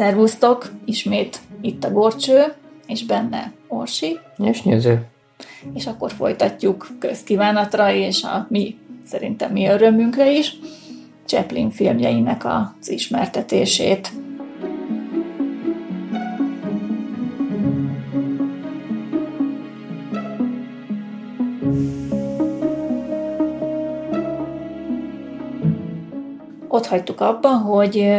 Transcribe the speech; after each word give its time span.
Szervusztok! 0.00 0.70
Ismét 0.84 1.40
itt 1.60 1.84
a 1.84 1.90
Gorcső, 1.90 2.42
és 2.86 3.04
benne 3.04 3.52
Orsi. 3.68 4.18
És 4.38 4.62
nyőző. 4.62 5.06
És 5.74 5.86
akkor 5.86 6.12
folytatjuk 6.12 6.88
közkívánatra, 6.98 7.92
és 7.92 8.22
a 8.22 8.46
mi, 8.48 8.78
szerintem 9.06 9.52
mi 9.52 9.66
örömünkre 9.66 10.32
is, 10.32 10.56
Chaplin 11.26 11.70
filmjeinek 11.70 12.44
az 12.44 12.90
ismertetését. 12.90 14.12
Ott 26.68 26.86
hagytuk 26.86 27.20
abban, 27.20 27.58
hogy 27.58 28.12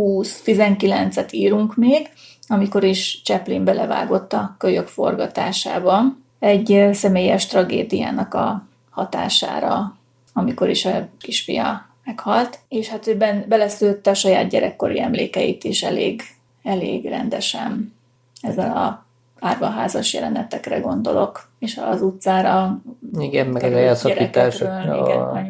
1920-19-et 0.00 1.32
írunk 1.32 1.76
még, 1.76 2.08
amikor 2.48 2.84
is 2.84 3.20
Chaplin 3.24 3.64
belevágott 3.64 4.32
a 4.32 4.54
kölyök 4.58 4.86
forgatásába. 4.86 6.02
Egy 6.38 6.88
személyes 6.92 7.46
tragédiának 7.46 8.34
a 8.34 8.66
hatására, 8.90 9.96
amikor 10.32 10.68
is 10.68 10.84
a 10.84 11.08
kisfia 11.18 11.88
meghalt, 12.04 12.58
és 12.68 12.88
hát 12.88 13.06
ő 13.06 13.16
beleszőtte 13.48 14.10
a 14.10 14.14
saját 14.14 14.48
gyerekkori 14.48 15.00
emlékeit 15.00 15.64
is 15.64 15.82
elég, 15.82 16.22
elég 16.62 17.04
rendesen. 17.04 17.94
Ezzel 18.40 18.76
a 18.76 19.04
árvaházas 19.40 20.14
jelenetekre 20.14 20.78
gondolok, 20.78 21.48
és 21.58 21.80
az 21.90 22.02
utcára. 22.02 22.82
Igen, 23.18 23.46
meg 23.46 23.62
egy 23.62 23.72
elszakítás 23.72 24.60
a 24.60 25.42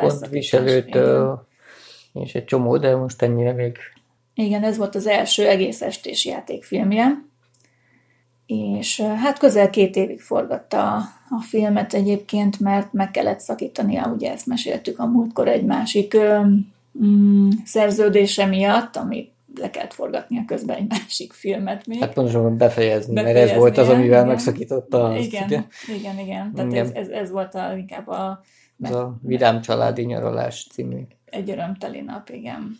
gondviselőtől, 0.00 1.46
és 2.24 2.34
egy 2.34 2.44
csomó, 2.44 2.76
de 2.76 2.96
most 2.96 3.22
ennyire 3.22 3.52
még. 3.52 3.76
Igen, 4.34 4.62
ez 4.62 4.76
volt 4.76 4.94
az 4.94 5.06
első 5.06 5.46
egész 5.46 5.82
estés 5.82 6.24
játékfilmje, 6.24 7.24
és 8.46 9.00
hát 9.00 9.38
közel 9.38 9.70
két 9.70 9.96
évig 9.96 10.20
forgatta 10.20 10.92
a, 10.92 10.96
a 11.30 11.40
filmet 11.40 11.94
egyébként, 11.94 12.60
mert 12.60 12.92
meg 12.92 13.10
kellett 13.10 13.40
szakítania, 13.40 14.12
ugye 14.14 14.32
ezt 14.32 14.46
meséltük 14.46 14.98
a 14.98 15.06
múltkor 15.06 15.48
egy 15.48 15.64
másik 15.64 16.16
mm, 17.04 17.48
szerződése 17.64 18.46
miatt, 18.46 18.96
amit 18.96 19.30
le 19.54 19.70
kellett 19.70 19.92
forgatnia 19.92 20.42
közben 20.46 20.76
egy 20.76 20.88
másik 20.88 21.32
filmet 21.32 21.86
még. 21.86 22.00
Hát 22.00 22.12
pontosan 22.12 22.56
befejezni, 22.56 23.14
befejezni 23.14 23.40
mert 23.40 23.50
ez 23.50 23.58
volt 23.58 23.78
az, 23.78 23.88
amivel 23.88 24.06
igen. 24.08 24.26
megszakította 24.26 25.04
azt, 25.04 25.26
igen, 25.26 25.44
ugye? 25.44 25.62
igen, 25.96 26.18
igen. 26.18 26.52
Tehát 26.54 26.70
igen. 26.70 26.84
Ez, 26.84 26.92
ez, 26.92 27.08
ez 27.08 27.30
volt 27.30 27.54
a, 27.54 27.76
inkább 27.76 28.08
a... 28.08 28.42
Ez 28.82 28.90
a 28.94 29.16
Vidám 29.22 29.60
családi 29.60 30.02
nyaralás 30.02 30.66
című. 30.72 31.00
Egy 31.36 31.50
örömteli 31.50 32.00
nap, 32.00 32.28
igen. 32.28 32.78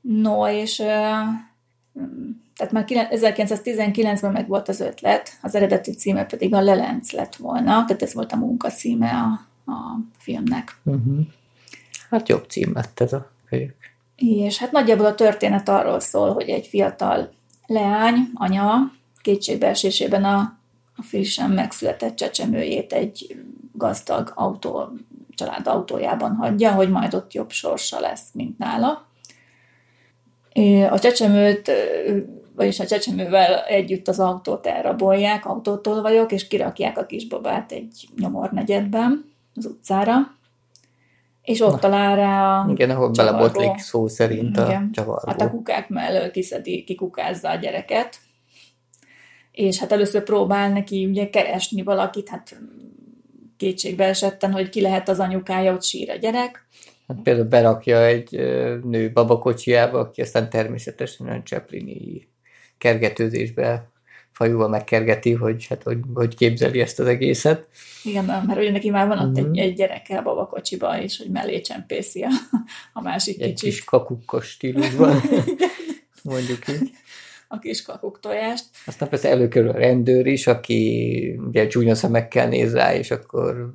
No, 0.00 0.48
és 0.48 0.76
tehát 2.56 2.72
már 2.72 2.84
1919-ben 2.88 4.32
meg 4.32 4.48
volt 4.48 4.68
az 4.68 4.80
ötlet, 4.80 5.38
az 5.42 5.54
eredeti 5.54 5.94
címe 5.94 6.24
pedig 6.24 6.54
a 6.54 6.60
Lelenc 6.60 7.12
lett 7.12 7.36
volna, 7.36 7.84
tehát 7.84 8.02
ez 8.02 8.14
volt 8.14 8.32
a 8.32 8.36
munkacíme 8.36 9.10
a, 9.10 9.46
a 9.70 9.98
filmnek. 10.18 10.80
Uh-huh. 10.84 11.18
Hát 12.10 12.28
jobb 12.28 12.44
cím 12.48 12.72
lett 12.74 13.00
ez 13.00 13.12
a 13.12 13.30
kölyök. 13.48 13.76
És 14.16 14.58
hát 14.58 14.72
nagyjából 14.72 15.06
a 15.06 15.14
történet 15.14 15.68
arról 15.68 16.00
szól, 16.00 16.32
hogy 16.32 16.48
egy 16.48 16.66
fiatal 16.66 17.32
leány, 17.66 18.30
anya 18.34 18.92
kétségbeesésében 19.22 20.24
a, 20.24 20.58
a 20.96 21.02
frissen 21.02 21.50
megszületett 21.50 22.16
csecsemőjét 22.16 22.92
egy 22.92 23.36
gazdag 23.72 24.32
autó, 24.34 24.92
család 25.44 25.66
autójában 25.66 26.34
hagyja, 26.34 26.72
hogy 26.72 26.90
majd 26.90 27.14
ott 27.14 27.32
jobb 27.32 27.50
sorsa 27.50 28.00
lesz, 28.00 28.28
mint 28.32 28.58
nála. 28.58 29.08
A 30.90 30.98
csecsemőt, 30.98 31.70
vagyis 32.54 32.80
a 32.80 32.86
csecsemővel 32.86 33.60
együtt 33.60 34.08
az 34.08 34.20
autót 34.20 34.66
elrabolják, 34.66 35.46
autótolvajok, 35.46 36.32
és 36.32 36.48
kirakják 36.48 36.98
a 36.98 37.06
kisbabát 37.06 37.72
egy 37.72 38.08
nyomornegyedben 38.16 39.24
az 39.54 39.66
utcára 39.66 40.38
és 41.42 41.60
ott 41.60 41.72
Na, 41.72 41.78
talál 41.78 42.16
rá 42.16 42.60
a 42.60 42.70
Igen, 42.70 42.90
ahol 42.90 43.10
belebotlik 43.10 43.78
szó 43.78 44.08
szerint 44.08 44.56
a 44.56 44.66
igen. 44.66 44.92
csavargó. 44.92 45.30
Hát 45.30 45.40
a 45.40 45.50
kukák 45.50 45.88
mellől 45.88 46.30
kiszedi, 46.30 46.84
kikukázza 46.84 47.50
a 47.50 47.54
gyereket, 47.54 48.18
és 49.52 49.78
hát 49.78 49.92
először 49.92 50.22
próbál 50.22 50.72
neki 50.72 51.06
ugye 51.06 51.30
keresni 51.30 51.82
valakit, 51.82 52.28
hát 52.28 52.60
kétségbe 53.60 54.04
esetten, 54.04 54.52
hogy 54.52 54.68
ki 54.68 54.80
lehet 54.80 55.08
az 55.08 55.18
anyukája, 55.18 55.72
ott 55.72 55.82
sír 55.82 56.10
a 56.10 56.16
gyerek. 56.16 56.66
Hát 57.08 57.18
például 57.22 57.46
berakja 57.46 58.04
egy 58.04 58.30
nő 58.84 59.10
babakocsiába, 59.12 59.98
aki 59.98 60.20
aztán 60.20 60.50
természetesen 60.50 61.26
olyan 61.26 61.44
Chaplini 61.44 62.28
kergetőzésbe 62.78 63.90
fajúval 64.32 64.68
megkergeti, 64.68 65.32
hogy, 65.32 65.66
hát, 65.66 65.82
hogy, 65.82 65.98
hogy 66.14 66.36
képzeli 66.36 66.80
ezt 66.80 67.00
az 67.00 67.06
egészet. 67.06 67.66
Igen, 68.04 68.24
mert 68.24 68.58
ugye 68.58 68.70
neki 68.70 68.90
már 68.90 69.06
van 69.06 69.18
ott 69.18 69.26
mm-hmm. 69.26 69.36
egy, 69.36 69.50
mhm. 69.50 69.58
egy 69.58 69.74
gyereke 69.74 70.16
a 70.16 70.22
babakocsiba, 70.22 71.00
és 71.02 71.18
hogy 71.18 71.30
mellé 71.30 71.60
csempészi 71.60 72.22
a, 72.22 72.30
a 72.92 73.02
másik 73.02 73.40
egy 73.40 73.48
kicsit. 73.48 73.70
kis 73.70 73.84
kakukkos 73.84 74.46
stílusban, 74.48 75.20
mondjuk 76.22 76.68
így. 76.68 76.90
A 77.52 77.58
kis 77.58 77.82
kakuk 77.82 78.20
tojást. 78.20 78.64
Aztán 78.86 79.08
persze 79.08 79.28
előkerül 79.28 79.68
a 79.68 79.78
rendőr 79.78 80.26
is, 80.26 80.46
aki 80.46 81.40
ugye 81.46 81.66
csúnya 81.66 81.94
szemekkel 81.94 82.48
néz 82.48 82.74
rá, 82.74 82.94
és 82.94 83.10
akkor 83.10 83.74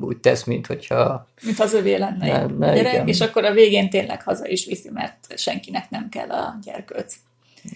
úgy 0.00 0.16
tesz, 0.16 0.44
mint 0.44 0.66
hogyha... 0.66 1.28
Mint 1.42 1.60
az 1.60 1.72
övé 1.72 1.94
lenne 1.94 2.26
nem, 2.26 2.62
a 2.62 2.64
gyerek, 2.64 2.92
igen. 2.92 3.08
és 3.08 3.20
akkor 3.20 3.44
a 3.44 3.52
végén 3.52 3.90
tényleg 3.90 4.22
haza 4.22 4.48
is 4.48 4.66
viszi, 4.66 4.90
mert 4.92 5.38
senkinek 5.38 5.90
nem 5.90 6.08
kell 6.08 6.30
a 6.30 6.58
gyerkőc. 6.62 7.16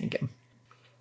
Igen. 0.01 0.31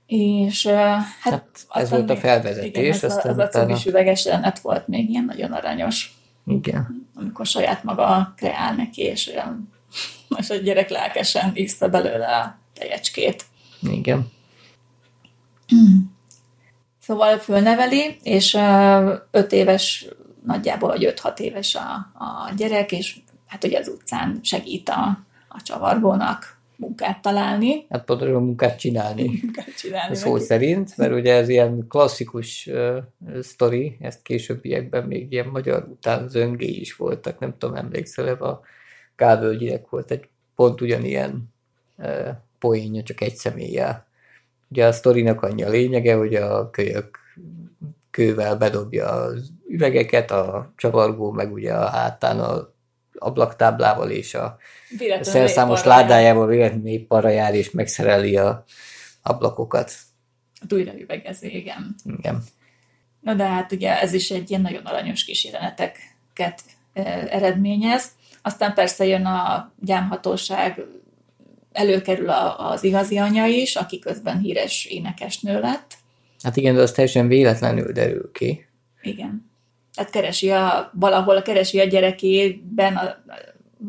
És 0.05 0.67
hát, 0.67 1.11
hát 1.19 1.45
ez 1.73 1.89
volt 1.89 2.09
a 2.09 2.15
felvezetés. 2.15 2.69
Igen, 2.69 2.91
ez 2.91 3.03
aztán 3.03 3.39
a, 3.39 3.43
az 3.43 3.55
a 3.55 3.65
kis 3.65 3.85
üveges 3.85 4.25
jelenet 4.25 4.59
volt 4.59 4.87
még 4.87 5.09
ilyen 5.09 5.25
nagyon 5.25 5.51
aranyos. 5.51 6.13
Igen. 6.45 7.07
Amikor 7.15 7.45
saját 7.45 7.83
maga 7.83 8.33
kreál 8.37 8.75
neki, 8.75 9.01
és 9.01 9.27
olyan, 9.27 9.71
és 10.37 10.49
a 10.49 10.55
gyerek 10.55 10.89
lelkesen 10.89 11.51
iszta 11.53 11.89
belőle 11.89 12.27
a 12.27 12.57
tejecskét. 12.73 13.45
Igen. 13.91 14.31
Szóval 16.99 17.37
fölneveli, 17.37 18.17
és 18.23 18.57
öt 19.31 19.51
éves, 19.51 20.07
nagyjából, 20.45 20.89
vagy 20.89 21.05
öt-hat 21.05 21.39
éves 21.39 21.75
a, 21.75 21.93
a 22.23 22.53
gyerek, 22.57 22.91
és 22.91 23.17
hát 23.47 23.63
ugye 23.63 23.79
az 23.79 23.87
utcán 23.87 24.39
segít 24.41 24.89
a, 24.89 25.25
a 25.47 25.61
csavargónak 25.61 26.57
munkát 26.75 27.21
találni. 27.21 27.85
Hát 27.89 28.05
pontosan 28.05 28.43
munkát 28.43 28.79
csinálni. 28.79 29.27
Munkát 29.41 29.77
csinálni. 29.77 30.15
Szó 30.15 30.33
neki. 30.33 30.45
szerint, 30.45 30.97
mert 30.97 31.13
ugye 31.13 31.33
ez 31.33 31.49
ilyen 31.49 31.87
klasszikus 31.87 32.67
uh, 32.71 32.97
sztori, 33.41 33.97
ezt 33.99 34.21
későbbiekben 34.21 35.03
még 35.03 35.31
ilyen 35.31 35.47
magyar 35.47 35.87
után 35.91 36.27
zöngé 36.27 36.69
is 36.69 36.95
voltak, 36.95 37.39
nem 37.39 37.55
tudom, 37.57 37.75
emlékszel 37.75 38.35
a 38.35 38.61
Kávölgyinek 39.15 39.89
volt 39.89 40.11
egy 40.11 40.27
pont 40.55 40.81
ugyanilyen 40.81 41.53
uh, 41.97 42.27
poénja, 42.63 43.03
csak 43.03 43.21
egy 43.21 43.35
személlyel. 43.35 44.05
Ugye 44.69 44.85
a 44.85 44.91
sztorinak 44.91 45.41
annyi 45.41 45.63
a 45.63 45.69
lényege, 45.69 46.15
hogy 46.15 46.35
a 46.35 46.69
kölyök 46.69 47.19
kővel 48.11 48.55
bedobja 48.57 49.09
az 49.09 49.51
üvegeket, 49.67 50.31
a 50.31 50.73
csavargó 50.75 51.31
meg 51.31 51.53
ugye 51.53 51.73
a 51.73 51.89
hátán 51.89 52.39
a 52.39 52.73
ablaktáblával 53.17 54.09
és 54.09 54.33
a 54.33 54.57
szerszámos 55.21 55.83
ládájával 55.83 56.47
véletlenül 56.47 56.87
épp 56.87 57.11
arra 57.11 57.29
jár, 57.29 57.55
és 57.55 57.71
megszereli 57.71 58.37
a 58.37 58.63
ablakokat. 59.21 59.91
Hát 60.61 60.73
újra 60.73 60.99
üvegezi, 60.99 61.55
igen. 61.55 61.95
Igen. 62.19 62.43
Na 63.19 63.33
de 63.33 63.43
hát 63.43 63.71
ugye 63.71 64.01
ez 64.01 64.13
is 64.13 64.31
egy 64.31 64.49
ilyen 64.49 64.61
nagyon 64.61 64.85
aranyos 64.85 65.23
kis 65.23 65.45
jeleneteket 65.45 66.61
eredményez. 67.29 68.11
Aztán 68.41 68.73
persze 68.73 69.05
jön 69.05 69.25
a 69.25 69.71
gyámhatóság, 69.79 70.85
előkerül 71.73 72.29
az 72.57 72.83
igazi 72.83 73.17
anya 73.17 73.45
is, 73.45 73.75
aki 73.75 73.99
közben 73.99 74.39
híres 74.39 74.85
énekesnő 74.85 75.59
lett. 75.59 75.97
Hát 76.43 76.57
igen, 76.57 76.75
de 76.75 76.81
az 76.81 76.91
teljesen 76.91 77.27
véletlenül 77.27 77.91
derül 77.91 78.31
ki. 78.31 78.65
Igen 79.01 79.51
tehát 79.93 80.11
keresi 80.11 80.49
a, 80.49 80.91
valahol 80.93 81.41
keresi 81.41 81.79
a 81.79 81.85
gyerekében 81.85 82.95
a 82.95 83.15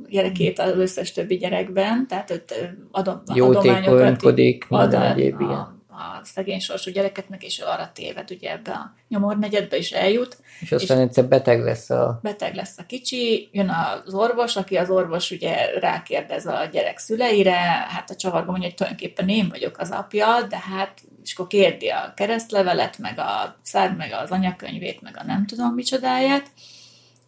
gyerekét 0.09 0.59
az 0.59 0.77
összes 0.77 1.13
többi 1.13 1.37
gyerekben, 1.37 2.07
tehát 2.09 2.31
ott 2.31 2.55
adom, 2.91 3.23
adományokat 3.27 4.23
ad 4.69 4.95
a, 4.95 5.11
egyéb, 5.11 5.41
a, 5.41 5.74
a 5.96 6.20
szegény 6.25 6.61
sorsú 6.61 6.91
gyerekeknek, 6.91 7.43
és 7.44 7.61
ő 7.61 7.64
arra 7.64 7.91
téved, 7.94 8.31
ugye 8.31 8.50
ebbe 8.50 8.73
a 8.73 8.94
nyomornegyedbe 9.08 9.76
is 9.76 9.93
eljut. 9.93 10.37
És 10.61 10.73
aztán 10.73 10.99
és 10.99 11.05
egyszer 11.05 11.25
beteg 11.25 11.62
lesz 11.62 11.91
a... 11.91 12.19
Beteg 12.23 12.55
lesz 12.55 12.79
a 12.79 12.87
kicsi, 12.87 13.49
jön 13.52 13.69
az 13.69 14.14
orvos, 14.14 14.56
aki 14.56 14.76
az 14.76 14.91
orvos 14.91 15.31
ugye 15.31 15.79
rákérdez 15.79 16.46
a 16.46 16.69
gyerek 16.73 16.99
szüleire, 16.99 17.56
hát 17.88 18.11
a 18.11 18.17
csavarga 18.17 18.50
mondja, 18.50 18.69
hogy 18.69 18.76
tulajdonképpen 18.76 19.29
én 19.29 19.49
vagyok 19.49 19.79
az 19.79 19.91
apja, 19.91 20.43
de 20.49 20.58
hát 20.58 21.00
és 21.23 21.32
akkor 21.32 21.46
kérdi 21.46 21.88
a 21.88 22.12
keresztlevelet, 22.17 22.99
meg 22.99 23.19
a 23.19 23.56
szár, 23.62 23.94
meg 23.94 24.12
az 24.12 24.31
anyakönyvét, 24.31 25.00
meg 25.00 25.17
a 25.19 25.25
nem 25.25 25.46
tudom 25.46 25.75
micsodáját, 25.75 26.50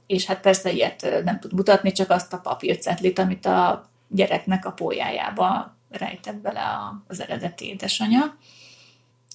és 0.06 0.26
hát 0.26 0.40
persze 0.40 0.70
ilyet 0.70 1.22
nem 1.24 1.40
tud 1.40 1.52
mutatni, 1.52 1.92
csak 1.92 2.10
azt 2.10 2.32
a 2.32 2.38
papírcetlit, 2.38 3.18
amit 3.18 3.46
a 3.46 3.90
gyereknek 4.08 4.66
a 4.66 4.72
pólyájába 4.72 5.76
rejtett 5.90 6.36
bele 6.36 6.62
az 7.06 7.20
eredeti 7.20 7.68
édesanyja. 7.68 8.36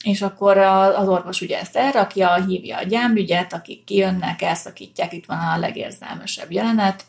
És 0.03 0.21
akkor 0.21 0.57
az 0.57 1.07
orvos 1.07 1.41
ugye 1.41 1.59
ezt 1.59 1.75
elrakja, 1.75 2.45
hívja 2.45 2.77
a 2.77 2.83
gyámügyet, 2.83 3.53
akik 3.53 3.83
kijönnek, 3.83 4.41
elszakítják, 4.41 5.13
itt 5.13 5.25
van 5.25 5.37
a 5.37 5.57
legérzelmesebb 5.57 6.51
jelenet, 6.51 7.03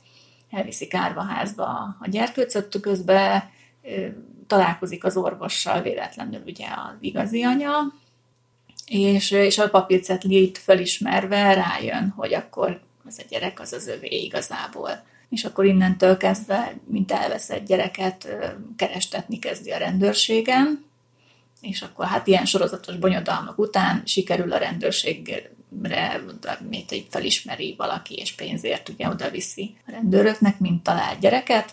elviszik 0.50 0.94
árvaházba 0.94 1.96
a 2.00 2.08
gyerkőcöt, 2.08 2.80
közben 2.80 3.42
találkozik 4.46 5.04
az 5.04 5.16
orvossal 5.16 5.82
véletlenül 5.82 6.42
ugye 6.46 6.66
az 6.66 6.96
igazi 7.00 7.42
anya, 7.42 7.92
és, 8.86 9.30
és 9.30 9.58
a 9.58 9.68
papírcetlit 9.68 10.58
felismerve 10.58 11.54
rájön, 11.54 12.12
hogy 12.16 12.34
akkor 12.34 12.80
ez 13.08 13.18
a 13.18 13.22
gyerek 13.28 13.60
az 13.60 13.72
az 13.72 13.86
övé 13.86 14.22
igazából. 14.22 14.90
És 15.28 15.44
akkor 15.44 15.64
innentől 15.64 16.16
kezdve, 16.16 16.74
mint 16.84 17.12
elveszett 17.12 17.66
gyereket, 17.66 18.36
kerestetni 18.76 19.38
kezdi 19.38 19.70
a 19.70 19.78
rendőrségen, 19.78 20.84
és 21.62 21.82
akkor 21.82 22.06
hát 22.06 22.26
ilyen 22.26 22.44
sorozatos 22.44 22.96
bonyodalmak 22.96 23.58
után 23.58 24.02
sikerül 24.04 24.52
a 24.52 24.58
rendőrségre, 24.58 25.50
mint 26.68 26.90
egy 26.90 27.06
felismeri 27.10 27.74
valaki, 27.78 28.14
és 28.14 28.32
pénzért 28.32 28.88
ugye 28.88 29.08
oda 29.08 29.30
viszi 29.30 29.76
a 29.86 29.90
rendőröknek, 29.90 30.58
mint 30.58 30.82
talált 30.82 31.18
gyereket, 31.20 31.72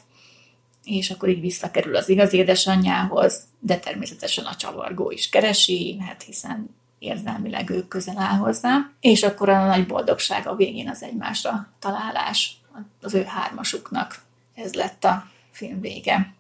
és 0.83 1.09
akkor 1.09 1.29
így 1.29 1.41
visszakerül 1.41 1.95
az 1.95 2.09
igaz 2.09 2.33
édesanyjához, 2.33 3.43
de 3.59 3.77
természetesen 3.77 4.45
a 4.45 4.55
csavargó 4.55 5.11
is 5.11 5.29
keresi, 5.29 5.97
hát 6.07 6.23
hiszen 6.23 6.75
érzelmileg 6.99 7.69
ők 7.69 7.87
közel 7.87 8.17
áll 8.17 8.37
hozzá, 8.37 8.91
és 8.99 9.23
akkor 9.23 9.49
a 9.49 9.65
nagy 9.65 9.85
boldogság 9.85 10.47
a 10.47 10.55
végén 10.55 10.89
az 10.89 11.03
egymásra 11.03 11.67
találás 11.79 12.57
az 13.01 13.13
ő 13.13 13.23
hármasuknak. 13.23 14.21
Ez 14.55 14.73
lett 14.73 15.03
a 15.03 15.27
film 15.51 15.81
vége. 15.81 16.33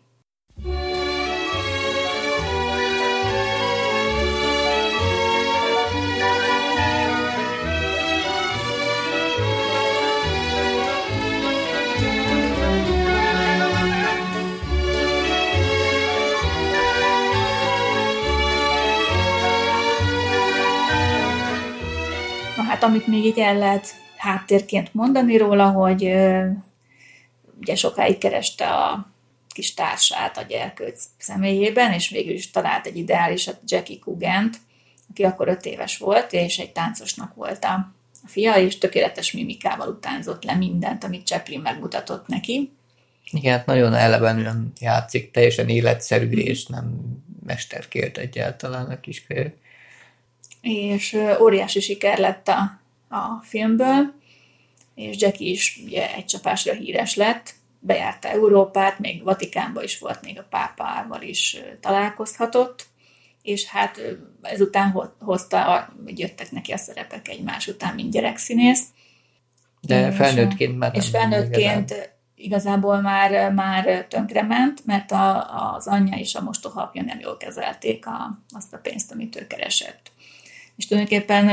Hát 22.79 22.89
amit 22.89 23.07
még 23.07 23.25
így 23.25 23.39
el 23.39 23.57
lehet 23.57 23.87
háttérként 24.17 24.93
mondani 24.93 25.37
róla, 25.37 25.69
hogy 25.69 26.03
ugye 27.59 27.75
sokáig 27.75 28.17
kereste 28.17 28.69
a 28.69 29.11
kis 29.49 29.73
társát 29.73 30.37
a 30.37 30.41
gyerkőc 30.41 31.03
személyében, 31.17 31.93
és 31.93 32.09
végül 32.09 32.33
is 32.33 32.51
talált 32.51 32.85
egy 32.85 32.97
ideálisat, 32.97 33.59
Jackie 33.65 33.99
Kugent, 33.99 34.57
aki 35.09 35.23
akkor 35.23 35.47
öt 35.47 35.65
éves 35.65 35.97
volt, 35.97 36.33
és 36.33 36.57
egy 36.57 36.71
táncosnak 36.71 37.35
volt 37.35 37.63
a 37.63 37.93
fia, 38.25 38.55
és 38.55 38.77
tökéletes 38.77 39.31
mimikával 39.31 39.87
utánzott 39.87 40.43
le 40.43 40.55
mindent, 40.55 41.03
amit 41.03 41.25
Chaplin 41.25 41.59
megmutatott 41.59 42.27
neki. 42.27 42.71
Igen, 43.31 43.57
hát 43.57 43.65
nagyon 43.65 43.93
elevenően 43.93 44.71
játszik, 44.79 45.31
teljesen 45.31 45.69
életszerű, 45.69 46.29
és 46.29 46.65
nem 46.65 46.99
mesterkért 47.45 48.17
egyáltalán 48.17 48.89
a 48.89 48.99
kiskölyök 48.99 49.53
és 50.61 51.17
óriási 51.39 51.79
siker 51.79 52.17
lett 52.17 52.47
a, 52.47 52.81
a 53.15 53.41
filmből, 53.43 54.13
és 54.95 55.21
Jackie 55.21 55.49
is 55.49 55.81
ugye 55.85 56.13
egy 56.15 56.25
csapásra 56.25 56.73
híres 56.73 57.15
lett, 57.15 57.53
bejárta 57.79 58.27
Európát, 58.27 58.99
még 58.99 59.23
Vatikánban 59.23 59.83
is 59.83 59.99
volt, 59.99 60.21
még 60.21 60.39
a 60.39 60.47
pápával 60.49 61.21
is 61.21 61.57
találkozhatott, 61.79 62.87
és 63.41 63.65
hát 63.65 64.01
ezután 64.41 65.11
hozta, 65.19 65.89
jöttek 66.05 66.51
neki 66.51 66.71
a 66.71 66.77
szerepek 66.77 67.27
egymás 67.27 67.67
után, 67.67 67.95
mint 67.95 68.11
gyerekszínész. 68.11 68.83
De 69.81 70.07
és, 70.07 70.15
felnőttként 70.15 70.77
már 70.77 70.95
És 70.95 71.09
felnőttként 71.09 71.89
igazán. 71.89 72.07
igazából 72.35 73.01
már, 73.01 73.51
már 73.53 74.05
tönkrement, 74.09 74.85
mert 74.85 75.11
a, 75.11 75.73
az 75.75 75.87
anyja 75.87 76.17
és 76.17 76.35
a 76.35 76.41
mostohapja 76.41 77.01
nem 77.01 77.19
jól 77.19 77.37
kezelték 77.37 78.05
a, 78.07 78.39
azt 78.49 78.73
a 78.73 78.77
pénzt, 78.77 79.11
amit 79.11 79.35
ő 79.35 79.47
keresett. 79.47 80.11
És 80.79 80.87
tulajdonképpen 80.87 81.49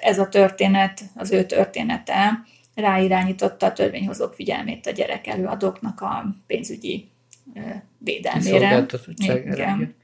ez 0.00 0.18
a 0.18 0.28
történet, 0.28 1.00
az 1.14 1.32
ő 1.32 1.44
története 1.44 2.44
ráirányította 2.74 3.66
a 3.66 3.72
törvényhozók 3.72 4.34
figyelmét 4.34 4.86
a 4.86 4.90
gyerek 4.90 5.26
előadóknak 5.26 6.00
a 6.00 6.34
pénzügyi 6.46 7.08
védelmére. 7.98 8.86
Igen. 9.16 9.94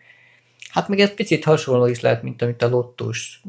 Hát 0.71 0.89
még 0.89 1.01
ez 1.01 1.15
picit 1.15 1.45
hasonló 1.45 1.87
is 1.87 2.01
lehet, 2.01 2.23
mint 2.23 2.43
amit 2.43 2.63
a 2.63 2.69
lottós 2.69 3.43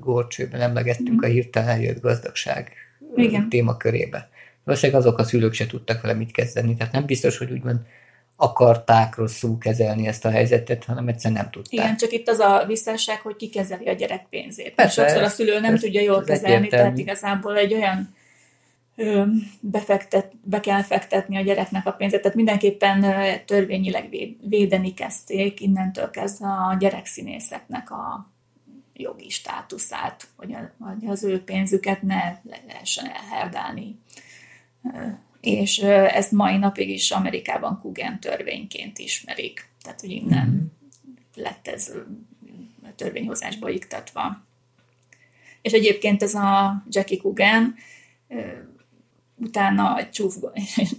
górcsőben 0.00 0.60
emlegettünk, 0.60 1.20
mm. 1.20 1.24
a 1.24 1.26
hirtelen 1.26 1.68
eljött 1.68 2.00
gazdagság 2.00 2.72
Igen. 3.16 3.48
témakörébe. 3.48 4.28
Valószínűleg 4.64 5.00
azok 5.00 5.18
a 5.18 5.24
szülők 5.24 5.52
se 5.52 5.66
tudtak 5.66 6.00
vele 6.00 6.14
mit 6.14 6.30
kezdeni, 6.30 6.76
tehát 6.76 6.92
nem 6.92 7.06
biztos, 7.06 7.38
hogy 7.38 7.50
úgymond 7.50 7.80
akarták 8.40 9.16
rosszul 9.16 9.58
kezelni 9.58 10.06
ezt 10.06 10.24
a 10.24 10.30
helyzetet, 10.30 10.84
hanem 10.84 11.08
egyszerűen 11.08 11.40
nem 11.40 11.50
tudták. 11.50 11.72
Igen, 11.72 11.96
csak 11.96 12.12
itt 12.12 12.28
az 12.28 12.38
a 12.38 12.64
visszásság, 12.66 13.20
hogy 13.20 13.36
ki 13.36 13.48
kezeli 13.48 13.86
a 13.86 13.92
gyerek 13.92 14.26
pénzét. 14.30 14.74
Persze, 14.74 15.02
Sokszor 15.02 15.22
a 15.22 15.28
szülő 15.28 15.60
nem 15.60 15.76
tudja 15.76 16.00
jól 16.00 16.24
kezelni, 16.24 16.68
tehát 16.68 16.98
igazából 16.98 17.56
egy 17.56 17.74
olyan 17.74 18.14
ö, 18.96 19.22
befektet, 19.60 20.32
be 20.42 20.60
kell 20.60 20.82
fektetni 20.82 21.36
a 21.36 21.40
gyereknek 21.40 21.86
a 21.86 21.90
pénzét, 21.90 22.20
tehát 22.20 22.36
mindenképpen 22.36 23.04
törvényileg 23.44 24.08
védeni 24.48 24.94
kezdték 24.94 25.60
innentől 25.60 26.10
kezdve 26.10 26.46
a 26.46 26.76
gyerekszínészeknek 26.78 27.90
a 27.90 28.30
jogi 28.94 29.28
státuszát, 29.28 30.26
hogy, 30.36 30.52
a, 30.52 30.84
hogy 30.84 31.08
az 31.08 31.24
ő 31.24 31.44
pénzüket 31.44 32.02
ne 32.02 32.22
lehessen 32.66 33.06
elherdálni 33.06 33.98
és 35.40 35.78
ezt 35.78 36.32
mai 36.32 36.56
napig 36.56 36.88
is 36.88 37.10
Amerikában 37.10 37.80
Kugen 37.80 38.20
törvényként 38.20 38.98
ismerik. 38.98 39.68
Tehát, 39.82 40.00
hogy 40.00 40.10
innen 40.10 40.46
mm-hmm. 40.46 41.44
lett 41.44 41.68
ez 41.68 41.92
a 42.82 42.94
törvényhozásba 42.96 43.68
iktatva. 43.68 44.46
És 45.62 45.72
egyébként 45.72 46.22
ez 46.22 46.34
a 46.34 46.82
Jackie 46.88 47.18
Kugan 47.18 47.74
utána 49.36 49.98
egy 49.98 50.10
csúf, 50.10 50.36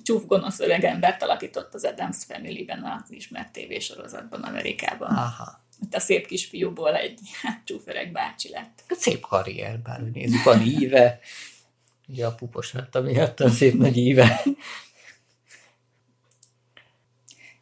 csúf 0.04 0.26
gonosz 0.26 0.60
öreg 0.60 0.84
embert 0.84 1.24
alakított 1.24 1.74
az 1.74 1.84
Adams 1.84 2.18
Family-ben 2.28 2.84
az 2.84 3.12
ismert 3.12 3.52
tévésorozatban 3.52 4.42
Amerikában. 4.42 5.10
Aha. 5.10 5.64
Itt 5.82 5.96
a 5.96 6.00
szép 6.00 6.28
kisfiúból 6.28 6.96
egy 6.96 7.20
hát, 7.42 7.62
csúf 7.66 7.82
öreg 7.86 8.12
bácsi 8.12 8.50
lett. 8.50 8.84
Szép 8.90 9.20
karrier, 9.20 9.80
bár 9.80 10.02
nézzük, 10.02 10.44
van 10.44 10.62
íve, 10.62 11.20
Ugye 12.10 12.26
a 12.26 12.36
pupos 12.36 12.74
lett 12.74 13.04
miatt 13.04 13.40
a 13.40 13.50
szép 13.50 13.74
nagy 13.74 13.98
íve. 13.98 14.42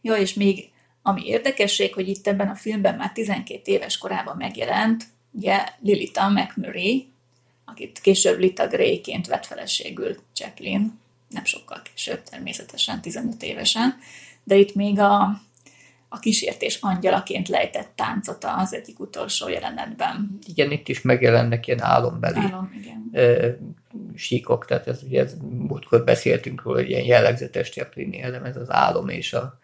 Jó, 0.01 0.15
és 0.15 0.33
még 0.33 0.71
ami 1.01 1.25
érdekesség, 1.25 1.93
hogy 1.93 2.07
itt 2.07 2.27
ebben 2.27 2.47
a 2.47 2.55
filmben 2.55 2.95
már 2.95 3.11
12 3.11 3.71
éves 3.71 3.97
korában 3.97 4.37
megjelent, 4.37 5.03
ugye 5.31 5.63
Lilita 5.79 6.29
McMurray, 6.29 7.07
akit 7.65 7.99
később 7.99 8.39
Lita 8.39 8.67
Grayként 8.67 9.27
vett 9.27 9.45
feleségül 9.45 10.15
Chaplin, 10.33 10.99
nem 11.29 11.45
sokkal 11.45 11.81
később, 11.81 12.23
természetesen 12.23 13.01
15 13.01 13.43
évesen, 13.43 13.97
de 14.43 14.55
itt 14.55 14.75
még 14.75 14.99
a 14.99 15.41
a 16.09 16.19
kísértés 16.19 16.77
angyalaként 16.81 17.47
lejtett 17.47 17.91
táncot 17.95 18.45
az 18.57 18.73
egyik 18.73 18.99
utolsó 18.99 19.49
jelenetben. 19.49 20.37
Igen, 20.45 20.71
itt 20.71 20.87
is 20.87 21.01
megjelennek 21.01 21.67
ilyen 21.67 21.81
álombeli 21.81 22.39
Álom, 22.39 22.71
igen. 22.79 23.09
Ö, 23.11 23.49
síkok, 24.15 24.65
tehát 24.65 24.87
ez 24.87 25.03
ugye 25.03 25.21
ez, 25.21 25.37
múltkor 25.49 26.03
beszéltünk 26.03 26.63
róla, 26.63 26.77
hogy 26.77 26.89
ilyen 26.89 27.05
jellegzetes 27.05 27.69
Chaplin 27.69 28.23
elem, 28.23 28.43
ez 28.43 28.57
az 28.57 28.71
álom 28.71 29.09
és 29.09 29.33
a, 29.33 29.59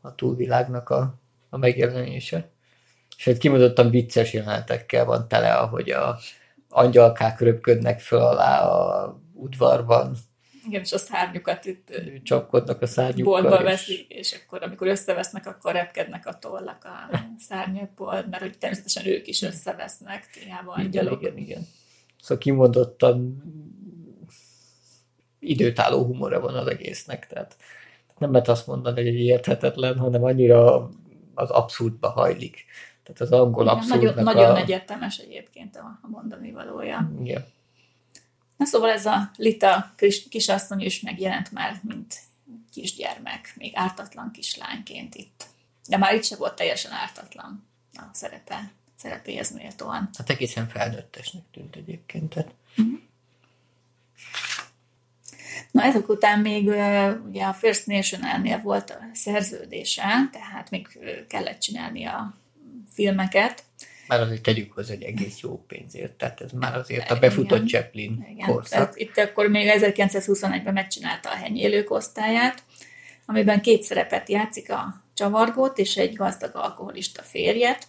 a 0.00 0.14
túlvilágnak 0.14 0.90
a, 0.90 1.14
a 1.50 1.56
megjelenése. 1.56 2.48
És 3.16 3.26
egy 3.26 3.38
kimondottan 3.38 3.90
vicces 3.90 4.32
jelenetekkel 4.32 5.04
van 5.04 5.28
tele, 5.28 5.54
ahogy 5.54 5.90
a 5.90 6.18
angyalkák 6.68 7.40
röpködnek 7.40 8.00
föl 8.00 8.20
alá 8.20 8.60
a 8.60 9.20
udvarban, 9.32 10.16
igen, 10.66 10.80
és 10.80 10.92
a 10.92 10.98
szárnyukat 10.98 11.64
itt 11.64 11.92
csapkodnak 12.22 12.82
a 12.82 12.86
szárnyukkal. 12.86 13.42
Boltba 13.42 13.62
veszik, 13.62 14.08
és 14.08 14.32
akkor 14.32 14.62
amikor 14.62 14.86
összevesznek, 14.86 15.46
akkor 15.46 15.72
repkednek 15.72 16.26
a 16.26 16.38
tollak 16.38 16.84
a 16.84 17.16
szárnyakból, 17.38 18.24
mert 18.30 18.42
hogy 18.42 18.58
természetesen 18.58 19.06
ők 19.06 19.26
is 19.26 19.42
összevesznek, 19.42 20.28
hiába 20.44 20.72
angyalok. 20.72 21.20
Igen, 21.20 21.36
igen, 21.36 21.48
igen. 21.48 21.66
Szóval 22.20 22.38
kimondottan 22.38 23.42
időtálló 25.38 26.04
humora 26.04 26.40
van 26.40 26.54
az 26.54 26.66
egésznek, 26.66 27.26
tehát 27.26 27.56
nem 28.18 28.32
lehet 28.32 28.48
azt 28.48 28.66
mondani, 28.66 29.02
hogy 29.02 29.20
érthetetlen, 29.20 29.98
hanem 29.98 30.24
annyira 30.24 30.90
az 31.34 31.50
abszurdba 31.50 32.08
hajlik. 32.08 32.64
Tehát 33.02 33.20
az 33.20 33.32
angol 33.32 33.68
abszurdnak 33.68 34.14
Nagyon, 34.14 34.26
a... 34.26 34.32
nagyon 34.32 34.56
egyértelmes 34.56 35.18
egyébként 35.18 35.76
a 35.76 36.00
mondani 36.08 36.52
valója. 36.52 37.12
Igen. 37.20 37.44
Na 38.60 38.66
szóval 38.66 38.90
ez 38.90 39.06
a 39.06 39.30
Lita 39.36 39.94
kisasszony 40.30 40.80
is 40.80 41.00
megjelent 41.00 41.52
már, 41.52 41.80
mint 41.82 42.14
kisgyermek, 42.72 43.52
még 43.56 43.72
ártatlan 43.74 44.30
kislányként 44.30 45.14
itt. 45.14 45.46
De 45.88 45.96
már 45.96 46.14
itt 46.14 46.24
se 46.24 46.36
volt 46.36 46.56
teljesen 46.56 46.92
ártatlan 46.92 47.66
a 47.94 48.02
szerepe, 48.12 48.72
szerepéhez 48.96 49.50
méltóan. 49.50 50.10
Hát 50.18 50.30
egészen 50.30 50.68
felnőttesnek 50.68 51.42
tűnt 51.52 51.76
egyébként. 51.76 52.34
Tehát. 52.34 52.54
Uh-huh. 52.76 52.98
Na 55.70 55.82
ezek 55.82 56.08
után 56.08 56.40
még 56.40 56.68
ugye 57.26 57.44
a 57.44 57.52
First 57.52 57.86
National-nél 57.86 58.60
volt 58.60 58.90
a 58.90 58.98
szerződése, 59.12 60.28
tehát 60.32 60.70
még 60.70 60.98
kellett 61.28 61.60
csinálni 61.60 62.04
a 62.04 62.36
filmeket. 62.92 63.64
Már 64.10 64.20
azért 64.20 64.42
tegyük 64.42 64.72
hozzá, 64.72 64.94
hogy 64.94 65.02
egész 65.02 65.40
jó 65.40 65.64
pénzért, 65.66 66.12
tehát 66.12 66.40
ez 66.40 66.52
már 66.52 66.76
azért 66.76 67.10
a 67.10 67.18
befutott 67.18 67.66
Igen. 67.66 67.66
Chaplin 67.66 68.26
Igen. 68.30 68.48
korszak. 68.48 69.00
itt 69.00 69.16
akkor 69.16 69.48
még 69.48 69.70
1921-ben 69.78 70.72
megcsinálta 70.72 71.30
a 71.30 71.34
henyélők 71.34 71.90
osztályát, 71.90 72.62
amiben 73.26 73.60
két 73.60 73.82
szerepet 73.82 74.28
játszik 74.28 74.72
a 74.72 75.04
csavargót 75.14 75.78
és 75.78 75.96
egy 75.96 76.14
gazdag 76.14 76.50
alkoholista 76.54 77.22
férjet. 77.22 77.86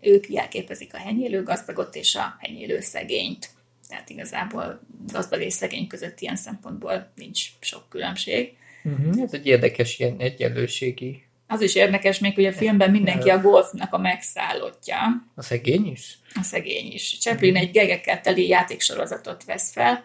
Ők 0.00 0.28
jelképezik 0.28 0.94
a 0.94 0.98
henyélő 0.98 1.42
gazdagot 1.42 1.94
és 1.94 2.14
a 2.14 2.36
henyélő 2.38 2.80
szegényt. 2.80 3.48
Tehát 3.88 4.10
igazából 4.10 4.80
gazdag 5.12 5.40
és 5.40 5.52
szegény 5.52 5.86
között 5.86 6.20
ilyen 6.20 6.36
szempontból 6.36 7.12
nincs 7.14 7.48
sok 7.60 7.88
különbség. 7.88 8.56
Uh-huh. 8.84 9.22
Ez 9.22 9.34
egy 9.34 9.46
érdekes 9.46 9.98
ilyen 9.98 10.16
egyenlőségi 10.18 11.24
az 11.54 11.60
is 11.60 11.74
érdekes 11.74 12.18
még, 12.18 12.34
hogy 12.34 12.46
a 12.46 12.52
filmben 12.52 12.90
mindenki 12.90 13.30
a 13.30 13.40
golfnak 13.40 13.92
a 13.92 13.98
megszállottja. 13.98 14.96
A 15.34 15.42
szegény 15.42 15.86
is? 15.86 16.18
A 16.34 16.42
szegény 16.42 16.92
is. 16.92 17.18
Chaplin 17.20 17.56
egy 17.56 17.70
gegekkel 17.70 18.20
teli 18.20 18.48
játéksorozatot 18.48 19.44
vesz 19.44 19.72
fel, 19.72 20.04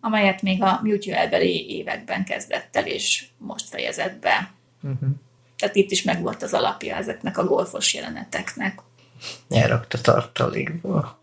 amelyet 0.00 0.42
még 0.42 0.62
a 0.62 0.80
mutual 0.82 1.40
években 1.42 2.24
kezdett 2.24 2.76
el, 2.76 2.86
és 2.86 3.24
most 3.38 3.68
fejezett 3.68 4.18
be. 4.20 4.52
Uh-huh. 4.82 5.08
Tehát 5.56 5.76
itt 5.76 5.90
is 5.90 6.02
megvolt 6.02 6.42
az 6.42 6.52
alapja 6.52 6.96
ezeknek 6.96 7.38
a 7.38 7.44
golfos 7.44 7.94
jeleneteknek. 7.94 8.80
Elrakta 9.50 10.00
tartalékból. 10.00 11.18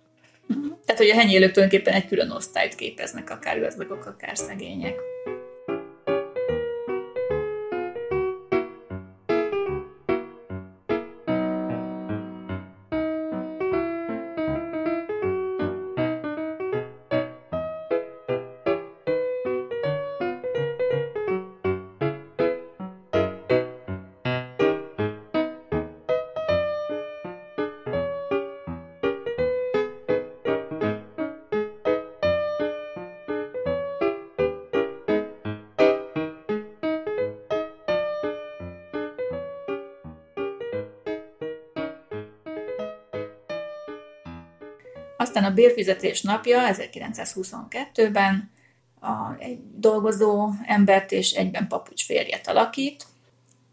Uh-huh. 0.47 0.77
Tehát, 0.85 1.01
hogy 1.01 1.09
a 1.09 1.15
henyélők 1.15 1.51
tulajdonképpen 1.51 1.93
egy 1.93 2.07
külön 2.07 2.31
osztályt 2.31 2.75
képeznek, 2.75 3.29
akár 3.29 3.59
gazdagok, 3.59 4.05
akár 4.05 4.37
szegények. 4.37 4.95
A 45.49 45.53
bérfizetés 45.53 46.21
napja 46.21 46.59
1922-ben 46.71 48.51
a, 49.01 49.35
egy 49.39 49.59
dolgozó 49.75 50.49
embert 50.65 51.11
és 51.11 51.31
egyben 51.31 51.67
papucs 51.67 52.05
férjet 52.05 52.47
alakít. 52.47 53.05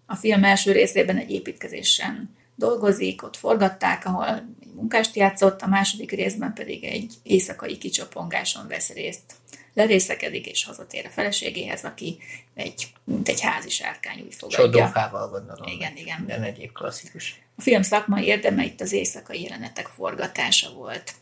A 0.06 0.14
film 0.14 0.45
első 0.45 0.73
részében 0.73 1.16
egy 1.16 1.30
építkezésen 1.30 2.37
dolgozik, 2.54 3.23
ott 3.23 3.37
forgatták, 3.37 4.06
ahol 4.06 4.26
egy 4.61 4.73
munkást 4.75 5.16
játszott, 5.16 5.62
a 5.62 5.66
második 5.66 6.11
részben 6.11 6.52
pedig 6.54 6.85
egy 6.85 7.14
éjszakai 7.23 7.78
kicsapongáson 7.78 8.68
vesz 8.68 8.92
részt. 8.92 9.35
Lerészekedik 9.75 10.47
és 10.47 10.64
hazatér 10.64 11.06
a 11.06 11.11
feleségéhez, 11.11 11.85
aki 11.85 12.18
egy, 12.54 12.92
mint 13.04 13.28
egy 13.28 13.40
házi 13.40 13.68
sárkány 13.68 14.21
úgy 14.21 14.35
fogadja. 14.35 14.64
Csodófával 14.64 15.28
gondolom. 15.28 15.66
Igen, 15.66 15.97
igen. 15.97 16.26
De 16.26 16.42
egyéb 16.42 16.73
klasszikus. 16.73 17.40
A 17.56 17.62
film 17.62 17.83
szakmai 17.83 18.25
érdeme 18.25 18.64
itt 18.64 18.80
az 18.80 18.92
éjszakai 18.92 19.42
jelenetek 19.42 19.87
forgatása 19.87 20.73
volt. 20.73 21.14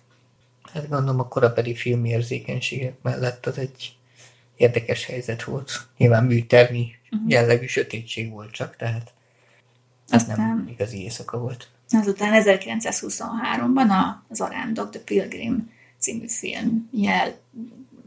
Hát 0.72 0.88
gondolom 0.88 1.20
a 1.20 1.28
korabeli 1.28 1.74
filmérzékenységek 1.74 3.02
mellett 3.02 3.46
az 3.46 3.58
egy 3.58 3.96
érdekes 4.56 5.04
helyzet 5.04 5.44
volt. 5.44 5.86
Nyilván 5.96 6.24
műtermi 6.24 6.90
uh-huh. 7.10 7.30
jellegű 7.30 7.66
sötétség 7.66 8.30
volt 8.30 8.50
csak, 8.50 8.76
tehát 8.76 9.12
Aztán, 10.08 10.38
nem 10.38 10.68
igazi 10.68 11.02
éjszaka 11.02 11.38
volt. 11.38 11.68
Azután 11.88 12.42
1923-ban 12.44 13.88
a 13.88 14.34
Zarándok, 14.34 14.90
The 14.90 15.00
Pilgrim 15.00 15.70
című 15.98 16.28
film 16.28 16.88
jel 16.92 17.34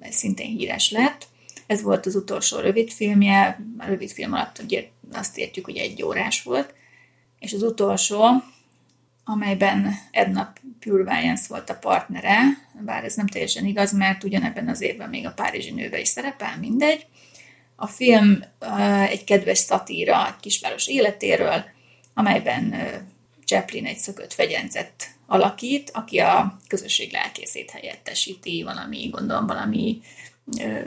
szintén 0.09 0.47
híres 0.47 0.91
lett. 0.91 1.27
Ez 1.67 1.81
volt 1.81 2.05
az 2.05 2.15
utolsó 2.15 2.59
rövid 2.59 2.91
filmje, 2.91 3.59
a 3.77 3.85
rövid 3.85 4.11
film 4.11 4.33
alatt 4.33 4.59
ugye 4.63 4.87
azt 5.11 5.37
értjük, 5.37 5.65
hogy 5.65 5.77
egy 5.77 6.03
órás 6.03 6.43
volt, 6.43 6.73
és 7.39 7.53
az 7.53 7.61
utolsó 7.61 8.23
amelyben 9.29 9.93
Edna 10.11 10.53
Purvajens 10.79 11.47
volt 11.47 11.69
a 11.69 11.75
partnere, 11.75 12.41
bár 12.85 13.03
ez 13.03 13.15
nem 13.15 13.27
teljesen 13.27 13.65
igaz, 13.65 13.93
mert 13.93 14.23
ugyanebben 14.23 14.67
az 14.67 14.81
évben 14.81 15.09
még 15.09 15.25
a 15.25 15.33
Párizsi 15.33 15.71
nőbe 15.71 15.99
is 15.99 16.07
szerepel, 16.07 16.57
mindegy. 16.59 17.05
A 17.75 17.87
film 17.87 18.43
egy 19.09 19.23
kedves 19.23 19.57
szatíra 19.57 20.27
egy 20.27 20.39
kisváros 20.39 20.87
életéről, 20.87 21.65
amelyben 22.13 22.75
Chaplin 23.45 23.85
egy 23.85 23.97
szökött 23.97 24.33
fegyencet 24.33 25.09
alakít, 25.25 25.91
aki 25.93 26.19
a 26.19 26.57
közösség 26.67 27.11
lelkészét 27.11 27.71
helyettesíti 27.71 28.63
valami, 28.63 29.07
gondolom, 29.07 29.47
valami 29.47 30.01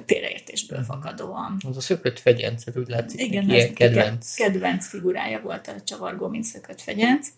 félreértésből 0.06 0.78
mhm. 0.78 0.88
fakadóan. 0.88 1.56
Az 1.68 1.76
a 1.76 1.80
szökött 1.80 2.18
fegyenc, 2.18 2.62
úgy 2.76 2.88
látszik, 2.88 3.20
Igen, 3.20 3.50
ilyen 3.50 3.74
kedvenc. 3.74 4.34
kedvenc 4.34 4.88
figurája 4.88 5.40
volt 5.40 5.68
a 5.68 5.80
csavargó, 5.84 6.28
mint 6.28 6.44
szökött 6.44 6.80
fegyenc. 6.80 7.28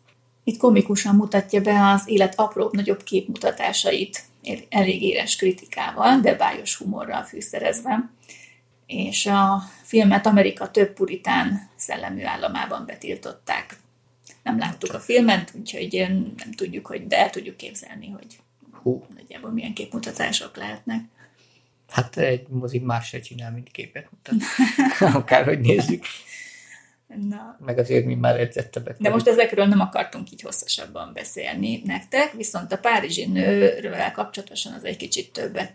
Itt 0.44 0.58
komikusan 0.58 1.14
mutatja 1.14 1.60
be 1.60 1.90
az 1.90 2.02
élet 2.06 2.38
apróbb-nagyobb 2.38 3.02
képmutatásait, 3.02 4.24
elég 4.68 5.02
éles 5.02 5.36
kritikával, 5.36 6.20
de 6.20 6.34
bájos 6.34 6.76
humorral 6.76 7.22
fűszerezve. 7.22 8.10
És 8.86 9.26
a 9.26 9.62
filmet 9.82 10.26
Amerika 10.26 10.70
több 10.70 10.92
puritán 10.92 11.68
szellemű 11.76 12.22
államában 12.22 12.86
betiltották. 12.86 13.76
Nem 14.42 14.58
láttuk 14.58 14.94
a 14.94 15.00
filmet, 15.00 15.52
úgyhogy 15.58 16.06
nem 16.36 16.52
tudjuk, 16.56 16.86
hogy, 16.86 17.06
de 17.06 17.18
el 17.18 17.30
tudjuk 17.30 17.56
képzelni, 17.56 18.08
hogy 18.08 18.38
Hú. 18.82 19.06
nagyjából 19.14 19.50
milyen 19.50 19.74
képmutatások 19.74 20.56
lehetnek. 20.56 21.04
Hát 21.88 22.16
egy 22.16 22.48
mozi 22.48 22.78
más 22.78 23.08
se 23.08 23.20
csinál, 23.20 23.52
mint 23.52 23.70
képet 23.70 24.08
mutat. 24.10 24.48
Akárhogy 25.14 25.60
nézzük. 25.60 26.04
Na. 27.28 27.56
Meg 27.64 27.78
azért 27.78 28.04
mi 28.04 28.14
már 28.14 28.40
edzettebbek. 28.40 28.96
De 28.98 29.10
most 29.10 29.28
ezekről 29.28 29.66
nem 29.66 29.80
akartunk 29.80 30.32
így 30.32 30.40
hosszasabban 30.40 31.10
beszélni 31.14 31.82
nektek, 31.84 32.32
viszont 32.32 32.72
a 32.72 32.78
Párizsi 32.78 33.26
nőről 33.26 34.10
kapcsolatosan 34.12 34.72
az 34.72 34.84
egy 34.84 34.96
kicsit 34.96 35.32
többet 35.32 35.72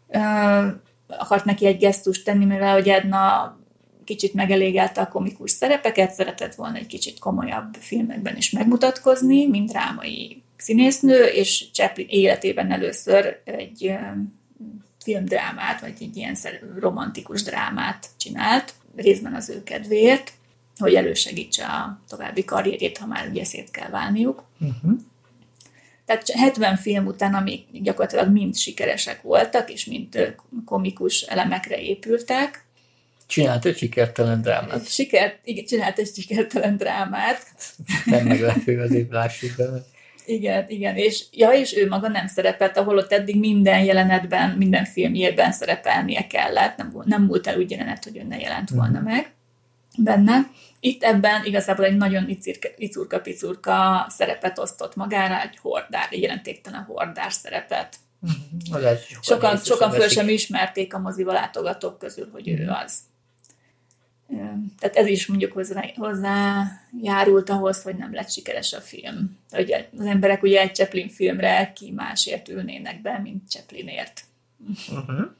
Uh, 0.07 0.65
akart 1.07 1.45
neki 1.45 1.65
egy 1.65 1.77
gesztust 1.77 2.25
tenni, 2.25 2.45
mivel 2.45 2.73
hogy 2.73 2.89
Edna 2.89 3.55
kicsit 4.03 4.33
megelégelte 4.33 5.01
a 5.01 5.07
komikus 5.07 5.51
szerepeket, 5.51 6.11
szeretett 6.11 6.55
volna 6.55 6.77
egy 6.77 6.87
kicsit 6.87 7.19
komolyabb 7.19 7.73
filmekben 7.79 8.37
is 8.37 8.51
megmutatkozni, 8.51 9.47
mint 9.47 9.69
drámai 9.69 10.43
színésznő, 10.57 11.23
és 11.23 11.65
Chaplin 11.73 12.07
életében 12.09 12.71
először 12.71 13.41
egy 13.43 13.95
filmdrámát, 15.03 15.81
vagy 15.81 15.93
egy 15.99 16.17
ilyen 16.17 16.37
romantikus 16.79 17.43
drámát 17.43 18.07
csinált, 18.17 18.73
részben 18.95 19.33
az 19.33 19.49
ő 19.49 19.63
kedvéért 19.63 20.31
hogy 20.81 20.93
elősegítse 20.93 21.65
a 21.65 21.99
további 22.09 22.45
karrierjét, 22.45 22.97
ha 22.97 23.05
már 23.05 23.27
ugye 23.29 23.43
szét 23.43 23.71
kell 23.71 23.89
válniuk. 23.89 24.43
Uh-huh. 24.59 24.99
Tehát 26.05 26.29
70 26.29 26.77
film 26.77 27.05
után, 27.05 27.33
amik 27.33 27.65
gyakorlatilag 27.71 28.31
mind 28.31 28.55
sikeresek 28.55 29.21
voltak, 29.21 29.71
és 29.71 29.85
mind 29.85 30.35
komikus 30.65 31.21
elemekre 31.21 31.81
épültek, 31.81 32.65
Csinált 33.31 33.65
egy 33.65 33.77
sikertelen 33.77 34.41
drámát. 34.41 34.87
Sikert, 34.87 35.39
igen, 35.43 35.65
csinált 35.65 35.97
egy 35.97 36.09
sikertelen 36.15 36.77
drámát. 36.77 37.45
Nem 38.05 38.25
meglepő 38.25 38.79
azért, 38.79 39.11
lássuk 39.11 39.51
bele. 39.57 39.83
Igen, 40.25 40.65
igen, 40.67 40.95
és, 40.95 41.23
ja, 41.31 41.51
és 41.51 41.75
ő 41.75 41.87
maga 41.87 42.07
nem 42.07 42.27
szerepelt, 42.27 42.77
ahol 42.77 42.97
ott 42.97 43.11
eddig 43.11 43.39
minden 43.39 43.83
jelenetben, 43.83 44.49
minden 44.49 44.85
filmjében 44.85 45.51
szerepelnie 45.51 46.27
kellett, 46.27 46.77
nem, 46.77 46.93
nem 47.05 47.23
múlt 47.23 47.47
el 47.47 47.57
úgy 47.57 47.71
jelenet, 47.71 48.03
hogy 48.03 48.17
ő 48.17 48.23
ne 48.23 48.39
jelent 48.39 48.69
volna 48.69 48.99
mm. 48.99 49.03
meg 49.03 49.31
benne. 49.97 50.51
Itt 50.83 51.03
ebben 51.03 51.45
igazából 51.45 51.85
egy 51.85 51.97
nagyon 51.97 52.37
icurka-picurka 52.77 54.05
szerepet 54.09 54.59
osztott 54.59 54.95
magára, 54.95 55.41
egy 55.41 55.57
hordár, 55.57 56.07
egy 56.11 56.21
jelentéktelen 56.21 56.83
hordár 56.83 57.31
szerepet. 57.31 57.95
Mm-hmm. 58.25 58.95
Sokan 59.21 59.57
sokan 59.57 59.91
föl 59.91 60.07
sem 60.07 60.29
ismerték 60.29 60.93
a 60.93 60.99
moziba 60.99 61.31
látogatók 61.31 61.99
közül, 61.99 62.29
hogy 62.31 62.49
mm. 62.49 62.57
ő 62.57 62.63
mhm. 62.63 62.73
az. 62.73 62.93
Tehát 64.79 64.95
ez 64.95 65.07
is 65.07 65.27
mondjuk 65.27 65.51
hozzá, 65.51 65.85
hozzájárult 65.95 67.49
ahhoz, 67.49 67.81
hogy 67.81 67.95
nem 67.95 68.13
lett 68.13 68.31
sikeres 68.31 68.73
a 68.73 68.79
film. 68.79 69.37
Hogy 69.49 69.71
az 69.97 70.05
emberek 70.05 70.43
ugye 70.43 70.61
egy 70.61 70.75
Chaplin 70.75 71.09
filmre 71.09 71.71
ki 71.75 71.91
másért 71.91 72.49
ülnének 72.49 73.01
be, 73.01 73.19
mint 73.23 73.49
Chaplinért. 73.49 74.23
Uh-huh. 74.89 75.31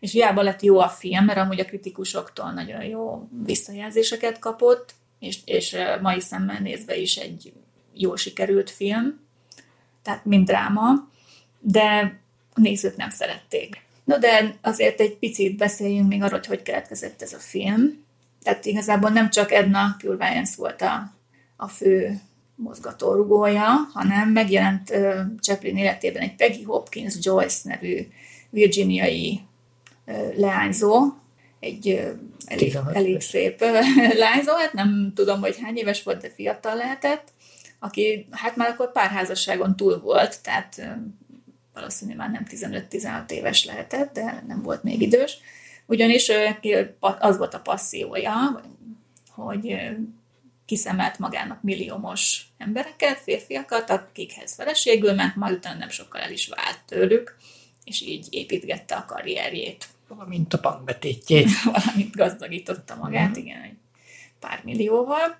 És 0.00 0.12
hiába 0.12 0.42
lett 0.42 0.62
jó 0.62 0.78
a 0.78 0.88
film, 0.88 1.24
mert 1.24 1.38
amúgy 1.38 1.60
a 1.60 1.64
kritikusoktól 1.64 2.52
nagyon 2.52 2.84
jó 2.84 3.28
visszajelzéseket 3.44 4.38
kapott, 4.38 4.94
és, 5.18 5.38
és 5.44 5.76
mai 6.02 6.20
szemmel 6.20 6.58
nézve 6.60 6.96
is 6.96 7.16
egy 7.16 7.52
jó 7.94 8.16
sikerült 8.16 8.70
film, 8.70 9.20
tehát 10.02 10.24
mint 10.24 10.46
dráma, 10.46 11.08
de 11.60 12.20
a 12.54 12.60
nézők 12.60 12.96
nem 12.96 13.10
szerették. 13.10 13.82
No 14.04 14.18
de 14.18 14.54
azért 14.62 15.00
egy 15.00 15.16
picit 15.16 15.56
beszéljünk 15.56 16.08
még 16.08 16.22
arról, 16.22 16.38
hogy 16.38 16.46
hogy 16.46 16.62
keletkezett 16.62 17.22
ez 17.22 17.32
a 17.32 17.38
film. 17.38 18.04
Tehát 18.42 18.64
igazából 18.64 19.10
nem 19.10 19.30
csak 19.30 19.52
Edna 19.52 19.96
Purviance 19.98 20.52
volt 20.56 20.82
a, 20.82 21.12
a 21.56 21.68
fő 21.68 22.20
mozgatórugója, 22.54 23.88
hanem 23.92 24.28
megjelent 24.28 24.90
uh, 24.90 25.20
Chaplin 25.40 25.76
életében 25.76 26.22
egy 26.22 26.34
Peggy 26.34 26.64
Hopkins 26.64 27.14
Joyce 27.20 27.68
nevű 27.68 28.06
virginiai 28.50 29.40
leányzó, 30.36 31.12
egy 31.60 32.08
elég, 32.44 32.78
elég 32.92 33.20
szép 33.20 33.60
leányzó, 34.14 34.52
hát 34.58 34.72
nem 34.72 35.12
tudom, 35.14 35.40
hogy 35.40 35.58
hány 35.62 35.76
éves 35.76 36.02
volt, 36.02 36.20
de 36.20 36.30
fiatal 36.30 36.76
lehetett, 36.76 37.32
aki 37.78 38.28
hát 38.30 38.56
már 38.56 38.68
akkor 38.68 38.92
párházasságon 38.92 39.76
túl 39.76 40.00
volt, 40.00 40.42
tehát 40.42 40.98
valószínűleg 41.74 42.18
már 42.18 42.30
nem 42.30 42.46
15-16 42.50 43.30
éves 43.30 43.64
lehetett, 43.64 44.12
de 44.12 44.44
nem 44.46 44.62
volt 44.62 44.82
még 44.82 45.00
idős. 45.00 45.38
Ugyanis 45.86 46.32
az 47.18 47.36
volt 47.36 47.54
a 47.54 47.60
passziója, 47.60 48.62
hogy 49.30 49.76
kiszemelt 50.66 51.18
magának 51.18 51.62
milliómos 51.62 52.46
embereket, 52.58 53.18
férfiakat, 53.18 53.90
akikhez 53.90 54.54
feleségül 54.54 55.12
ment, 55.12 55.36
majd 55.36 55.54
utána 55.54 55.78
nem 55.78 55.88
sokkal 55.88 56.20
el 56.20 56.32
is 56.32 56.48
vált 56.48 56.80
tőlük, 56.86 57.36
és 57.84 58.00
így 58.00 58.26
építgette 58.30 58.94
a 58.94 59.04
karrierjét. 59.04 59.86
Valamint 60.08 60.54
a 60.54 60.60
bankbetétjét. 60.60 61.48
Valamint 61.72 62.14
gazdagította 62.14 62.94
magát, 62.94 63.38
mm. 63.38 63.40
igen, 63.40 63.62
egy 63.62 63.76
pár 64.40 64.60
millióval. 64.64 65.38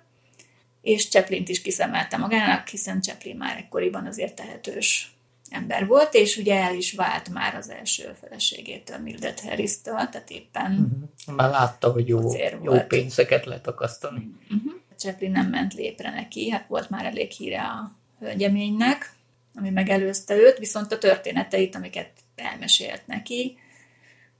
És 0.81 1.09
Chaplin-t 1.09 1.49
is 1.49 1.61
kiszemelte 1.61 2.17
magának, 2.17 2.67
hiszen 2.67 3.01
Chaplin 3.01 3.37
már 3.37 3.57
ekkoriban 3.57 4.05
azért 4.05 4.35
tehetős 4.35 5.13
ember 5.49 5.87
volt, 5.87 6.13
és 6.13 6.37
ugye 6.37 6.55
el 6.55 6.75
is 6.75 6.93
vált 6.93 7.29
már 7.29 7.55
az 7.55 7.69
első 7.69 8.15
feleségétől, 8.21 8.97
Mildred 8.97 9.39
Harris-től, 9.39 9.95
tehát 9.95 10.29
éppen 10.29 10.71
uh-huh. 10.71 11.35
Már 11.35 11.49
látta, 11.49 11.91
hogy 11.91 12.07
jó, 12.07 12.31
jó 12.63 12.79
pénzeket 12.87 13.45
lehet 13.45 13.67
akasztani. 13.67 14.31
Uh-huh. 14.43 14.73
Chaplin 14.97 15.31
nem 15.31 15.49
ment 15.49 15.73
lépre 15.73 16.09
neki, 16.09 16.49
hát 16.49 16.67
volt 16.67 16.89
már 16.89 17.05
elég 17.05 17.31
híre 17.31 17.61
a 17.61 17.95
hölgyeménynek, 18.19 19.13
ami 19.55 19.69
megelőzte 19.69 20.35
őt, 20.35 20.57
viszont 20.57 20.91
a 20.91 20.97
történeteit, 20.97 21.75
amiket 21.75 22.11
elmesélt 22.35 23.01
neki, 23.05 23.57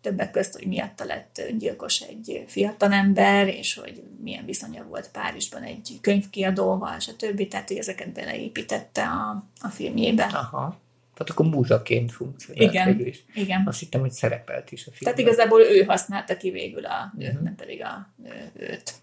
többek 0.01 0.31
közt, 0.31 0.53
hogy 0.53 0.67
miatta 0.67 1.05
lett 1.05 1.41
gyilkos 1.57 1.99
egy 2.01 2.43
fiatal 2.47 2.93
ember, 2.93 3.47
és 3.47 3.73
hogy 3.73 4.03
milyen 4.21 4.45
viszonya 4.45 4.83
volt 4.83 5.09
Párizsban 5.11 5.63
egy 5.63 5.97
könyvkiadóval, 6.01 6.99
stb. 6.99 7.47
Tehát, 7.47 7.67
hogy 7.67 7.77
ezeket 7.77 8.11
beleépítette 8.11 9.03
a, 9.03 9.45
a 9.61 9.67
filmjébe. 9.67 10.23
Aha. 10.23 10.79
Tehát 11.13 11.33
akkor 11.33 11.45
múzsaként 11.45 12.11
funkcionált 12.11 12.71
igen, 12.71 12.85
végül 12.85 13.07
is. 13.07 13.23
Igen. 13.33 13.63
Azt 13.67 13.79
hittem, 13.79 14.01
hogy 14.01 14.11
szerepelt 14.11 14.71
is 14.71 14.87
a 14.87 14.91
filmben. 14.91 15.13
Tehát 15.13 15.19
igazából 15.19 15.61
ő 15.61 15.83
használta 15.83 16.37
ki 16.37 16.51
végül 16.51 16.85
a 16.85 17.13
nőt, 17.17 17.27
uh-huh. 17.27 17.43
nem 17.43 17.55
pedig 17.55 17.83
a, 17.83 18.09
őt. 18.53 18.93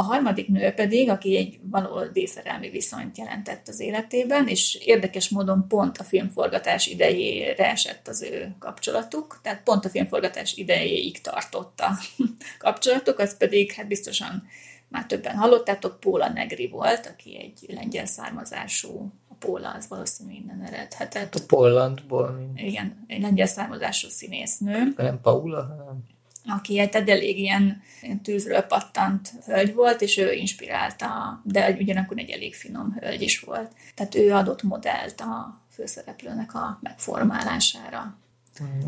A 0.00 0.02
harmadik 0.02 0.48
nő 0.48 0.70
pedig, 0.70 1.10
aki 1.10 1.36
egy 1.36 1.58
valódi 1.62 2.26
szerelmi 2.26 2.70
viszonyt 2.70 3.18
jelentett 3.18 3.68
az 3.68 3.80
életében, 3.80 4.48
és 4.48 4.74
érdekes 4.74 5.28
módon 5.28 5.68
pont 5.68 5.98
a 5.98 6.04
filmforgatás 6.04 6.86
idejére 6.86 7.70
esett 7.70 8.08
az 8.08 8.22
ő 8.22 8.54
kapcsolatuk, 8.58 9.40
tehát 9.42 9.62
pont 9.62 9.84
a 9.84 9.88
filmforgatás 9.88 10.56
idejéig 10.56 11.20
tartott 11.20 11.80
a 11.80 11.90
kapcsolatuk, 12.58 13.18
az 13.18 13.36
pedig 13.36 13.72
hát 13.72 13.86
biztosan 13.86 14.46
már 14.88 15.06
többen 15.06 15.36
hallottátok, 15.36 16.00
Póla 16.00 16.28
Negri 16.28 16.68
volt, 16.68 17.06
aki 17.06 17.36
egy 17.36 17.74
lengyel 17.74 18.06
származású 18.06 19.12
Póla 19.38 19.70
az 19.70 19.88
valószínű 19.88 20.32
innen 20.32 20.62
eredhetett. 20.62 21.34
A 21.34 21.40
Pollandból. 21.46 22.52
Igen, 22.54 23.04
egy 23.06 23.20
lengyel 23.20 23.46
származású 23.46 24.08
színésznő. 24.08 24.92
Nem 24.96 25.20
Paula, 25.20 25.62
hanem 25.62 26.04
aki 26.48 26.78
egy 26.78 26.94
elég 26.94 27.38
ilyen, 27.38 27.82
tűzről 28.22 28.60
pattant 28.60 29.32
hölgy 29.46 29.74
volt, 29.74 30.00
és 30.00 30.16
ő 30.16 30.32
inspirálta, 30.32 31.40
de 31.44 31.76
ugyanakkor 31.80 32.18
egy 32.18 32.30
elég 32.30 32.54
finom 32.54 32.96
hölgy 33.00 33.22
is 33.22 33.40
volt. 33.40 33.72
Tehát 33.94 34.14
ő 34.14 34.32
adott 34.32 34.62
modellt 34.62 35.20
a 35.20 35.62
főszereplőnek 35.72 36.54
a 36.54 36.78
megformálására. 36.82 38.18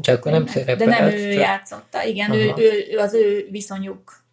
Csak 0.01 0.19
akkor 0.19 0.33
nem 0.33 0.47
szerepelt. 0.47 0.79
De 0.79 0.85
nem 0.85 1.05
ő 1.05 1.33
csak... 1.33 1.43
játszotta, 1.43 2.05
igen, 2.05 2.33
ő, 2.33 2.53
ő, 2.57 2.87
ő, 2.91 2.99
az 2.99 3.15
ő 3.15 3.49
viszonyuk 3.51 4.25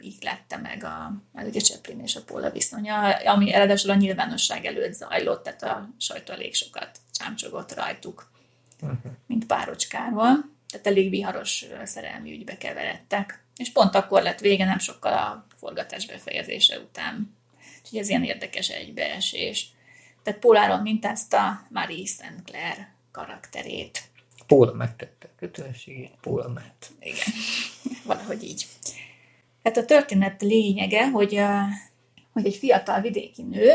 így 0.00 0.22
lette 0.22 0.56
meg 0.56 0.84
a, 0.84 1.12
meg 1.32 1.46
ugye 1.46 1.60
Chaplin 1.60 2.00
és 2.00 2.16
a 2.16 2.22
Póla 2.26 2.50
viszonya, 2.50 3.10
ami 3.10 3.52
eredetileg 3.52 3.96
a 3.96 4.00
nyilvánosság 4.00 4.64
előtt 4.64 4.92
zajlott, 4.92 5.42
tehát 5.42 5.62
a 5.62 5.88
sajtó 5.98 6.32
elég 6.32 6.54
sokat 6.54 6.90
csámcsogott 7.12 7.74
rajtuk, 7.74 8.30
uh-huh. 8.80 8.98
mint 9.26 9.46
párocskáról. 9.46 10.54
Tehát 10.76 10.98
elég 10.98 11.10
viharos 11.10 11.64
szerelmi 11.84 12.32
ügybe 12.32 12.56
keveredtek. 12.56 13.44
És 13.56 13.72
pont 13.72 13.94
akkor 13.94 14.22
lett 14.22 14.40
vége, 14.40 14.64
nem 14.64 14.78
sokkal 14.78 15.12
a 15.12 15.46
forgatás 15.56 16.06
befejezése 16.06 16.78
után. 16.78 17.36
Úgyhogy 17.82 17.98
ez 17.98 18.08
ilyen 18.08 18.24
érdekes 18.24 18.68
egybeesés. 18.68 19.68
Tehát 20.22 20.40
Póláron 20.40 20.80
mintázta 20.80 21.66
Marie 21.68 22.06
St. 22.06 22.42
Clair 22.44 22.88
karakterét. 23.12 24.02
Póla 24.46 24.72
megtette 24.72 25.26
a 25.26 25.38
kötelességét, 25.38 26.12
Póla 26.20 26.48
ment. 26.48 26.90
Igen, 27.00 27.34
valahogy 28.04 28.42
így. 28.42 28.66
Hát 29.62 29.76
a 29.76 29.84
történet 29.84 30.42
lényege, 30.42 31.08
hogy, 31.08 31.40
hogy 32.32 32.46
egy 32.46 32.56
fiatal 32.56 33.00
vidéki 33.00 33.42
nő, 33.42 33.72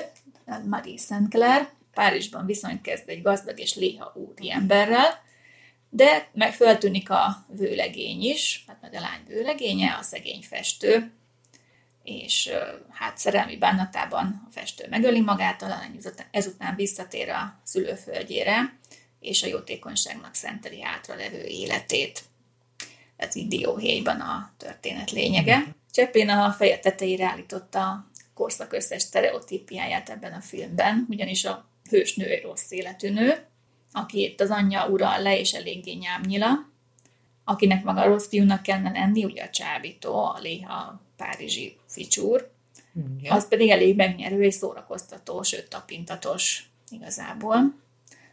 Marie 0.65 0.97
Clair, 1.29 1.69
Párizsban 1.93 2.45
viszonyt 2.45 2.81
kezd 2.81 3.09
egy 3.09 3.21
gazdag 3.21 3.59
és 3.59 3.75
léha 3.75 4.13
úri 4.15 4.51
emberrel, 4.51 5.29
de 5.93 6.29
meg 6.33 6.53
feltűnik 6.53 7.09
a 7.09 7.45
vőlegény 7.47 8.21
is, 8.21 8.63
hát 8.67 8.81
meg 8.81 8.93
a 8.93 8.99
lány 8.99 9.23
vőlegénye, 9.27 9.97
a 9.99 10.01
szegény 10.01 10.41
festő, 10.41 11.11
és 12.03 12.49
hát 12.89 13.17
szerelmi 13.17 13.57
bánatában 13.57 14.47
a 14.47 14.51
festő 14.51 14.85
megöli 14.89 15.21
magát, 15.21 15.61
a 15.61 15.67
lány 15.67 15.99
ezután 16.31 16.75
visszatér 16.75 17.29
a 17.29 17.59
szülőföldjére, 17.63 18.77
és 19.19 19.43
a 19.43 19.47
jótékonyságnak 19.47 20.35
szenteli 20.35 20.81
hátra 20.81 21.15
levő 21.15 21.43
életét. 21.43 22.23
Ez 23.17 23.35
így 23.35 23.47
dióhéjban 23.47 24.19
a 24.19 24.53
történet 24.57 25.11
lényege. 25.11 25.75
Chaplin 25.91 26.29
a 26.29 26.51
feje 26.51 26.79
tetejére 26.79 27.25
állította 27.25 27.79
a 27.79 28.09
korszak 28.33 28.73
összes 28.73 29.01
sztereotípiáját 29.01 30.09
ebben 30.09 30.33
a 30.33 30.41
filmben, 30.41 31.05
ugyanis 31.09 31.45
a 31.45 31.69
hősnő 31.89 32.25
egy 32.25 32.43
rossz 32.43 32.71
életű 32.71 33.09
nő, 33.09 33.50
aki 33.91 34.21
itt 34.21 34.41
az 34.41 34.49
anyja 34.49 34.87
ura 34.87 35.17
le 35.17 35.39
és 35.39 35.53
eléggé 35.53 35.93
nyámnyila, 35.93 36.69
akinek 37.43 37.83
maga 37.83 38.05
rossz 38.05 38.27
fiúnak 38.27 38.61
kellene 38.61 38.91
lenni, 38.91 39.23
ugye 39.23 39.43
a 39.43 39.49
csábító, 39.49 40.15
a 40.15 40.39
léha 40.41 41.01
párizsi 41.17 41.77
ficsúr, 41.87 42.51
Igen. 43.19 43.31
az 43.31 43.47
pedig 43.47 43.69
elég 43.69 43.95
megnyerő 43.95 44.43
és 44.43 44.53
szórakoztató, 44.53 45.41
sőt 45.41 45.69
tapintatos 45.69 46.69
igazából. 46.89 47.79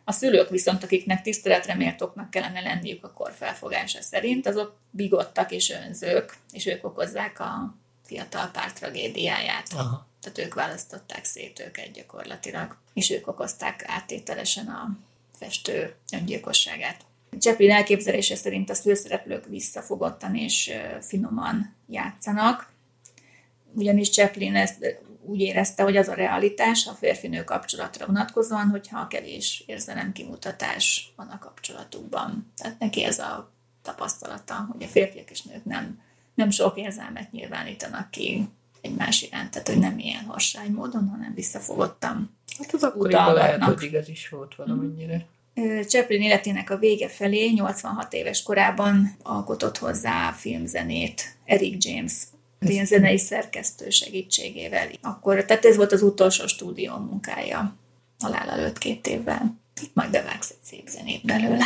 A 0.04 0.12
szülők 0.12 0.50
viszont, 0.50 0.82
akiknek 0.82 1.22
tiszteletre 1.22 1.74
méltóknak 1.74 2.30
kellene 2.30 2.60
lenniük 2.60 3.04
a 3.04 3.12
kor 3.12 3.32
felfogása 3.32 4.02
szerint, 4.02 4.46
azok 4.46 4.76
bigottak 4.90 5.52
és 5.52 5.70
önzők, 5.70 6.36
és 6.52 6.66
ők 6.66 6.84
okozzák 6.84 7.40
a 7.40 7.74
fiatal 8.04 8.50
pár 8.52 8.72
tragédiáját. 8.72 9.72
Aha. 9.72 10.06
Tehát 10.20 10.38
ők 10.38 10.54
választották 10.54 11.24
szét 11.24 11.60
őket 11.60 11.92
gyakorlatilag, 11.92 12.76
és 12.94 13.10
ők 13.10 13.28
okozták 13.28 13.84
áttételesen 13.86 14.66
a 14.66 14.96
festő 15.38 15.94
öngyilkosságát. 16.12 17.06
Chaplin 17.38 17.70
elképzelése 17.70 18.36
szerint 18.36 18.70
a 18.70 18.74
főszereplők 18.74 19.46
visszafogottan 19.46 20.34
és 20.34 20.72
finoman 21.00 21.74
játszanak, 21.88 22.72
ugyanis 23.72 24.10
Chaplin 24.10 24.54
ezt 24.54 25.00
úgy 25.22 25.40
érezte, 25.40 25.82
hogy 25.82 25.96
az 25.96 26.08
a 26.08 26.14
realitás 26.14 26.86
a 26.86 26.92
férfinő 26.92 27.44
kapcsolatra 27.44 28.06
vonatkozóan, 28.06 28.68
hogyha 28.68 29.06
kevés 29.06 29.64
érzelem 29.66 30.12
kimutatás 30.12 31.12
van 31.16 31.28
a 31.28 31.38
kapcsolatukban. 31.38 32.52
Tehát 32.56 32.78
neki 32.78 33.04
ez 33.04 33.18
a 33.18 33.52
tapasztalata, 33.82 34.68
hogy 34.72 34.82
a 34.82 34.86
férfiak 34.86 35.30
és 35.30 35.42
nők 35.42 35.64
nem, 35.64 36.00
nem 36.34 36.50
sok 36.50 36.78
érzelmet 36.78 37.32
nyilvánítanak 37.32 38.10
ki 38.10 38.48
egymás 38.80 39.22
iránt, 39.22 39.50
tehát 39.50 39.68
hogy 39.68 39.78
nem 39.78 39.98
ilyen 39.98 40.24
harsány 40.24 40.70
módon, 40.70 41.08
hanem 41.08 41.34
visszafogottam. 41.34 42.36
Hát 42.58 42.72
az 42.72 42.82
akkoriban 42.82 43.32
lehet, 43.32 43.62
hogy 43.62 43.82
igaz 43.82 44.08
is 44.08 44.28
volt 44.28 44.54
valamennyire. 44.54 45.26
Chaplin 45.86 46.22
életének 46.22 46.70
a 46.70 46.78
vége 46.78 47.08
felé, 47.08 47.50
86 47.50 48.12
éves 48.12 48.42
korában 48.42 49.16
alkotott 49.22 49.78
hozzá 49.78 50.32
filmzenét 50.32 51.36
Eric 51.44 51.84
James 51.84 52.12
ilyen 52.60 52.86
zenei 52.86 53.18
szerkesztő 53.18 53.90
segítségével. 53.90 54.88
Akkor, 55.00 55.44
tehát 55.44 55.64
ez 55.64 55.76
volt 55.76 55.92
az 55.92 56.02
utolsó 56.02 56.46
stúdió 56.46 56.96
munkája 56.96 57.76
halál 58.18 58.50
előtt 58.50 58.78
két 58.78 59.06
évvel. 59.06 59.58
Majd 59.92 60.10
bevágsz 60.10 60.50
egy 60.50 60.62
szép 60.62 60.88
zenét 60.88 61.24
belőle. 61.24 61.64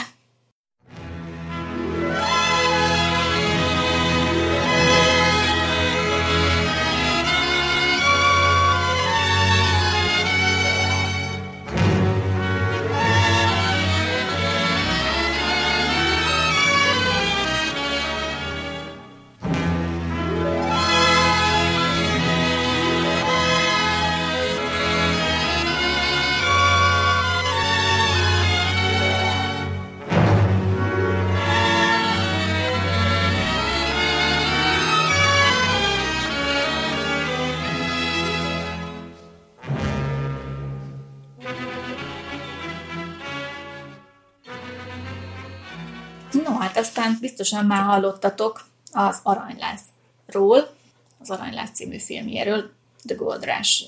Aztán 47.03 47.19
biztosan 47.21 47.65
már 47.65 47.83
hallottatok 47.83 48.67
az 48.93 49.21
Aranylászról, 49.23 50.77
az 51.19 51.31
Aranylás 51.31 51.71
című 51.71 51.99
filmjéről, 51.99 52.71
The 53.07 53.15
Gold 53.15 53.45
Rush 53.45 53.83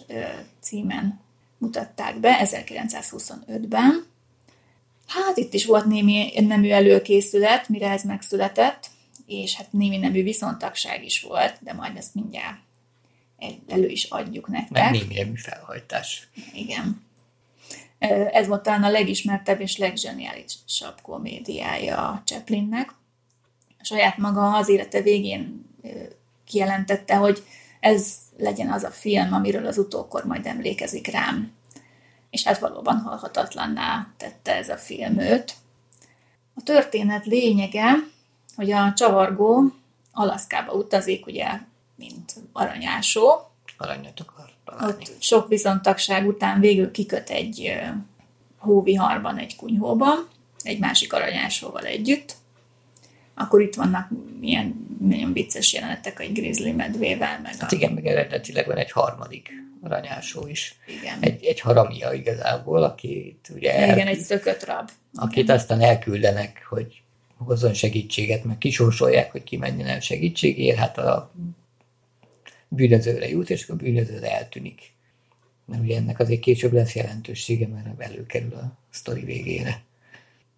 címen 0.61 1.21
mutatták 1.59 2.21
be 2.21 2.41
1925-ben. 2.45 4.07
Hát 5.07 5.37
itt 5.37 5.55
is 5.55 5.65
volt 5.67 5.85
némi 5.85 6.33
nemű 6.41 6.71
előkészület, 6.71 7.69
mire 7.69 7.91
ez 7.91 8.03
megszületett, 8.03 8.91
és 9.27 9.55
hát 9.55 9.73
némi 9.73 9.97
nemű 9.97 10.23
viszontagság 10.23 11.05
is 11.05 11.21
volt, 11.21 11.57
de 11.61 11.73
majd 11.73 11.97
ezt 11.97 12.15
mindjárt 12.15 12.59
elő 13.69 13.89
is 13.89 14.05
adjuk 14.05 14.49
nektek. 14.49 14.91
Meg 14.91 15.07
némi 15.09 15.37
felhajtás. 15.37 16.29
Igen. 16.53 17.03
Ez 18.33 18.47
volt 18.47 18.63
talán 18.63 18.85
a 18.85 18.91
legismertebb 18.91 19.61
és 19.61 19.77
leggeniálisabb 19.77 21.01
komédiája 21.03 22.09
a 22.09 22.23
Chaplinnek. 22.25 22.95
Saját 23.85 24.19
maga 24.19 24.57
az 24.57 24.69
élete 24.69 25.01
végén 25.01 25.67
kijelentette, 26.45 27.17
hogy 27.17 27.45
ez 27.81 28.17
legyen 28.39 28.71
az 28.71 28.83
a 28.83 28.91
film, 28.91 29.33
amiről 29.33 29.67
az 29.67 29.79
utókor 29.79 30.25
majd 30.25 30.47
emlékezik 30.47 31.07
rám. 31.07 31.53
És 32.31 32.45
hát 32.45 32.59
valóban 32.59 32.99
halhatatlanná 32.99 34.07
tette 34.17 34.57
ez 34.57 34.69
a 34.69 34.77
film 34.77 35.19
őt. 35.19 35.55
A 36.55 36.63
történet 36.63 37.27
lényege, 37.27 37.93
hogy 38.57 38.71
a 38.71 38.93
csavargó 38.93 39.73
Alaszkába 40.13 40.73
utazik, 40.73 41.27
ugye, 41.27 41.47
mint 41.97 42.35
aranyásó. 42.53 43.51
Aranyat 43.77 44.21
akar 44.21 44.51
találni. 44.65 44.93
Ott 44.93 45.23
sok 45.23 45.49
viszontagság 45.49 46.27
után 46.27 46.61
végül 46.61 46.91
kiköt 46.91 47.31
egy 47.31 47.81
hóviharban 48.59 49.39
egy 49.39 49.57
kunyhóban, 49.57 50.29
egy 50.63 50.79
másik 50.79 51.13
aranyásóval 51.13 51.85
együtt. 51.85 52.37
Akkor 53.35 53.63
itt 53.63 53.75
vannak 53.75 54.11
milyen 54.41 54.97
nagyon 55.01 55.33
vicces 55.33 55.73
jelenetek 55.73 56.21
egy 56.21 56.33
grizzly 56.33 56.71
medvével. 56.71 57.41
Meg 57.43 57.57
hát 57.57 57.73
a... 57.73 57.77
igen, 57.77 57.93
meg 57.93 58.07
eredetileg 58.07 58.67
van 58.67 58.77
egy 58.77 58.91
harmadik 58.91 59.51
aranyásó 59.81 60.47
is. 60.47 60.75
Igen. 61.01 61.19
Egy, 61.21 61.45
egy 61.45 61.61
haramia 61.61 62.13
igazából, 62.13 62.83
akit 62.83 63.49
ugye 63.55 63.75
elküld, 63.75 63.97
Igen, 63.97 64.07
egy 64.07 64.21
szökött 64.21 64.65
rab. 64.65 64.91
Akit 65.15 65.43
igen. 65.43 65.57
aztán 65.57 65.81
elküldenek, 65.81 66.67
hogy 66.69 67.03
hozzon 67.37 67.75
segítséget, 67.75 68.45
meg 68.45 68.59
kisorsolják, 68.59 69.33
hogy 69.33 69.45
ki 69.45 69.57
menjen 69.57 69.89
el 69.89 70.01
segítségért, 70.01 70.79
hát 70.79 70.99
a 70.99 71.31
bűnözőre 72.69 73.29
jut, 73.29 73.51
és 73.51 73.63
akkor 73.63 73.75
a 73.75 73.79
bűnözőre 73.85 74.37
eltűnik. 74.37 74.93
Mert 75.65 75.83
ugye 75.83 75.97
ennek 75.97 76.19
azért 76.19 76.41
később 76.41 76.73
lesz 76.73 76.95
jelentősége, 76.95 77.67
mert 77.67 78.01
előkerül 78.01 78.55
a 78.55 78.73
sztori 78.91 79.25
végére. 79.25 79.83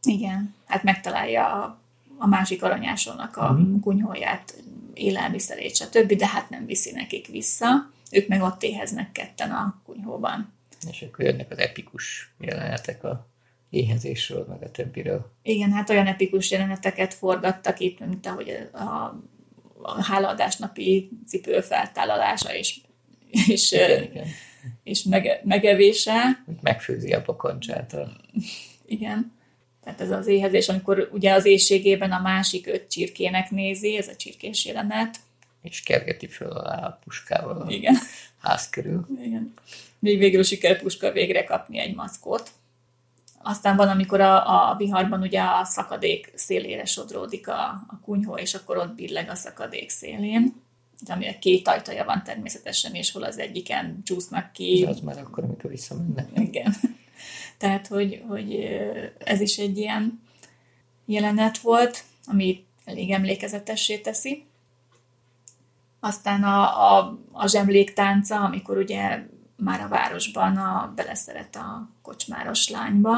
Igen, 0.02 0.54
hát 0.66 0.82
megtalálja 0.82 1.62
a, 1.62 1.78
a 2.18 2.26
másik 2.26 2.62
aranyásónak 2.62 3.36
a 3.36 3.52
mm. 3.52 3.80
kunyhóját, 3.80 4.62
élelmiszerét, 4.94 5.76
stb., 5.76 6.12
de 6.12 6.26
hát 6.26 6.50
nem 6.50 6.66
viszi 6.66 6.92
nekik 6.92 7.26
vissza. 7.26 7.90
Ők 8.10 8.28
meg 8.28 8.42
ott 8.42 8.62
éheznek 8.62 9.12
ketten 9.12 9.50
a 9.50 9.80
kunyhóban. 9.84 10.52
És 10.90 11.02
akkor 11.02 11.24
jönnek 11.24 11.50
az 11.50 11.58
epikus 11.58 12.34
jelenetek 12.38 13.04
a 13.04 13.26
éhezésről, 13.70 14.46
meg 14.48 14.62
a 14.62 14.70
többiről. 14.70 15.32
Igen, 15.42 15.72
hát 15.72 15.90
olyan 15.90 16.06
epikus 16.06 16.50
jeleneteket 16.50 17.14
forgattak 17.14 17.80
itt, 17.80 18.06
mint 18.06 18.26
ahogy 18.26 18.50
a 18.72 19.20
a 19.86 20.04
hálaadásnapi 20.04 21.10
cipő 21.26 21.60
feltállalása 21.60 22.54
és, 22.54 22.80
és, 23.48 23.72
igen, 23.72 24.02
igen. 24.02 24.26
és 24.82 25.02
mege, 25.02 25.40
megevése. 25.44 26.44
Megfőzi 26.60 27.12
a 27.12 27.22
pokoncsát. 27.22 27.96
Igen. 28.86 29.32
Tehát 29.86 30.00
ez 30.00 30.10
az 30.10 30.26
éhezés, 30.26 30.68
amikor 30.68 31.08
ugye 31.12 31.32
az 31.32 31.44
éjségében 31.44 32.12
a 32.12 32.20
másik 32.20 32.66
öt 32.66 32.90
csirkének 32.90 33.50
nézi, 33.50 33.96
ez 33.96 34.08
a 34.08 34.16
csirkés 34.16 34.64
jelenet. 34.64 35.16
És 35.62 35.82
kergeti 35.82 36.26
föl 36.26 36.50
a 36.50 36.98
puskával 37.04 37.60
a 37.60 37.70
Igen. 37.70 37.96
ház 38.42 38.68
körül. 38.70 39.06
Igen. 39.20 39.54
Még 39.98 40.18
végül 40.18 40.42
siker 40.42 40.80
puska 40.80 41.12
végre 41.12 41.44
kapni 41.44 41.78
egy 41.78 41.94
maszkot. 41.94 42.50
Aztán 43.42 43.76
van, 43.76 43.88
amikor 43.88 44.20
a, 44.20 44.70
a 44.70 44.76
viharban 44.76 45.20
ugye 45.20 45.40
a 45.40 45.64
szakadék 45.64 46.32
szélére 46.34 46.84
sodródik 46.84 47.48
a, 47.48 47.62
a 47.88 48.00
kunyhó, 48.04 48.36
és 48.36 48.54
akkor 48.54 48.76
ott 48.76 48.94
billeg 48.94 49.30
a 49.30 49.34
szakadék 49.34 49.90
szélén, 49.90 50.54
ami 51.06 51.28
a 51.28 51.38
két 51.40 51.68
ajtaja 51.68 52.04
van 52.04 52.22
természetesen, 52.24 52.94
és 52.94 53.12
hol 53.12 53.22
az 53.22 53.38
egyiken 53.38 54.00
csúsznak 54.04 54.52
ki. 54.52 54.82
Ez 54.82 54.96
az 54.96 55.00
már 55.00 55.18
akkor, 55.18 55.44
amikor 55.44 55.70
visszamennek. 55.70 56.28
Igen. 56.34 56.74
Tehát, 57.58 57.86
hogy, 57.86 58.22
hogy 58.28 58.54
ez 59.18 59.40
is 59.40 59.56
egy 59.56 59.78
ilyen 59.78 60.22
jelenet 61.06 61.58
volt, 61.58 62.04
ami 62.26 62.64
elég 62.84 63.10
emlékezetessé 63.10 63.98
teszi. 63.98 64.44
Aztán 66.00 66.42
a, 66.42 66.96
a, 66.96 67.18
a 67.32 67.48
zsemlék 67.48 67.92
tánca, 67.92 68.40
amikor 68.40 68.76
ugye 68.76 69.26
már 69.56 69.80
a 69.80 69.88
városban 69.88 70.56
a, 70.56 70.92
beleszeret 70.94 71.56
a 71.56 71.88
kocsmáros 72.02 72.68
lányba, 72.68 73.14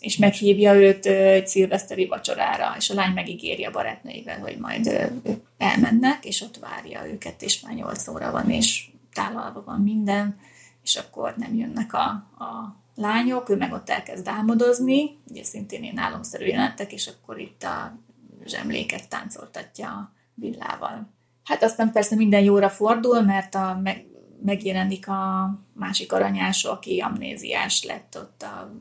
és 0.00 0.16
meghívja 0.16 0.74
őt 0.74 1.06
egy 1.06 1.48
szilveszteri 1.48 2.06
vacsorára, 2.06 2.74
és 2.76 2.90
a 2.90 2.94
lány 2.94 3.12
megígéri 3.12 3.64
a 3.64 3.70
barátnőivel, 3.70 4.38
hogy 4.38 4.58
majd 4.58 5.10
elmennek, 5.58 6.24
és 6.24 6.40
ott 6.40 6.58
várja 6.58 7.06
őket, 7.06 7.42
és 7.42 7.60
már 7.60 7.74
nyolc 7.74 8.08
óra 8.08 8.30
van, 8.30 8.50
és 8.50 8.90
tálalva 9.12 9.62
van 9.64 9.80
minden, 9.80 10.38
és 10.82 10.96
akkor 10.96 11.34
nem 11.36 11.54
jönnek 11.54 11.92
a, 11.92 12.08
a 12.44 12.76
lányok, 13.00 13.48
ő 13.48 13.56
meg 13.56 13.72
ott 13.72 13.90
elkezd 13.90 14.28
álmodozni, 14.28 15.18
ugye 15.28 15.44
szintén 15.44 15.82
én 15.82 15.98
álomszerű 15.98 16.44
jelentek, 16.44 16.92
és 16.92 17.06
akkor 17.06 17.38
itt 17.38 17.62
a 17.62 17.98
zsemléket 18.44 19.08
táncoltatja 19.08 19.88
a 19.88 20.12
villával. 20.34 21.08
Hát 21.44 21.62
aztán 21.62 21.92
persze 21.92 22.14
minden 22.14 22.42
jóra 22.42 22.68
fordul, 22.68 23.20
mert 23.22 23.54
a, 23.54 23.80
meg, 23.82 24.06
megjelenik 24.44 25.08
a 25.08 25.54
másik 25.72 26.12
aranyásó, 26.12 26.70
aki 26.70 27.00
amnéziás 27.00 27.84
lett 27.84 28.16
ott 28.16 28.42
a 28.42 28.72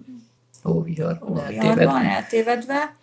óviharban 0.69 1.39
eltévedve. 1.39 2.09
eltévedve, 2.09 2.95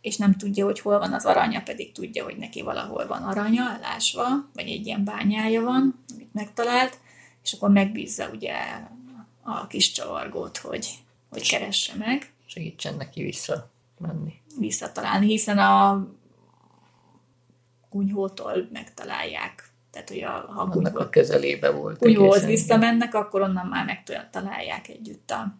és 0.00 0.16
nem 0.16 0.36
tudja, 0.36 0.64
hogy 0.64 0.80
hol 0.80 0.98
van 0.98 1.12
az 1.12 1.24
aranya, 1.24 1.62
pedig 1.62 1.92
tudja, 1.92 2.24
hogy 2.24 2.36
neki 2.36 2.62
valahol 2.62 3.06
van 3.06 3.22
aranya 3.22 3.74
elásva, 3.78 4.26
vagy 4.54 4.68
egy 4.68 4.86
ilyen 4.86 5.04
bányája 5.04 5.62
van, 5.62 6.04
amit 6.14 6.34
megtalált, 6.34 6.98
és 7.42 7.52
akkor 7.52 7.70
megbízza 7.70 8.28
ugye 8.34 8.54
a 9.42 9.66
kis 9.66 9.92
csavargót, 9.92 10.56
hogy, 10.56 10.88
hogy 11.30 11.48
keresse 11.48 11.94
meg. 11.94 12.32
Segítsen 12.46 12.94
neki 12.94 13.22
vissza 13.22 13.70
menni. 13.98 14.32
visszatalálni, 14.58 15.26
hiszen 15.26 15.58
a 15.58 16.06
kunyhótól 17.88 18.68
megtalálják. 18.72 19.68
Tehát, 19.90 20.08
hogy 20.08 20.22
a, 20.22 20.30
ha 20.30 20.60
a 20.60 20.62
Annak 20.62 20.72
kunyhó, 20.72 20.98
a 20.98 21.08
közelébe 21.08 21.70
volt. 21.70 21.98
kunyhóhoz 21.98 22.44
visszamennek, 22.44 23.14
akkor 23.14 23.40
onnan 23.40 23.66
már 23.66 23.84
megtalálják 23.84 24.88
együtt 24.88 25.30
a, 25.30 25.54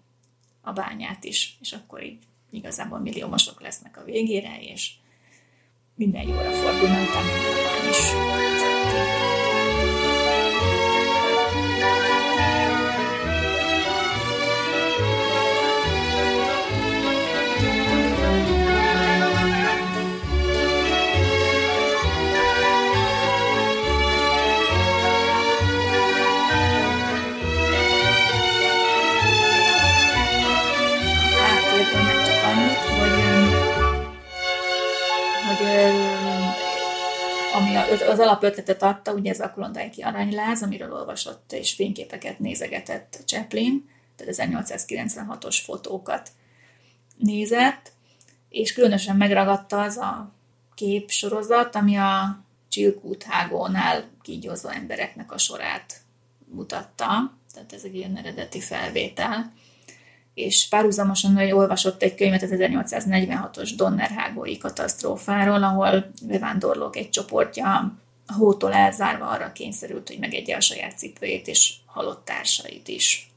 a 0.60 0.72
bányát 0.72 1.24
is, 1.24 1.56
és 1.60 1.72
akkor 1.72 2.02
így 2.02 2.18
igazából 2.50 2.98
milliómosok 2.98 3.60
lesznek 3.60 3.96
a 3.96 4.04
végére, 4.04 4.60
és 4.60 4.92
minden 5.94 6.28
jóra 6.28 6.48
a 6.48 6.78
bány 6.80 7.88
is 7.88 9.29
az 37.90 38.18
alapötletet 38.18 38.82
adta, 38.82 39.12
ugye 39.12 39.30
ez 39.30 39.40
a 39.40 39.50
Klondike 39.50 40.06
aranyláz, 40.06 40.62
amiről 40.62 40.92
olvasott 40.92 41.52
és 41.52 41.72
fényképeket 41.72 42.38
nézegetett 42.38 43.18
Chaplin, 43.26 43.88
tehát 44.16 44.34
1896-os 44.36 45.58
fotókat 45.64 46.30
nézett, 47.16 47.92
és 48.48 48.72
különösen 48.72 49.16
megragadta 49.16 49.80
az 49.80 49.96
a 49.96 50.32
képsorozat, 50.74 51.74
ami 51.74 51.96
a 51.96 52.44
Chilkút 52.68 53.22
hágónál 53.22 54.10
kígyózó 54.22 54.68
embereknek 54.68 55.32
a 55.32 55.38
sorát 55.38 56.00
mutatta, 56.44 57.38
tehát 57.52 57.72
ez 57.72 57.84
egy 57.84 57.94
ilyen 57.94 58.16
eredeti 58.16 58.60
felvétel 58.60 59.52
és 60.40 60.68
párhuzamosan 60.68 61.38
ő 61.38 61.54
olvasott 61.54 62.02
egy 62.02 62.14
könyvet 62.14 62.42
az 62.42 62.50
1846-os 62.52 63.70
Donnerhágói 63.76 64.58
katasztrófáról, 64.58 65.62
ahol 65.62 66.10
bevándorlók 66.22 66.96
egy 66.96 67.10
csoportja 67.10 67.94
a 68.26 68.32
hótól 68.32 68.72
elzárva 68.72 69.28
arra 69.28 69.52
kényszerült, 69.52 70.08
hogy 70.08 70.18
megegye 70.18 70.56
a 70.56 70.60
saját 70.60 70.98
cipőjét 70.98 71.48
és 71.48 71.72
halott 71.86 72.24
társait 72.24 72.88
is. 72.88 73.30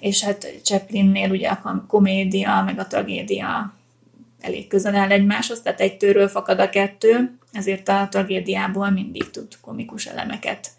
És 0.00 0.24
hát 0.24 0.52
Chaplinnél 0.62 1.30
ugye 1.30 1.48
a 1.48 1.60
kom- 1.60 1.86
komédia 1.86 2.62
meg 2.62 2.78
a 2.78 2.86
tragédia 2.86 3.74
elég 4.40 4.68
közel 4.68 4.94
áll 4.94 5.10
egymáshoz, 5.10 5.62
tehát 5.62 5.80
egy 5.80 5.96
tőről 5.96 6.28
fakad 6.28 6.58
a 6.58 6.70
kettő, 6.70 7.38
ezért 7.52 7.88
a 7.88 8.08
tragédiából 8.10 8.90
mindig 8.90 9.30
tud 9.30 9.58
komikus 9.60 10.06
elemeket 10.06 10.70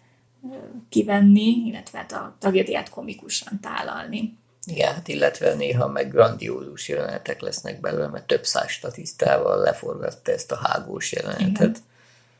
kivenni, 0.88 1.66
illetve 1.66 1.98
hát 1.98 2.12
a 2.12 2.36
tragédiát 2.38 2.88
komikusan 2.88 3.60
tálalni. 3.60 4.38
Igen, 4.66 4.94
hát 4.94 5.08
illetve 5.08 5.54
néha 5.54 5.88
meg 5.88 6.10
grandiózus 6.10 6.88
jelenetek 6.88 7.40
lesznek 7.40 7.80
belőle, 7.80 8.06
mert 8.06 8.26
több 8.26 8.44
száz 8.44 8.70
statisztával 8.70 9.58
leforgatta 9.58 10.32
ezt 10.32 10.52
a 10.52 10.56
hágós 10.62 11.12
jelenetet. 11.12 11.60
Igen. 11.60 11.76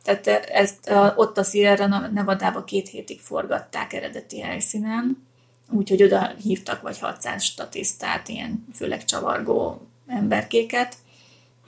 Tehát 0.03 0.27
ezt 0.51 0.89
a, 0.89 1.15
ott 1.17 1.39
a 1.39 1.43
Sierra 1.43 1.87
Nevadába 1.87 2.65
két 2.65 2.89
hétig 2.89 3.21
forgatták 3.21 3.93
eredeti 3.93 4.41
helyszínen, 4.41 5.27
úgyhogy 5.71 6.03
oda 6.03 6.35
hívtak 6.43 6.83
vagy 6.83 6.99
600 6.99 7.43
statisztát, 7.43 8.29
ilyen 8.29 8.67
főleg 8.75 9.05
csavargó 9.05 9.87
emberkéket, 10.07 10.97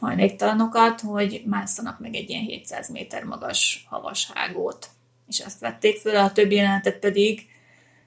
hajléktalanokat, 0.01 1.01
hogy 1.01 1.43
másszanak 1.47 1.99
meg 1.99 2.15
egy 2.15 2.31
ilyen 2.31 2.43
700 2.43 2.89
méter 2.89 3.25
magas 3.25 3.87
havas 3.89 4.31
hágót. 4.35 4.89
És 5.29 5.41
azt 5.41 5.61
vették 5.61 5.97
föl, 5.97 6.17
a 6.17 6.33
többi 6.33 6.55
jelenetet 6.55 6.99
pedig, 6.99 7.47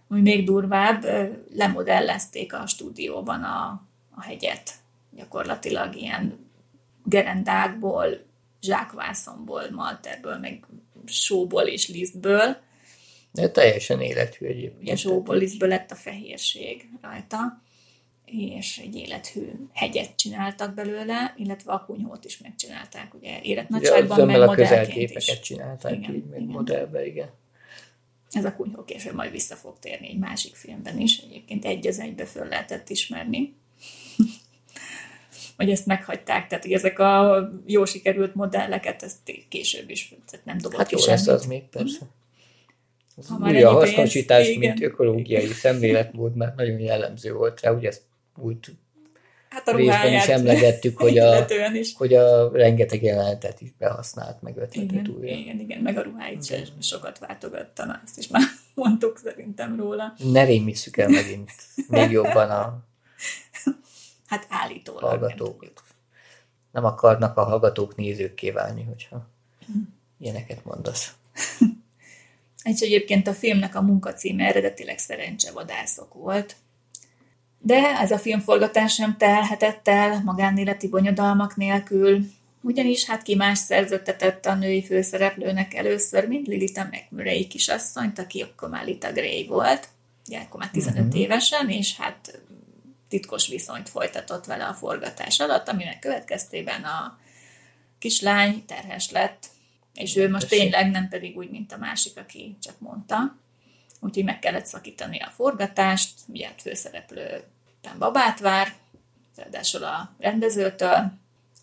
ami 0.07 0.21
még 0.21 0.45
durvább, 0.45 1.05
lemodellezték 1.53 2.53
a 2.53 2.67
stúdióban 2.67 3.43
a, 3.43 3.87
a 4.15 4.23
hegyet. 4.23 4.73
Gyakorlatilag 5.11 5.95
ilyen 5.95 6.49
gerendákból, 7.03 8.25
zsákvászonból, 8.61 9.69
malterből, 9.71 10.37
meg 10.37 10.65
sóból 11.05 11.63
és 11.63 11.87
lisztből. 11.87 12.57
De 13.31 13.49
teljesen 13.49 14.01
élethű 14.01 14.45
egyébként. 14.45 14.81
Ugye 14.81 14.95
sóból, 14.95 15.37
lisztből 15.37 15.69
lett 15.69 15.91
a 15.91 15.95
fehérség 15.95 16.89
rajta, 17.01 17.61
és 18.31 18.77
egy 18.77 18.95
élethű 18.95 19.49
hegyet 19.73 20.15
csináltak 20.15 20.73
belőle, 20.73 21.33
illetve 21.37 21.71
a 21.71 21.85
kunyhót 21.85 22.25
is 22.25 22.37
megcsinálták, 22.37 23.13
ugye 23.13 23.41
életnagyságban, 23.41 24.25
meg 24.25 24.41
a 24.41 24.51
közelképeket 24.51 25.43
csinálták 25.43 25.93
Igen, 25.93 26.15
így, 26.15 26.25
meg 26.25 26.41
igen. 26.41 26.53
modellbe, 26.53 27.05
igen. 27.05 27.29
Ez 28.31 28.45
a 28.45 28.55
kunyhó 28.55 28.83
később 28.83 29.13
majd 29.13 29.31
vissza 29.31 29.55
fog 29.55 29.79
térni 29.79 30.07
egy 30.07 30.17
másik 30.17 30.55
filmben 30.55 30.99
is, 30.99 31.17
egyébként 31.17 31.65
egy 31.65 31.87
az 31.87 31.99
egybe 31.99 32.25
föl 32.25 32.47
lehetett 32.47 32.89
ismerni. 32.89 33.53
Vagy 35.57 35.69
ezt 35.69 35.85
meghagyták, 35.85 36.47
tehát 36.47 36.63
hogy 36.63 36.73
ezek 36.73 36.99
a 36.99 37.49
jó 37.65 37.85
sikerült 37.85 38.35
modelleket, 38.35 39.03
ezt 39.03 39.17
később 39.49 39.89
is 39.89 40.15
tehát 40.31 40.45
nem 40.45 40.57
dobott 40.57 40.77
Hát 40.77 40.87
ki 40.87 40.95
jó 40.97 41.05
lesz 41.05 41.23
semmit. 41.23 41.39
az 41.39 41.45
még, 41.45 41.63
persze. 41.63 41.99
Az 43.15 43.27
Ha 43.27 43.37
már 43.37 43.51
pénz, 43.51 43.63
hasznosítás, 43.63 44.55
mint 44.55 44.81
ökológiai 44.81 45.47
szemléletmód, 45.47 46.35
mert 46.35 46.55
nagyon 46.55 46.79
jellemző 46.79 47.33
volt 47.33 47.61
rá, 47.61 47.71
ugye 47.71 47.87
ezt 47.87 48.01
úgy 48.35 48.57
Hát 49.49 49.67
a 49.67 49.75
részben 49.75 50.13
is 50.13 50.27
emlegettük, 50.27 50.97
hogy 50.97 51.17
a, 51.17 51.45
is. 51.73 51.95
hogy 51.95 52.13
a 52.13 52.51
rengeteg 52.51 53.03
jelenetet 53.03 53.61
is 53.61 53.69
behasznált, 53.77 54.41
meg 54.41 54.57
ötletet 54.57 54.91
Igen, 54.91 55.07
újra. 55.07 55.27
igen, 55.27 55.59
igen, 55.59 55.81
meg 55.81 55.97
a 55.97 56.01
ruháit 56.01 56.45
sem 56.45 56.63
sokat 56.81 57.19
váltogatta, 57.19 57.85
na, 57.85 58.01
ezt 58.05 58.17
is 58.17 58.27
már 58.27 58.41
mondtuk 58.75 59.17
szerintem 59.23 59.75
róla. 59.79 60.13
Ne 60.17 60.43
rémisszük 60.43 60.97
el 60.97 61.09
megint 61.09 61.51
még 61.87 62.11
jobban 62.11 62.49
a 62.49 62.83
Hát 64.25 64.45
állítólag. 64.49 65.01
nem 65.01 65.09
hallgatók. 65.19 65.65
Nem 66.71 66.85
akarnak 66.85 67.37
a 67.37 67.43
hallgatók 67.43 67.95
nézőkké 67.95 68.51
válni, 68.51 68.83
hogyha 68.83 69.27
ilyeneket 70.19 70.65
mondasz. 70.65 71.13
És 72.63 72.79
egyébként 72.79 73.27
a 73.27 73.33
filmnek 73.33 73.75
a 73.75 73.81
munkacíme 73.81 74.45
eredetileg 74.45 74.97
szerencsevadászok 74.97 76.13
volt. 76.13 76.55
De 77.63 77.99
ez 77.99 78.11
a 78.11 78.17
filmforgatás 78.17 78.93
sem 78.93 79.17
telhetett 79.17 79.87
el 79.87 80.21
magánéleti 80.23 80.87
bonyodalmak 80.87 81.55
nélkül, 81.55 82.25
ugyanis 82.61 83.05
hát 83.05 83.21
ki 83.21 83.35
más 83.35 83.57
szerződtetett 83.57 84.45
a 84.45 84.55
női 84.55 84.83
főszereplőnek 84.83 85.73
először, 85.73 86.27
mint 86.27 86.47
Lilita 86.47 86.87
McMurray 86.91 87.47
kisasszonyt, 87.47 88.19
aki 88.19 88.41
akkor 88.41 88.69
már 88.69 88.85
Lita 88.85 89.11
Gray 89.11 89.47
volt, 89.47 89.87
ugye 90.27 90.39
akkor 90.39 90.59
már 90.59 90.69
15 90.69 91.03
uh-huh. 91.03 91.19
évesen, 91.19 91.69
és 91.69 91.97
hát 91.97 92.41
titkos 93.09 93.47
viszonyt 93.47 93.89
folytatott 93.89 94.45
vele 94.45 94.65
a 94.65 94.73
forgatás 94.73 95.39
alatt, 95.39 95.67
aminek 95.67 95.99
következtében 95.99 96.83
a 96.83 97.19
kislány 97.99 98.65
terhes 98.65 99.11
lett, 99.11 99.47
és 99.93 100.15
ő 100.15 100.29
most 100.29 100.47
tényleg 100.47 100.91
nem 100.91 101.09
pedig 101.09 101.37
úgy, 101.37 101.49
mint 101.49 101.71
a 101.71 101.77
másik, 101.77 102.17
aki 102.17 102.57
csak 102.61 102.79
mondta. 102.79 103.35
Úgyhogy 104.03 104.23
meg 104.23 104.39
kellett 104.39 104.65
szakítani 104.65 105.19
a 105.19 105.31
forgatást, 105.35 106.09
ugye 106.27 106.47
a 106.47 106.61
főszereplő 106.61 107.43
babát 107.97 108.39
vár, 108.39 108.73
ráadásul 109.35 109.83
a 109.83 110.15
rendezőtől, 110.19 111.11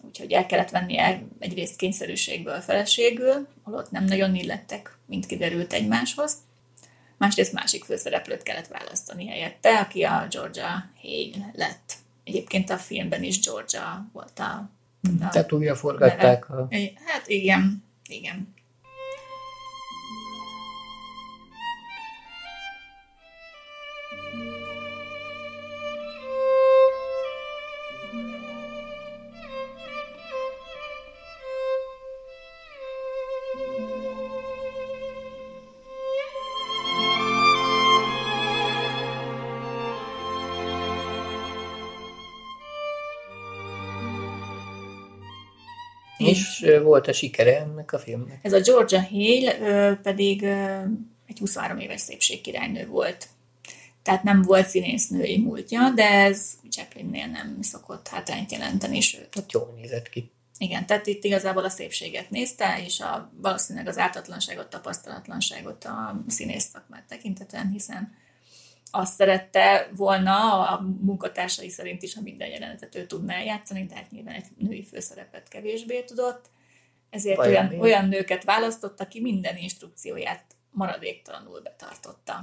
úgyhogy 0.01 0.33
el 0.33 0.47
kellett 0.47 0.71
vennie 0.71 1.23
egyrészt 1.39 1.77
kényszerűségből 1.77 2.61
feleségül, 2.61 3.49
holott 3.63 3.91
nem 3.91 4.05
nagyon 4.05 4.35
illettek, 4.35 4.99
mint 5.07 5.27
kiderült 5.27 5.73
egymáshoz. 5.73 6.37
Másrészt 7.17 7.53
másik 7.53 7.85
főszereplőt 7.85 8.43
kellett 8.43 8.67
választani 8.67 9.29
helyette, 9.29 9.79
aki 9.79 10.03
a 10.03 10.27
Georgia 10.31 10.91
Hale 11.03 11.51
lett. 11.53 11.93
Egyébként 12.25 12.71
a 12.71 12.77
filmben 12.77 13.23
is 13.23 13.41
Georgia 13.41 14.09
volt 14.13 14.39
a, 14.39 14.71
a 15.23 15.29
Tehát 15.31 15.53
újra 15.53 15.75
forgatták 15.75 16.51
a... 16.51 16.69
Hát 17.05 17.29
igen, 17.29 17.85
igen. 18.09 18.55
Volt 46.83 47.09
a 47.09 47.13
sikere 47.13 47.59
ennek 47.59 47.93
a 47.93 47.99
filmnek. 47.99 48.39
Ez 48.43 48.53
a 48.53 48.61
Georgia 48.61 49.09
Hale 49.11 49.97
pedig 50.03 50.43
egy 51.27 51.39
23 51.39 51.79
éves 51.79 52.01
szépségkirálynő 52.01 52.87
volt. 52.87 53.27
tehát 54.03 54.23
nem 54.23 54.43
volt 54.43 54.69
színésznői 54.69 55.39
múltja, 55.39 55.91
de 55.95 56.11
ez 56.11 56.53
Chaplinnél 56.71 57.27
nem 57.27 57.59
szokott 57.61 58.09
hátrányt 58.09 58.53
jelenteni, 58.53 59.01
sőt. 59.01 59.35
Hát 59.35 59.53
jól 59.53 59.75
nézett 59.77 60.09
ki. 60.09 60.31
Igen, 60.59 60.87
tehát 60.87 61.07
itt 61.07 61.25
igazából 61.25 61.65
a 61.65 61.69
szépséget 61.69 62.31
nézte, 62.31 62.83
és 62.85 63.01
a, 63.01 63.33
valószínűleg 63.37 63.89
az 63.89 63.99
ártatlanságot, 63.99 64.71
tapasztalatlanságot 64.71 65.85
a 65.85 66.25
színész 66.27 66.69
szakmát 66.73 67.05
tekintetően, 67.09 67.71
hiszen 67.71 68.13
azt 68.91 69.15
szerette 69.15 69.91
volna 69.97 70.69
a 70.69 70.81
munkatársai 71.01 71.69
szerint 71.69 72.03
is, 72.03 72.15
ha 72.15 72.21
minden 72.21 72.49
jelenetet 72.49 72.95
ő 72.95 73.07
tudná 73.07 73.35
eljátszani, 73.35 73.87
de 73.87 73.95
hát 73.95 74.11
nyilván 74.11 74.35
egy 74.35 74.47
női 74.59 74.85
főszerepet 74.85 75.49
kevésbé 75.49 76.03
tudott. 76.03 76.51
Ezért 77.11 77.39
olyan, 77.39 77.81
olyan 77.81 78.09
nőket 78.09 78.45
választott, 78.45 79.01
aki 79.01 79.21
minden 79.21 79.57
instrukcióját 79.57 80.45
maradéktalanul 80.71 81.61
betartotta. 81.61 82.41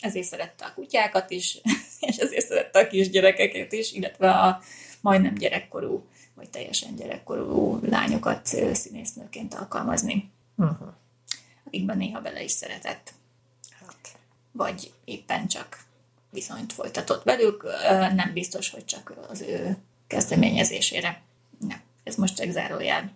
Ezért 0.00 0.26
szerette 0.26 0.64
a 0.64 0.74
kutyákat 0.74 1.30
is, 1.30 1.60
és 2.08 2.16
ezért 2.16 2.46
szerette 2.46 2.78
a 2.78 2.86
kisgyerekeket 2.86 3.72
is, 3.72 3.92
illetve 3.92 4.30
a 4.30 4.60
majdnem 5.00 5.34
gyerekkorú, 5.34 6.06
vagy 6.34 6.50
teljesen 6.50 6.96
gyerekkorú 6.96 7.78
lányokat 7.82 8.46
színésznőként 8.72 9.54
alkalmazni. 9.54 10.30
Uh-huh. 10.56 10.88
Akikben 11.64 11.96
néha 11.96 12.20
bele 12.20 12.42
is 12.42 12.50
szeretett. 12.50 13.12
Hát. 13.80 14.18
Vagy 14.52 14.92
éppen 15.04 15.48
csak 15.48 15.84
viszonyt 16.30 16.72
folytatott 16.72 17.22
velük, 17.22 17.66
nem 18.14 18.30
biztos, 18.32 18.70
hogy 18.70 18.84
csak 18.84 19.14
az 19.28 19.40
ő 19.40 19.76
kezdeményezésére. 20.06 21.22
Nem, 21.58 21.80
ez 22.04 22.14
most 22.14 22.36
csak 22.36 22.50
zárójel. 22.50 23.12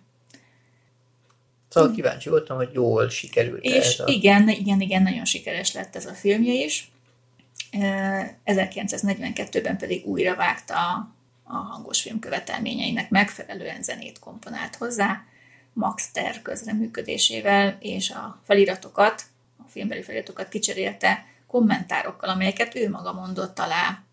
Szóval 1.71 1.91
kíváncsi 1.91 2.29
voltam, 2.29 2.57
hogy 2.57 2.69
jól 2.73 3.09
sikerült 3.09 3.63
És 3.63 3.93
ez 3.93 3.99
a... 3.99 4.03
igen, 4.07 4.49
igen, 4.49 4.81
igen, 4.81 5.03
nagyon 5.03 5.25
sikeres 5.25 5.73
lett 5.73 5.95
ez 5.95 6.05
a 6.05 6.13
filmje 6.13 6.53
is. 6.53 6.91
1942-ben 8.45 9.77
pedig 9.77 10.05
újra 10.05 10.35
vágta 10.35 10.75
a 11.43 11.55
hangos 11.55 12.01
film 12.01 12.19
követelményeinek 12.19 13.09
megfelelően 13.09 13.83
zenét 13.83 14.19
komponált 14.19 14.75
hozzá, 14.75 15.23
Max 15.73 16.11
Ter 16.11 16.41
közreműködésével, 16.41 17.77
és 17.79 18.09
a 18.09 18.41
feliratokat, 18.45 19.23
a 19.57 19.69
filmbeli 19.69 20.01
feliratokat 20.01 20.49
kicserélte 20.49 21.25
kommentárokkal, 21.47 22.29
amelyeket 22.29 22.75
ő 22.75 22.89
maga 22.89 23.13
mondott 23.13 23.59
alá 23.59 24.03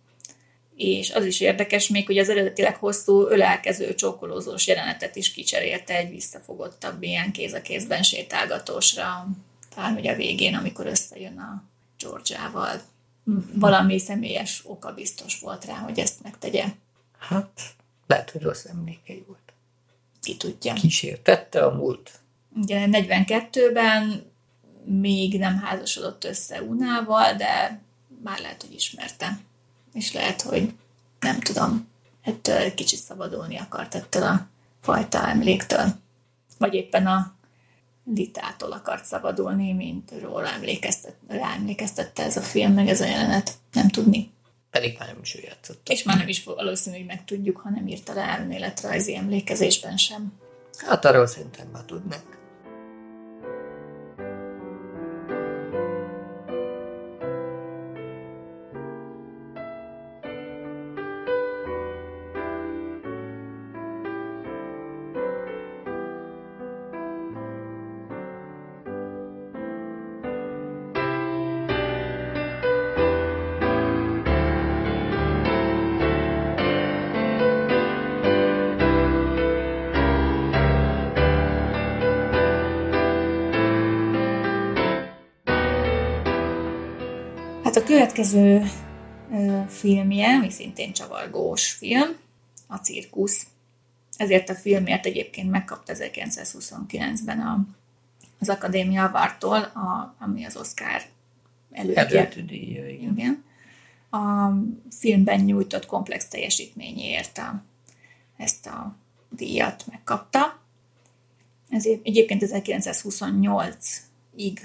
és 0.79 1.11
az 1.11 1.25
is 1.25 1.41
érdekes 1.41 1.88
még, 1.88 2.07
hogy 2.07 2.19
az 2.19 2.29
eredetileg 2.29 2.77
hosszú 2.77 3.27
ölelkező 3.29 3.95
csókolózós 3.95 4.67
jelenetet 4.67 5.17
is 5.17 5.33
kicserélte 5.33 5.95
egy 5.97 6.11
visszafogottabb 6.11 7.03
ilyen 7.03 7.33
kéz 7.33 7.53
a 7.53 7.61
kézben 7.61 8.03
sétálgatósra, 8.03 9.27
talán 9.75 9.95
hogy 9.95 10.09
a 10.09 10.17
végén, 10.17 10.55
amikor 10.55 10.87
összejön 10.87 11.38
a 11.38 11.62
Georgiával. 11.99 12.81
Valami 13.55 13.99
személyes 13.99 14.62
oka 14.64 14.93
biztos 14.93 15.41
volt 15.41 15.64
rá, 15.64 15.75
hogy 15.75 15.99
ezt 15.99 16.23
megtegye. 16.23 16.64
Hát, 17.19 17.61
lehet, 18.07 18.31
hogy 18.31 18.43
rossz 18.43 18.64
emlékei 18.64 19.25
volt. 19.27 19.53
Ki 20.23 20.37
tudja. 20.37 20.73
Kísértette 20.73 21.64
a 21.64 21.75
múlt. 21.75 22.11
Ugye 22.57 22.87
42-ben 22.91 24.31
még 24.85 25.38
nem 25.38 25.59
házasodott 25.59 26.25
össze 26.25 26.62
Unával, 26.62 27.33
de 27.33 27.81
már 28.23 28.38
lehet, 28.38 28.62
hogy 28.62 28.75
ismerte 28.75 29.38
és 29.92 30.12
lehet, 30.12 30.42
hogy 30.42 30.72
nem 31.20 31.40
tudom, 31.40 31.88
ettől 32.22 32.74
kicsit 32.74 32.98
szabadulni 32.98 33.59
akart 33.59 33.94
ettől 33.94 34.22
a 34.22 34.46
fajta 34.81 35.29
emléktől. 35.29 35.87
Vagy 36.59 36.74
éppen 36.74 37.07
a 37.07 37.35
litától 38.14 38.72
akart 38.72 39.05
szabadulni, 39.05 39.72
mint 39.72 40.12
róla 40.22 40.48
emlékeztet, 40.48 41.14
rá 41.29 41.55
emlékeztette 41.55 42.22
ez 42.22 42.37
a 42.37 42.40
film, 42.40 42.72
meg 42.72 42.88
ez 42.88 43.01
a 43.01 43.05
jelenet. 43.05 43.53
Nem 43.72 43.88
tudni. 43.88 44.31
Pedig 44.70 44.96
már 44.98 45.09
nem 45.09 45.18
is 45.22 45.37
ő 45.37 45.40
játszott. 45.40 45.88
És 45.88 46.03
már 46.03 46.16
nem 46.16 46.29
is 46.29 46.44
valószínűleg 46.44 47.07
megtudjuk, 47.07 47.57
ha 47.57 47.70
nem 47.70 47.87
írta 47.87 48.14
le 48.14 48.22
elméletrajzi 48.22 49.16
emlékezésben 49.16 49.96
sem. 49.96 50.33
Hát 50.87 51.05
arról 51.05 51.27
szerintem 51.27 51.68
már 51.72 51.83
tudnak. 51.83 52.38
Következő 88.18 88.70
filmje, 89.68 90.35
ami 90.35 90.50
szintén 90.50 90.92
csavargós 90.92 91.70
film, 91.70 92.16
a 92.66 92.76
Cirkusz. 92.76 93.46
Ezért 94.16 94.48
a 94.48 94.54
filmért 94.54 95.07
egyébként 95.07 95.50
megkapta 95.50 95.92
1929-ben 95.96 97.40
a, 97.40 97.66
az 98.40 98.48
Akadémia 98.48 99.04
Awardtól, 99.04 99.62
a, 99.62 100.14
ami 100.18 100.44
az 100.44 100.57
Oscar 100.57 101.02
elődje. 101.72 102.28
igen. 102.48 102.88
igen. 102.88 103.44
A 104.11 104.50
filmben 104.90 105.40
nyújtott 105.40 105.87
komplex 105.87 106.28
teljesítményéért 106.28 107.38
a, 107.38 107.62
ezt 108.37 108.66
a 108.66 108.96
díjat 109.31 109.85
megkapta. 109.90 110.61
Ezért 111.68 112.07
egyébként 112.07 112.42
1928-ig 112.46 114.61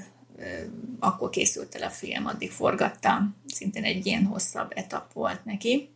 akkor 0.99 1.29
készült 1.29 1.75
el 1.75 1.83
a 1.83 1.89
film, 1.89 2.25
addig 2.25 2.51
forgattam. 2.51 3.35
Szintén 3.47 3.83
egy 3.83 4.05
ilyen 4.05 4.25
hosszabb 4.25 4.71
etap 4.75 5.13
volt 5.13 5.45
neki. 5.45 5.89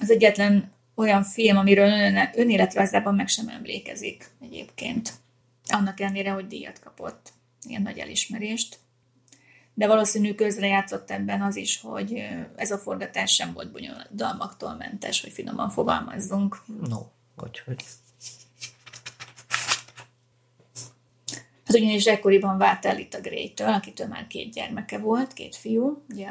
Az 0.00 0.10
egyetlen 0.10 0.72
olyan 0.94 1.22
film, 1.22 1.56
amiről 1.56 1.90
ön, 1.90 2.30
önéletrajzában 2.34 3.14
meg 3.14 3.28
sem 3.28 3.48
emlékezik 3.48 4.30
egyébként. 4.40 5.12
Annak 5.68 6.00
ellenére, 6.00 6.30
hogy 6.30 6.46
díjat 6.46 6.78
kapott, 6.78 7.32
ilyen 7.62 7.82
nagy 7.82 7.98
elismerést. 7.98 8.78
De 9.74 9.86
valószínű 9.86 10.34
közrejátszott 10.34 11.10
ebben 11.10 11.42
az 11.42 11.56
is, 11.56 11.80
hogy 11.80 12.24
ez 12.56 12.70
a 12.70 12.78
forgatás 12.78 13.34
sem 13.34 13.52
volt 13.52 13.72
bonyolodalmaktól 13.72 14.74
mentes, 14.74 15.20
hogy 15.20 15.32
finoman 15.32 15.70
fogalmazzunk. 15.70 16.62
No, 16.88 16.98
hogy, 17.36 17.62
Az 21.70 21.76
ugyanis 21.76 22.06
ekkoriban 22.06 22.58
vált 22.58 22.84
el 22.84 22.98
itt 22.98 23.14
a 23.14 23.20
Gray-től, 23.20 23.68
akitől 23.68 24.06
már 24.06 24.26
két 24.26 24.52
gyermeke 24.52 24.98
volt, 24.98 25.32
két 25.32 25.56
fiú, 25.56 26.02
ugye 26.08 26.28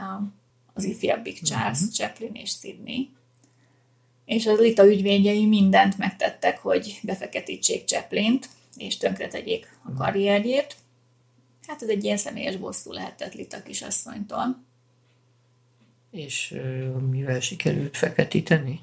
az 0.73 0.83
ifjabbik 0.83 1.41
Charles, 1.41 1.79
uh-huh. 1.79 1.93
Chaplin 1.93 2.31
és 2.33 2.49
Sydney. 2.49 3.09
És 4.25 4.45
az 4.45 4.59
Lita 4.59 4.87
ügyvédjei 4.87 5.45
mindent 5.45 5.97
megtettek, 5.97 6.57
hogy 6.59 6.99
befeketítsék 7.03 7.85
Chaplint, 7.85 8.49
és 8.77 8.97
tönkretegyék 8.97 9.79
a 9.83 9.89
mhm. 9.89 9.97
karrierjét. 9.97 10.75
Hát 11.67 11.81
ez 11.81 11.89
egy 11.89 12.03
ilyen 12.03 12.17
személyes 12.17 12.55
bosszú 12.55 12.91
lehetett 12.91 13.33
Lita 13.33 13.63
kisasszonytól. 13.63 14.63
És 16.11 16.55
mivel 17.09 17.39
sikerült 17.39 17.97
feketíteni? 17.97 18.79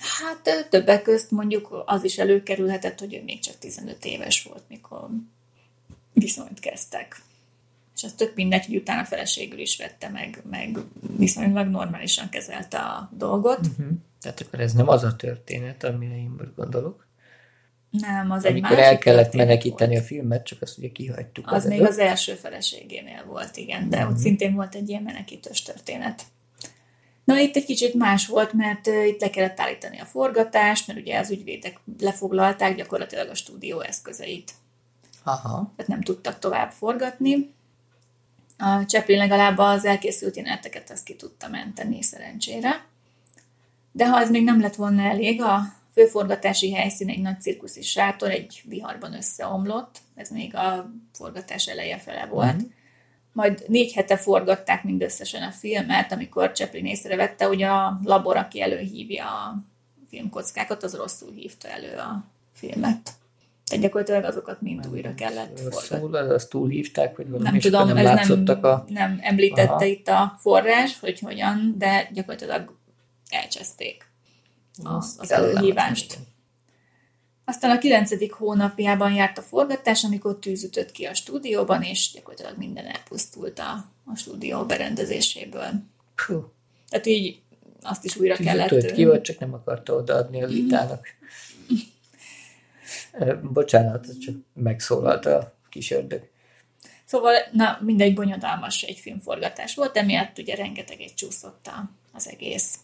Hát 0.00 0.68
többek 0.70 1.02
közt 1.02 1.30
mondjuk 1.30 1.82
az 1.86 2.04
is 2.04 2.18
előkerülhetett, 2.18 2.98
hogy 2.98 3.14
ő 3.14 3.22
még 3.22 3.40
csak 3.40 3.58
15 3.58 4.04
éves 4.04 4.42
volt, 4.42 4.62
mikor 4.68 5.08
viszonyt 6.12 6.60
kezdtek. 6.60 7.22
És 7.96 8.04
az 8.04 8.12
tök 8.12 8.34
mindegy, 8.34 8.66
hogy 8.66 8.76
utána 8.76 9.04
feleségül 9.04 9.58
is 9.58 9.76
vette 9.76 10.08
meg, 10.08 10.42
meg 10.50 10.78
viszonylag 11.16 11.66
normálisan 11.66 12.28
kezelte 12.28 12.78
a 12.78 13.10
dolgot. 13.16 13.66
Uh-huh. 13.66 13.86
Tehát 14.20 14.40
akkor 14.40 14.60
ez 14.60 14.72
nem 14.72 14.88
az 14.88 15.02
a 15.02 15.16
történet, 15.16 15.84
amire 15.84 16.16
én 16.16 16.34
most 16.38 16.54
gondolok. 16.54 17.06
Nem, 17.90 18.30
az 18.30 18.44
Amikor 18.44 18.78
egy 18.78 18.84
el 18.84 18.98
kellett 18.98 19.34
menekíteni 19.34 19.92
volt. 19.92 20.04
a 20.04 20.06
filmet, 20.06 20.44
csak 20.44 20.62
azt 20.62 20.78
ugye 20.78 20.88
kihagytuk. 20.88 21.46
Az, 21.46 21.52
az 21.52 21.68
még 21.68 21.78
előtt. 21.78 21.90
az 21.90 21.98
első 21.98 22.34
feleségénél 22.34 23.24
volt, 23.26 23.56
igen, 23.56 23.88
de 23.88 23.96
uh-huh. 23.96 24.10
ott 24.10 24.16
mhm. 24.16 24.24
szintén 24.24 24.54
volt 24.54 24.74
egy 24.74 24.88
ilyen 24.88 25.02
menekítős 25.02 25.62
történet. 25.62 26.22
Na 27.28 27.38
itt 27.38 27.56
egy 27.56 27.64
kicsit 27.64 27.94
más 27.94 28.26
volt, 28.26 28.52
mert 28.52 28.86
itt 28.86 29.20
le 29.20 29.30
kellett 29.30 29.60
állítani 29.60 30.00
a 30.00 30.04
forgatást, 30.04 30.86
mert 30.86 30.98
ugye 30.98 31.18
az 31.18 31.30
ügyvédek 31.30 31.80
lefoglalták 32.00 32.76
gyakorlatilag 32.76 33.28
a 33.28 33.34
stúdió 33.34 33.80
eszközeit. 33.80 34.52
Aha. 35.22 35.72
Tehát 35.76 35.90
nem 35.90 36.02
tudtak 36.02 36.38
tovább 36.38 36.70
forgatni. 36.70 37.54
A 38.58 38.82
Chaplin 38.82 39.18
legalább 39.18 39.58
az 39.58 39.84
elkészült 39.84 40.36
jeleneteket 40.36 40.90
azt 40.90 41.04
ki 41.04 41.16
tudta 41.16 41.48
menteni 41.48 42.02
szerencsére. 42.02 42.84
De 43.92 44.08
ha 44.08 44.20
ez 44.20 44.30
még 44.30 44.44
nem 44.44 44.60
lett 44.60 44.74
volna 44.74 45.02
elég, 45.02 45.42
a 45.42 45.60
főforgatási 45.92 46.72
helyszín 46.72 47.08
egy 47.08 47.22
nagy 47.22 47.40
cirkuszi 47.40 47.82
sátor 47.82 48.30
egy 48.30 48.62
viharban 48.64 49.14
összeomlott, 49.14 49.98
ez 50.14 50.30
még 50.30 50.56
a 50.56 50.90
forgatás 51.12 51.66
eleje 51.66 51.98
fele 51.98 52.26
volt. 52.26 52.62
Mm 52.62 52.76
majd 53.38 53.64
négy 53.66 53.92
hete 53.92 54.16
forgatták 54.16 54.84
mindösszesen 54.84 55.42
a 55.42 55.50
filmet, 55.50 56.12
amikor 56.12 56.52
Chaplin 56.52 56.86
észrevette, 56.86 57.44
hogy 57.44 57.62
a 57.62 58.00
labor, 58.04 58.36
aki 58.36 58.60
előhívja 58.60 59.24
a 59.24 59.62
filmkockákat, 60.08 60.82
az 60.82 60.94
rosszul 60.94 61.32
hívta 61.34 61.68
elő 61.68 61.96
a 61.96 62.24
filmet. 62.52 63.10
Tehát 63.66 63.84
gyakorlatilag 63.84 64.24
azokat 64.24 64.60
mind 64.60 64.80
nem, 64.80 64.90
újra 64.90 65.14
kellett 65.14 65.60
forgatni. 65.60 66.18
azt 66.18 66.50
túlhívták, 66.50 67.16
hogy 67.16 67.28
valami 67.28 67.50
nem 67.50 67.58
tudom, 67.58 67.86
nem 67.86 67.96
ez 67.96 68.28
nem, 68.28 68.64
a... 68.64 68.84
nem 68.88 69.18
említette 69.22 69.72
Aha. 69.72 69.84
itt 69.84 70.08
a 70.08 70.34
forrás, 70.38 70.98
hogy 71.00 71.18
hogyan, 71.20 71.74
de 71.78 72.08
gyakorlatilag 72.12 72.74
elcseszték 73.28 74.10
az, 74.84 75.16
az 75.18 75.32
előhívást. 75.32 76.18
Aztán 77.48 77.70
a 77.70 77.78
kilencedik 77.78 78.32
hónapjában 78.32 79.12
járt 79.12 79.38
a 79.38 79.42
forgatás, 79.42 80.04
amikor 80.04 80.38
tűzütött 80.38 80.90
ki 80.90 81.04
a 81.04 81.14
stúdióban, 81.14 81.82
és 81.82 82.10
gyakorlatilag 82.14 82.58
minden 82.58 82.86
elpusztult 82.86 83.58
a, 83.58 83.84
a 84.04 84.16
stúdió 84.16 84.64
berendezéséből. 84.64 85.70
Puh. 86.26 86.44
Tehát 86.88 87.06
így 87.06 87.40
azt 87.82 88.04
is 88.04 88.16
újra 88.16 88.36
tűzütött 88.36 88.68
kellett... 88.68 88.92
ki, 88.92 89.04
vagy 89.04 89.20
csak 89.20 89.38
nem 89.38 89.54
akarta 89.54 89.94
odaadni 89.94 90.42
az 90.42 90.52
vitának. 90.52 91.06
Bocsánat, 93.42 94.20
csak 94.20 94.34
megszólalt 94.54 95.26
a 95.26 95.54
kis 95.68 95.90
ördög. 95.90 96.28
Szóval, 97.04 97.34
na, 97.52 97.78
mindegy 97.80 98.14
bonyodalmas 98.14 98.82
egy 98.82 98.98
filmforgatás 98.98 99.74
volt, 99.74 99.96
emiatt 99.96 100.38
ugye 100.38 100.54
rengeteg 100.54 101.00
egy 101.00 101.14
csúszott 101.14 101.70
az 102.12 102.28
egész. 102.28 102.78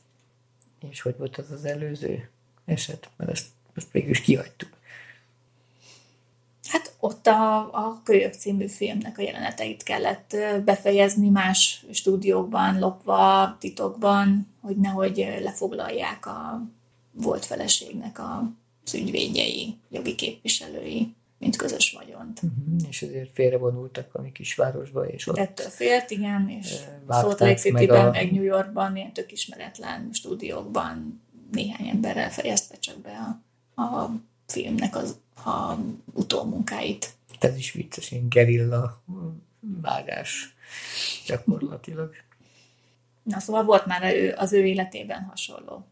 És 0.91 1.01
hogy 1.01 1.17
volt 1.19 1.37
az 1.37 1.51
az 1.51 1.65
előző 1.65 2.31
eset? 2.65 3.09
Mert 3.17 3.31
ezt, 3.31 3.47
ezt 3.75 3.93
végül 3.93 4.11
is 4.11 4.21
kihagytuk. 4.21 4.69
Hát 6.69 6.95
ott 7.01 7.27
a, 7.27 7.59
a 7.59 8.01
Kölyök 8.05 8.35
című 8.35 8.67
filmnek 8.67 9.19
a 9.19 9.23
jeleneteit 9.23 9.83
kellett 9.83 10.37
befejezni 10.65 11.29
más 11.29 11.85
stúdiókban, 11.93 12.79
lopva, 12.79 13.57
titokban, 13.61 14.55
hogy 14.61 14.77
nehogy 14.77 15.17
lefoglalják 15.43 16.27
a 16.27 16.63
volt 17.13 17.45
feleségnek 17.45 18.19
a 18.19 18.53
ügyvédjei, 18.95 19.79
jogi 19.91 20.15
képviselői, 20.15 21.15
mint 21.39 21.57
közös 21.57 21.93
vagyont. 21.93 22.43
Uh-huh, 22.43 22.89
és 22.89 23.03
ezért 23.03 23.31
félrevonultak 23.33 24.15
a 24.15 24.21
mi 24.21 24.33
kisvárosba, 24.33 25.07
és 25.07 25.27
ott... 25.27 25.37
Ettől 25.37 25.69
félt, 25.69 26.11
igen, 26.11 26.49
és 26.49 26.77
Salt 27.11 27.41
Lake 27.41 27.55
City-ben, 27.55 27.87
meg, 27.87 28.07
a... 28.07 28.11
meg 28.11 28.33
New 28.33 28.43
Yorkban, 28.43 28.97
ilyen 28.97 29.13
tök 29.13 29.33
ismeretlen 29.33 30.09
stúdiókban 30.13 31.23
néhány 31.53 31.89
emberrel 31.89 32.31
fejezte 32.31 32.77
csak 32.77 32.99
be 32.99 33.11
a, 33.11 33.43
a 33.77 34.11
filmnek 34.47 34.97
az 34.97 35.19
a 35.45 35.75
utómunkáit. 36.13 37.15
Ez 37.39 37.57
is 37.57 37.73
vicces, 37.73 38.11
ilyen 38.11 38.29
gerilla 38.29 39.03
vágás 39.61 40.55
gyakorlatilag. 41.27 42.15
Na 43.23 43.41
szóval 43.41 43.65
volt 43.65 43.87
már 43.87 44.15
az 44.37 44.53
ő 44.53 44.67
életében 44.67 45.23
hasonló 45.23 45.87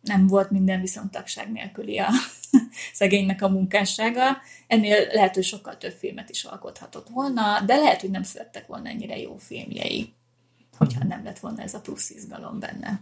nem 0.00 0.26
volt 0.26 0.50
minden 0.50 0.80
viszontagság 0.80 1.52
nélküli 1.52 1.98
a 1.98 2.08
szegénynek 2.92 3.42
a 3.42 3.48
munkássága. 3.48 4.38
Ennél 4.66 5.06
lehet, 5.12 5.34
hogy 5.34 5.44
sokkal 5.44 5.76
több 5.76 5.92
filmet 5.92 6.30
is 6.30 6.44
alkothatott 6.44 7.08
volna, 7.08 7.60
de 7.66 7.76
lehet, 7.76 8.00
hogy 8.00 8.10
nem 8.10 8.22
születtek 8.22 8.66
volna 8.66 8.88
ennyire 8.88 9.18
jó 9.18 9.36
filmjei, 9.36 10.12
hogyha 10.76 11.04
nem 11.04 11.24
lett 11.24 11.38
volna 11.38 11.62
ez 11.62 11.74
a 11.74 11.80
plusz 11.80 12.10
izgalom 12.10 12.58
benne. 12.58 13.00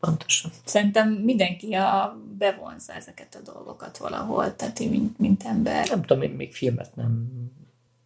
Pontosan. 0.00 0.50
Szerintem 0.64 1.08
mindenki 1.12 1.74
a, 1.74 2.20
bevonza 2.38 2.92
ezeket 2.92 3.34
a 3.34 3.52
dolgokat 3.52 3.98
valahol, 3.98 4.56
tehát 4.56 4.78
mint, 4.78 5.18
mint 5.18 5.44
ember. 5.44 5.88
Nem 5.88 6.02
tudom, 6.02 6.22
én 6.22 6.30
még 6.30 6.54
filmet 6.54 6.96
nem 6.96 7.28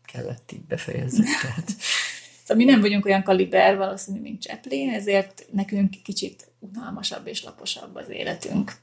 kellett 0.04 0.52
így 0.52 0.64
befejezni. 0.64 1.24
Tehát. 1.42 1.74
Szóval 2.44 2.64
mi 2.64 2.70
nem 2.70 2.80
vagyunk 2.80 3.04
olyan 3.04 3.22
kaliber 3.22 3.76
valószínű, 3.76 4.20
mint 4.20 4.42
Chaplin, 4.42 4.90
ezért 4.90 5.46
nekünk 5.52 5.94
kicsit 6.02 6.50
unalmasabb 6.58 7.26
és 7.26 7.44
laposabb 7.44 7.94
az 7.94 8.08
életünk. 8.08 8.76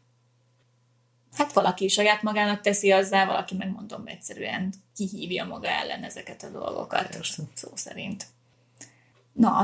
Hát 1.33 1.53
valaki 1.53 1.87
saját 1.87 2.21
magának 2.21 2.61
teszi 2.61 2.91
azzá, 2.91 3.25
valaki 3.25 3.55
megmondom 3.55 4.03
egyszerűen 4.05 4.73
kihívja 4.95 5.45
maga 5.45 5.67
ellen 5.67 6.03
ezeket 6.03 6.43
a 6.43 6.49
dolgokat, 6.49 7.07
Persze. 7.07 7.43
szó 7.53 7.69
szerint. 7.75 8.25
Na, 9.33 9.59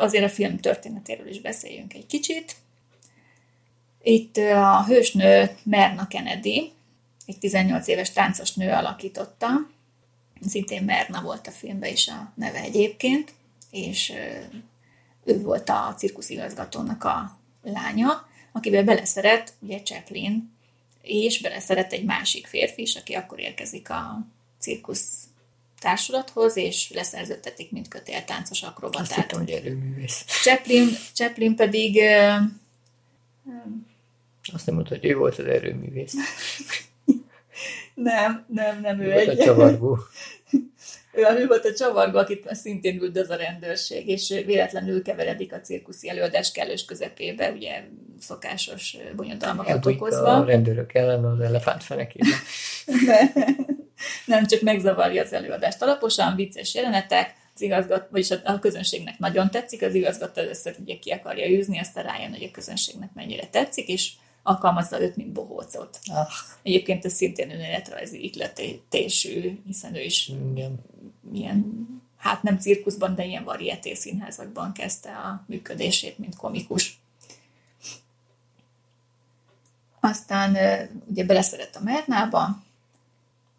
azért 0.00 0.24
a 0.24 0.28
film 0.28 0.58
történetéről 0.58 1.28
is 1.28 1.40
beszéljünk 1.40 1.94
egy 1.94 2.06
kicsit. 2.06 2.56
Itt 4.02 4.36
a 4.36 4.84
hősnő 4.84 5.56
Merna 5.62 6.06
Kennedy, 6.06 6.72
egy 7.26 7.38
18 7.38 7.86
éves 7.86 8.10
táncos 8.10 8.52
nő 8.52 8.70
alakította, 8.70 9.48
szintén 10.48 10.82
Merna 10.82 11.22
volt 11.22 11.46
a 11.46 11.50
filmben 11.50 11.92
is 11.92 12.08
a 12.08 12.32
neve 12.34 12.58
egyébként, 12.60 13.32
és 13.70 14.12
ő 15.24 15.42
volt 15.42 15.68
a 15.68 15.94
cirkuszigazgatónak 15.98 17.04
a 17.04 17.38
lánya, 17.62 18.28
akivel 18.52 18.84
beleszeret, 18.84 19.52
ugye 19.60 19.82
Chaplin, 19.82 20.52
és 21.02 21.40
beleszeret 21.40 21.92
egy 21.92 22.04
másik 22.04 22.46
férfi 22.46 22.82
is, 22.82 22.96
aki 22.96 23.14
akkor 23.14 23.40
érkezik 23.40 23.90
a 23.90 24.26
cirkusz 24.58 25.24
társulathoz, 25.80 26.56
és 26.56 26.90
leszerződtetik, 26.90 27.70
mint 27.70 27.88
kötéltáncos 27.88 28.62
akrobatát. 28.62 29.02
Azt 29.02 29.14
hittem, 29.14 29.38
hogy 29.38 29.50
erőművész. 29.50 30.24
Chaplin, 30.26 30.88
Chaplin 31.14 31.56
pedig... 31.56 32.02
Azt 34.52 34.66
nem 34.66 34.74
mondta, 34.74 34.94
hogy 34.94 35.04
ő 35.04 35.16
volt 35.16 35.38
az 35.38 35.44
erőművész. 35.44 36.14
nem, 37.94 38.44
nem, 38.48 38.80
nem 38.80 39.00
ő, 39.00 39.04
ő 39.04 39.12
egy... 39.12 39.28
a 39.40 39.44
csavargó. 39.44 39.98
ő, 41.12 41.22
ő 41.38 41.46
volt 41.46 41.64
a 41.64 41.74
csavargó, 41.74 42.18
akit 42.18 42.54
szintén 42.54 43.00
üldöz 43.00 43.30
a 43.30 43.36
rendőrség, 43.36 44.08
és 44.08 44.42
véletlenül 44.46 45.02
keveredik 45.02 45.52
a 45.52 45.60
cirkuszi 45.60 46.08
előadás 46.08 46.52
kellős 46.52 46.84
közepébe, 46.84 47.50
ugye 47.50 47.82
szokásos 48.20 48.96
bonyodalmakat 49.16 49.72
Elbújik 49.72 50.00
okozva. 50.00 50.36
a 50.36 50.44
rendőrök 50.44 50.94
ellen 50.94 51.24
az 51.24 51.40
elefánt 51.40 51.82
fenekében. 51.82 52.38
Nem, 54.26 54.46
csak 54.46 54.60
megzavarja 54.60 55.22
az 55.22 55.32
előadást. 55.32 55.82
Alaposan 55.82 56.36
vicces 56.36 56.74
jelenetek, 56.74 57.34
az 57.54 57.60
igazgat, 57.60 58.08
vagyis 58.10 58.30
a, 58.30 58.36
a 58.44 58.58
közönségnek 58.58 59.18
nagyon 59.18 59.50
tetszik, 59.50 59.82
az 59.82 59.94
igazgató 59.94 60.40
először 60.40 60.74
ugye 60.80 60.98
ki 60.98 61.10
akarja 61.10 61.46
űzni, 61.46 61.78
aztán 61.78 62.04
rájön, 62.04 62.30
hogy 62.30 62.44
a 62.44 62.50
közönségnek 62.50 63.10
mennyire 63.14 63.46
tetszik, 63.46 63.88
és 63.88 64.12
alkalmazza 64.42 65.00
őt, 65.00 65.16
mint 65.16 65.32
bohócot. 65.32 65.98
Ah. 66.12 66.28
Egyébként 66.62 67.04
ez 67.04 67.12
szintén 67.12 67.50
önéletrajzi 67.50 68.24
ihletésű, 68.24 69.62
hiszen 69.66 69.94
ő 69.94 70.00
is 70.02 70.28
Igen. 70.28 70.80
milyen, 71.20 71.88
hát 72.16 72.42
nem 72.42 72.58
cirkuszban, 72.58 73.14
de 73.14 73.24
ilyen 73.24 73.44
varieté 73.44 73.94
színházakban 73.94 74.72
kezdte 74.72 75.10
a 75.10 75.44
működését, 75.46 76.18
mint 76.18 76.36
komikus. 76.36 77.00
Aztán 80.00 80.56
ugye 81.06 81.24
beleszedett 81.24 81.76
a 81.76 81.82
Mernába, 81.82 82.62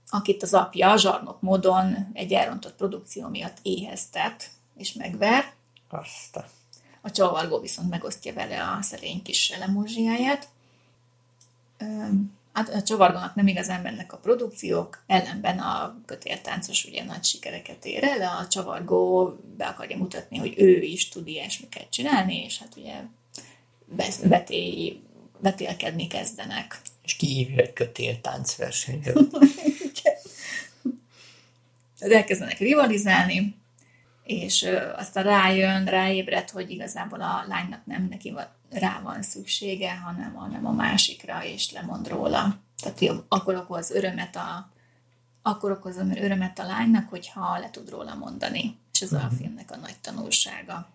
akit 0.10 0.44
az 0.44 0.54
apja 0.54 0.98
zsarnok 0.98 1.42
módon 1.42 2.10
egy 2.14 2.34
elrontott 2.34 2.76
produkció 2.76 3.28
miatt 3.28 3.58
éheztet 3.62 4.50
és 4.78 4.94
megver. 4.94 5.54
Azt. 5.90 6.44
A 7.02 7.12
csavargó 7.12 7.60
viszont 7.60 7.90
megosztja 7.90 8.34
vele 8.34 8.64
a 8.64 8.82
szerény 8.82 9.22
kis 9.22 9.58
lemózsiáját 9.58 10.48
hát 12.54 12.70
a 12.70 12.82
csavargónak 12.82 13.36
nem 13.36 13.48
igazán 13.48 13.82
mennek 13.82 14.14
a 14.14 14.18
produkciók, 14.18 15.04
ellenben 15.08 15.60
a 15.60 16.02
kötéltáncos 16.06 16.86
ugye 16.86 17.04
nagy 17.04 17.24
sikereket 17.24 17.86
ér 17.86 18.04
el, 18.04 18.22
a 18.22 18.48
csavargó 18.48 19.36
be 19.58 19.66
akarja 19.66 19.98
mutatni, 19.98 20.38
hogy 20.38 20.54
ő 20.58 20.82
is 20.82 21.10
tud 21.10 21.28
ilyesmiket 21.28 21.90
csinálni, 21.90 22.44
és 22.44 22.60
hát 22.60 22.76
ugye 22.78 22.94
betély, 24.28 25.02
betélkedni 25.40 26.08
kezdenek. 26.08 26.82
És 27.04 27.16
kihívja 27.16 27.64
egy 27.64 27.74
kötéltáncversenyre. 27.74 29.14
elkezdenek 32.10 32.58
rivalizálni, 32.58 33.56
és 34.24 34.70
aztán 34.96 35.24
rájön, 35.24 35.86
ráébred, 35.86 36.50
hogy 36.50 36.72
igazából 36.72 37.22
a 37.22 37.46
lánynak 37.48 37.86
nem 37.86 38.08
neki 38.10 38.32
rá 38.72 39.00
van 39.04 39.22
szüksége, 39.22 39.96
hanem, 39.96 40.34
hanem 40.34 40.66
a 40.66 40.72
másikra, 40.72 41.44
és 41.44 41.72
lemond 41.72 42.08
róla. 42.08 42.60
Tehát 42.82 43.24
akkor 43.28 43.56
okoz 43.56 43.92
örömet 43.92 44.36
a, 44.36 44.70
akkor 45.42 45.72
okoz 45.72 45.98
örömet 45.98 46.60
a 46.60 46.66
lánynak, 46.66 47.10
hogyha 47.10 47.60
le 47.60 47.70
tud 47.70 47.90
róla 47.90 48.16
mondani. 48.16 48.78
És 48.94 49.02
ez 49.02 49.12
uh-huh. 49.12 49.28
a 49.28 49.32
mhm. 49.32 49.42
filmnek 49.42 49.72
a 49.72 49.78
nagy 49.78 49.96
tanulsága. 50.02 50.90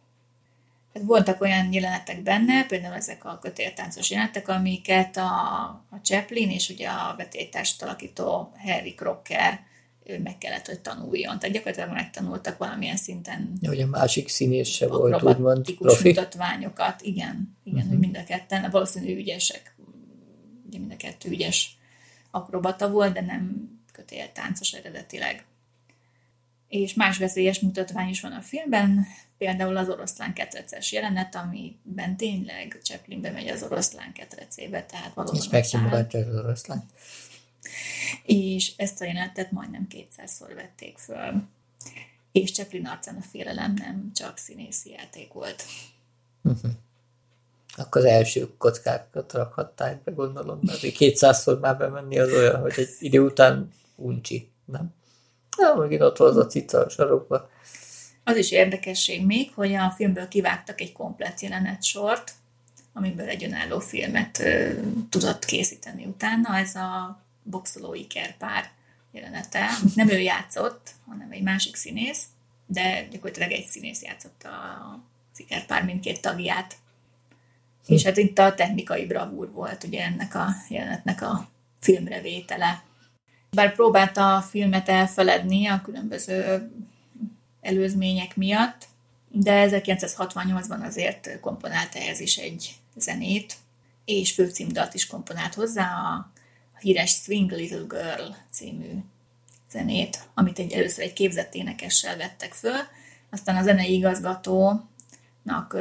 Hát 0.94 1.04
voltak 1.04 1.40
olyan 1.40 1.72
jelenetek 1.72 2.22
benne, 2.22 2.66
például 2.66 2.94
ezek 2.94 3.24
a 3.24 3.38
kötéltáncos 3.38 4.10
jelenetek, 4.10 4.48
amiket 4.48 5.16
a, 5.16 5.62
a 5.90 5.96
Chaplin 6.02 6.50
és 6.50 6.68
ugye 6.68 6.88
a 6.88 7.14
vetélytársat 7.16 7.82
alakító 7.82 8.52
Harry 8.64 8.94
Crocker 8.94 9.65
ő 10.08 10.20
meg 10.20 10.38
kellett, 10.38 10.66
hogy 10.66 10.80
tanuljon. 10.80 11.38
Tehát 11.38 11.54
gyakorlatilag 11.54 11.92
megtanultak 11.92 12.58
valamilyen 12.58 12.96
szinten. 12.96 13.52
Ja, 13.60 13.68
hogy 13.68 13.80
a 13.80 13.86
másik 13.86 14.28
színész 14.28 14.68
se 14.68 14.86
volt, 14.86 15.22
úgymond 15.22 15.74
profi. 15.74 16.08
mutatványokat, 16.08 17.02
igen, 17.02 17.56
igen, 17.64 17.76
uh-huh. 17.76 17.88
hogy 17.88 17.98
mind 17.98 18.16
a 18.16 18.24
ketten, 18.24 18.70
valószínű 18.70 19.16
ügyesek, 19.16 19.74
ugye 20.66 20.78
mind 20.78 20.92
a 20.92 20.96
kettő 20.96 21.30
ügyes 21.30 21.76
akrobata 22.30 22.90
volt, 22.90 23.12
de 23.12 23.20
nem 23.20 23.70
kötéltáncos 23.92 24.72
eredetileg. 24.72 25.44
és 26.68 26.94
más 26.94 27.18
veszélyes 27.18 27.60
mutatvány 27.60 28.08
is 28.08 28.20
van 28.20 28.32
a 28.32 28.40
filmben, 28.40 29.06
például 29.38 29.76
az 29.76 29.88
oroszlán 29.88 30.32
ketreces 30.32 30.92
jelenet, 30.92 31.34
amiben 31.34 32.16
tényleg 32.16 32.78
Chaplin 32.82 33.20
bemegy 33.20 33.48
az 33.48 33.62
oroszlán 33.62 34.12
ketrecébe, 34.12 34.84
tehát 34.84 35.14
valóban 35.14 35.40
És 35.40 35.48
megsimogatja 35.48 36.20
az 36.20 36.36
oroszlán. 36.36 36.84
És 38.22 38.72
ezt 38.76 39.00
a 39.00 39.04
jelenetet 39.04 39.50
majdnem 39.50 39.86
kétszerszor 39.86 40.54
vették 40.54 40.98
föl. 40.98 41.42
És 42.32 42.52
Chaplin 42.52 42.86
arcán 42.86 43.16
a 43.16 43.22
félelem 43.30 43.74
nem 43.74 44.10
csak 44.14 44.38
színészi 44.38 44.90
játék 44.90 45.32
volt. 45.32 45.64
Uh-huh. 46.42 46.70
Akkor 47.76 48.00
az 48.00 48.06
első 48.06 48.56
kockákat 48.56 49.32
rakhatták 49.32 50.02
be, 50.02 50.10
gondolom, 50.10 50.58
mert 50.62 50.80
kétszázszor 50.80 51.60
már 51.60 51.76
bemenni 51.76 52.18
az 52.18 52.32
olyan, 52.32 52.60
hogy 52.60 52.74
egy 52.76 52.88
idő 52.98 53.20
után 53.20 53.72
uncsi, 53.96 54.50
nem? 54.64 54.94
Na, 55.56 55.74
megint 55.74 56.02
ott 56.02 56.16
van 56.16 56.28
az 56.28 56.36
a 56.36 56.46
cica 56.46 56.84
a 56.84 56.88
sarokba. 56.88 57.50
Az 58.24 58.36
is 58.36 58.50
érdekesség 58.50 59.26
még, 59.26 59.52
hogy 59.54 59.74
a 59.74 59.90
filmből 59.90 60.28
kivágtak 60.28 60.80
egy 60.80 60.92
komplet 60.92 61.40
jelenet 61.40 61.82
sort, 61.82 62.32
amiből 62.92 63.28
egy 63.28 63.44
önálló 63.44 63.78
filmet 63.78 64.38
ö, 64.38 64.70
tudott 65.10 65.44
készíteni 65.44 66.04
utána. 66.04 66.56
Ez 66.56 66.74
a 66.74 67.20
boxolói 67.50 68.06
kerpár 68.06 68.70
jelenete, 69.10 69.68
nem 69.94 70.08
ő 70.08 70.18
játszott, 70.18 70.90
hanem 71.06 71.30
egy 71.30 71.42
másik 71.42 71.76
színész, 71.76 72.24
de 72.66 73.06
gyakorlatilag 73.10 73.50
egy 73.50 73.66
színész 73.66 74.02
játszotta 74.02 74.48
az 75.32 75.40
ikerpár 75.40 75.84
mindkét 75.84 76.20
tagját. 76.20 76.76
Hm. 77.86 77.92
És 77.92 78.02
hát 78.02 78.16
itt 78.16 78.38
a 78.38 78.54
technikai 78.54 79.06
bravúr 79.06 79.50
volt 79.52 79.84
ugye 79.84 80.04
ennek 80.04 80.34
a 80.34 80.48
jelenetnek 80.68 81.22
a 81.22 81.48
filmrevétele. 81.80 82.82
Bár 83.50 83.74
próbálta 83.74 84.36
a 84.36 84.42
filmet 84.42 84.88
elfeledni 84.88 85.66
a 85.66 85.80
különböző 85.84 86.70
előzmények 87.60 88.36
miatt, 88.36 88.86
de 89.28 89.68
1968-ban 89.70 90.86
azért 90.86 91.40
komponált 91.40 91.94
ehhez 91.94 92.20
is 92.20 92.36
egy 92.36 92.74
zenét, 92.96 93.56
és 94.04 94.32
főcímdalt 94.32 94.94
is 94.94 95.06
komponált 95.06 95.54
hozzá 95.54 95.84
a 95.84 96.30
híres 96.80 97.10
Swing 97.10 97.50
Little 97.50 97.84
Girl 97.88 98.30
című 98.50 98.92
zenét, 99.70 100.28
amit 100.34 100.58
egy, 100.58 100.72
először 100.72 101.04
egy 101.04 101.12
képzett 101.12 101.54
énekessel 101.54 102.16
vettek 102.16 102.52
föl, 102.52 102.80
aztán 103.30 103.56
a 103.56 103.62
zenei 103.62 103.94
igazgatónak 103.94 105.76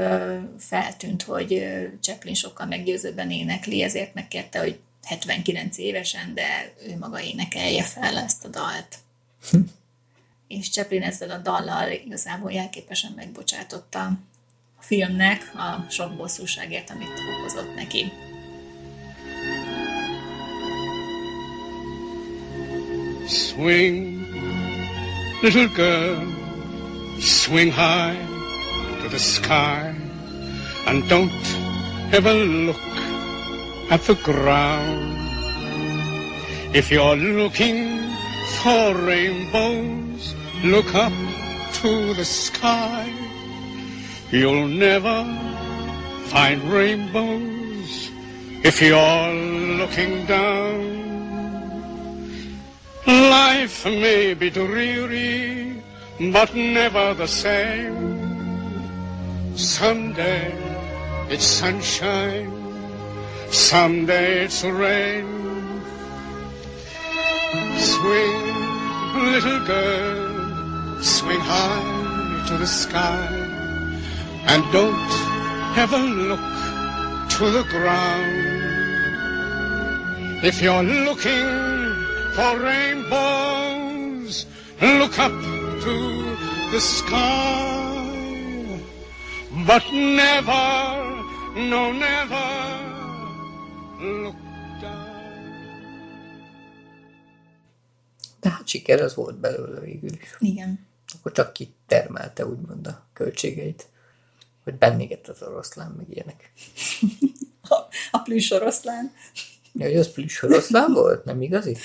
feltűnt, 0.59 1.23
hogy 1.23 1.65
Chaplin 2.01 2.33
sokkal 2.33 2.65
meggyőzőbben 2.65 3.31
énekli, 3.31 3.81
ezért 3.81 4.13
megkérte, 4.13 4.59
hogy 4.59 4.79
79 5.03 5.77
évesen, 5.77 6.33
de 6.33 6.73
ő 6.87 6.97
maga 6.97 7.21
énekelje 7.21 7.83
fel 7.83 8.17
ezt 8.17 8.45
a 8.45 8.47
dalt. 8.47 8.97
és 10.47 10.69
Chaplin 10.69 11.01
ezzel 11.01 11.29
a 11.29 11.37
dallal 11.37 11.91
igazából 11.91 12.51
jelképesen 12.51 13.11
megbocsátotta 13.15 14.05
a 14.77 14.81
filmnek 14.81 15.51
a 15.55 15.89
sok 15.89 16.15
bosszúságért, 16.15 16.89
amit 16.89 17.19
okozott 17.39 17.75
neki. 17.75 18.11
Swing, 23.27 24.25
little 25.41 25.67
girl, 25.69 26.21
swing 27.19 27.71
high 27.71 28.17
to 29.01 29.09
the 29.09 29.19
sky 29.19 29.95
and 30.85 31.07
don't 31.09 31.31
ever 32.13 32.33
look 32.33 32.85
at 33.89 34.01
the 34.01 34.15
ground. 34.23 35.17
If 36.75 36.91
you're 36.91 37.15
looking 37.15 37.99
for 38.61 38.93
rainbows, 38.93 40.35
look 40.63 40.93
up 40.93 41.13
to 41.81 42.13
the 42.13 42.25
sky. 42.25 43.11
You'll 44.31 44.67
never 44.67 45.23
find 46.25 46.61
rainbows 46.63 48.11
if 48.63 48.81
you're 48.81 49.33
looking 49.77 50.25
down. 50.25 51.04
Life 53.07 53.85
may 53.85 54.33
be 54.33 54.49
dreary, 54.49 55.79
but 56.31 56.55
never 56.55 57.13
the 57.13 57.27
same. 57.27 57.93
Someday 59.55 60.51
it's 61.29 61.45
sunshine, 61.45 62.51
someday 63.51 64.45
it's 64.45 64.63
rain. 64.63 65.27
Swing, 67.77 68.41
little 69.33 69.59
girl, 69.67 71.03
swing 71.03 71.39
high 71.39 72.45
to 72.47 72.57
the 72.57 72.65
sky, 72.65 73.27
and 74.47 74.63
don't 74.71 75.13
ever 75.77 75.99
look 75.99 76.39
to 77.37 77.51
the 77.51 77.63
ground. 77.69 78.55
If 80.43 80.59
you're 80.59 80.81
looking 80.81 81.94
for 82.35 82.59
rainbows, 82.59 84.45
look 84.81 85.17
up 85.19 85.31
to 85.83 86.35
the 86.71 86.79
sky, 86.79 88.81
but 89.65 89.83
never, 89.93 91.23
no, 91.55 91.93
never 91.93 92.47
look 94.01 94.35
down. 94.81 95.13
De 98.41 98.49
hát 98.49 98.67
siker 98.67 99.01
az 99.01 99.15
volt 99.15 99.35
belőle 99.35 99.79
végül 99.79 100.13
is. 100.13 100.35
Igen. 100.39 100.87
Akkor 101.19 101.31
csak 101.31 101.53
kitermelte 101.53 102.45
úgymond 102.45 102.87
a 102.87 103.05
költségeit, 103.13 103.87
hogy 104.63 104.73
bennégett 104.73 105.27
az 105.27 105.41
oroszlán, 105.41 105.91
meg 105.97 106.05
ilyenek. 106.09 106.49
A, 107.69 107.75
a 108.11 108.19
plüss 108.19 108.51
oroszlán. 108.51 109.11
Ja, 109.73 109.85
hogy 109.85 109.97
az 109.97 110.11
plüss 110.11 110.41
oroszlán 110.41 110.93
volt? 110.93 111.25
Nem 111.25 111.41
igazi? 111.41 111.77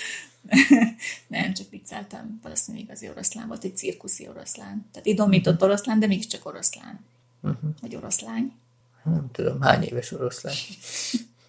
nem, 1.27 1.55
csak 1.55 1.71
vicceltem. 1.71 2.39
Valószínűleg 2.43 2.87
igazi 2.87 3.09
oroszlán 3.09 3.49
volt, 3.49 3.65
egy 3.65 3.77
cirkuszi 3.77 4.29
oroszlán. 4.29 4.89
Tehát 4.93 5.07
idomított 5.07 5.63
oroszlán, 5.63 5.99
de 5.99 6.07
mégiscsak 6.07 6.47
oroszlán. 6.47 7.05
Uh-huh. 7.41 7.71
Vagy 7.81 7.97
oroszlány. 7.97 8.53
Nem 9.05 9.31
tudom, 9.33 9.61
hány 9.61 9.83
éves 9.83 10.13
oroszlán. 10.13 10.55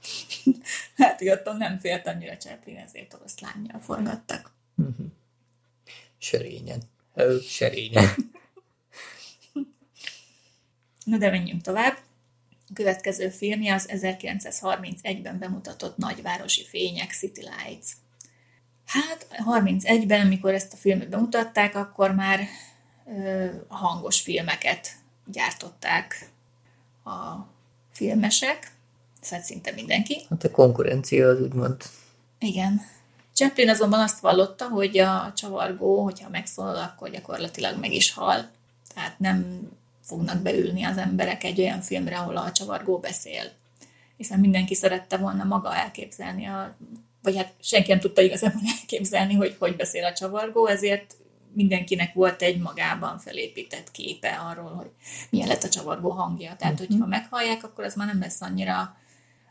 hát 0.97 1.21
igazán 1.21 1.57
nem 1.57 1.77
félt 1.77 2.07
annyira 2.07 2.37
Chaplin, 2.37 2.77
ezért 2.77 3.13
oroszlánnyal 3.13 3.79
forgattak. 3.79 4.51
Uh-huh. 4.75 5.05
Serényen. 6.17 6.81
Ö, 7.13 7.37
serényen. 7.39 8.09
Na 11.05 11.17
de 11.17 11.29
menjünk 11.29 11.61
tovább. 11.61 11.97
A 12.69 12.73
következő 12.73 13.29
filmje 13.29 13.73
az 13.73 13.89
1931-ben 13.91 15.39
bemutatott 15.39 15.97
nagyvárosi 15.97 16.65
fények, 16.65 17.11
City 17.11 17.41
Lights. 17.41 17.87
Hát 18.91 19.27
31-ben, 19.45 20.25
amikor 20.25 20.53
ezt 20.53 20.73
a 20.73 20.77
filmet 20.77 21.09
bemutatták, 21.09 21.75
akkor 21.75 22.11
már 22.11 22.39
ö, 23.17 23.45
hangos 23.67 24.21
filmeket 24.21 24.87
gyártották 25.25 26.29
a 27.03 27.47
filmesek, 27.91 28.71
szóval 29.21 29.45
szinte 29.45 29.71
mindenki. 29.71 30.25
Hát 30.29 30.43
a 30.43 30.51
konkurencia 30.51 31.27
az 31.27 31.41
úgymond. 31.41 31.81
Igen. 32.39 32.81
Chaplin 33.33 33.69
azonban 33.69 33.99
azt 33.99 34.19
vallotta, 34.19 34.67
hogy 34.67 34.97
a 34.97 35.33
csavargó, 35.35 36.03
hogyha 36.03 36.29
megszólal, 36.29 36.77
akkor 36.77 37.09
gyakorlatilag 37.09 37.79
meg 37.79 37.93
is 37.93 38.13
hal. 38.13 38.49
Tehát 38.93 39.19
nem 39.19 39.69
fognak 40.01 40.41
beülni 40.41 40.83
az 40.83 40.97
emberek 40.97 41.43
egy 41.43 41.59
olyan 41.59 41.81
filmre, 41.81 42.17
ahol 42.17 42.37
a 42.37 42.51
csavargó 42.51 42.97
beszél. 42.97 43.43
Hiszen 44.17 44.39
mindenki 44.39 44.75
szerette 44.75 45.17
volna 45.17 45.43
maga 45.43 45.75
elképzelni 45.75 46.45
a 46.45 46.75
vagy 47.21 47.37
hát 47.37 47.53
senki 47.61 47.89
nem 47.89 47.99
tudta 47.99 48.21
igazából 48.21 48.61
elképzelni, 48.79 49.33
hogy 49.33 49.55
hogy 49.59 49.75
beszél 49.75 50.05
a 50.05 50.13
csavargó, 50.13 50.67
ezért 50.67 51.15
mindenkinek 51.53 52.13
volt 52.13 52.41
egy 52.41 52.57
magában 52.57 53.19
felépített 53.19 53.91
képe 53.91 54.29
arról, 54.29 54.71
hogy 54.71 54.89
milyen 55.29 55.47
lett 55.47 55.63
a 55.63 55.69
csavargó 55.69 56.09
hangja. 56.09 56.55
Tehát, 56.57 56.73
uh-huh. 56.73 56.89
hogyha 56.89 57.07
meghallják, 57.07 57.63
akkor 57.63 57.83
az 57.83 57.95
már 57.95 58.07
nem 58.07 58.19
lesz 58.19 58.41
annyira 58.41 58.95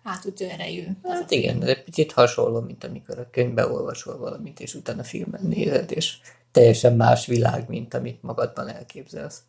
átütő 0.02 0.48
erejű. 0.48 0.84
Hát 1.02 1.30
igen, 1.30 1.62
ez 1.62 1.68
egy 1.68 1.82
picit 1.82 2.12
hasonló, 2.12 2.60
mint 2.60 2.84
amikor 2.84 3.18
a 3.18 3.30
könyvbe 3.30 3.68
olvasol 3.68 4.18
valamit, 4.18 4.60
és 4.60 4.74
utána 4.74 5.04
filmen 5.04 5.40
nézed, 5.42 5.92
és 5.92 6.16
teljesen 6.52 6.96
más 6.96 7.26
világ, 7.26 7.68
mint 7.68 7.94
amit 7.94 8.22
magadban 8.22 8.68
elképzelsz. 8.68 9.42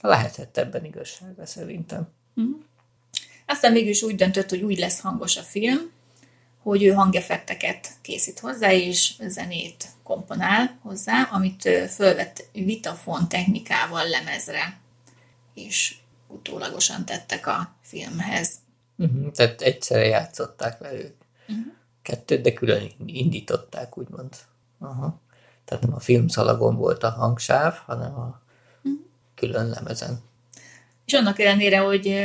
Lehetett 0.00 0.56
ebben 0.56 0.84
igazsága 0.84 1.46
szerintem. 1.46 2.08
Uh-huh. 2.34 2.56
Aztán 3.46 3.72
mégis 3.72 4.02
úgy 4.02 4.14
döntött, 4.14 4.48
hogy 4.48 4.62
úgy 4.62 4.78
lesz 4.78 5.00
hangos 5.00 5.36
a 5.36 5.42
film, 5.42 5.90
hogy 6.64 6.82
ő 6.82 6.90
hangeffekteket 6.90 7.88
készít 8.02 8.38
hozzá, 8.38 8.72
és 8.72 9.14
zenét 9.26 9.88
komponál 10.02 10.78
hozzá, 10.82 11.28
amit 11.32 11.68
fölvett 11.88 12.48
vitafon 12.52 13.28
technikával 13.28 14.08
lemezre, 14.08 14.78
és 15.54 15.96
utólagosan 16.28 17.04
tettek 17.04 17.46
a 17.46 17.74
filmhez. 17.80 18.50
Uh-huh, 18.96 19.30
tehát 19.32 19.60
egyszerre 19.60 20.06
játszották 20.06 20.78
ők. 20.92 21.14
Uh-huh. 21.48 21.64
Kettőt, 22.02 22.40
de 22.40 22.52
külön 22.52 22.90
indították, 23.06 23.98
úgymond. 23.98 24.36
Aha. 24.78 25.20
Tehát 25.64 25.82
nem 25.82 25.94
a 25.94 26.00
filmszalagon 26.00 26.76
volt 26.76 27.02
a 27.02 27.10
hangsáv, 27.10 27.76
hanem 27.86 28.14
a 28.14 28.40
külön 29.34 29.68
lemezen. 29.68 30.20
És 31.04 31.12
annak 31.12 31.38
ellenére, 31.38 31.78
hogy, 31.78 32.24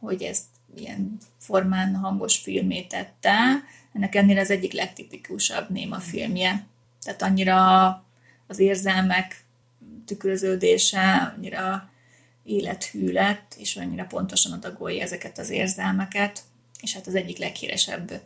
hogy 0.00 0.22
ezt 0.22 0.44
ilyen 0.74 1.18
formán 1.48 1.94
hangos 1.94 2.36
filmé 2.36 2.82
tette, 2.82 3.64
ennek 3.92 4.14
ennél 4.14 4.38
az 4.38 4.50
egyik 4.50 4.72
legtipikusabb 4.72 5.70
néma 5.70 5.98
filmje. 5.98 6.66
Tehát 7.02 7.22
annyira 7.22 7.86
az 8.46 8.58
érzelmek 8.58 9.44
tükröződése, 10.06 11.32
annyira 11.36 11.90
élethű 12.44 13.12
lett, 13.12 13.54
és 13.58 13.76
annyira 13.76 14.04
pontosan 14.04 14.52
adagolja 14.52 15.02
ezeket 15.02 15.38
az 15.38 15.50
érzelmeket, 15.50 16.42
és 16.80 16.94
hát 16.94 17.06
az 17.06 17.14
egyik 17.14 17.38
leghíresebb 17.38 18.22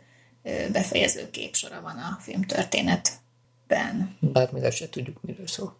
befejező 0.71 1.29
képsora 1.29 1.81
van 1.81 1.97
a 1.97 2.17
filmtörténetben. 2.21 4.17
Bármire 4.19 4.71
se 4.71 4.89
tudjuk, 4.89 5.21
miről 5.21 5.47
szól. 5.47 5.77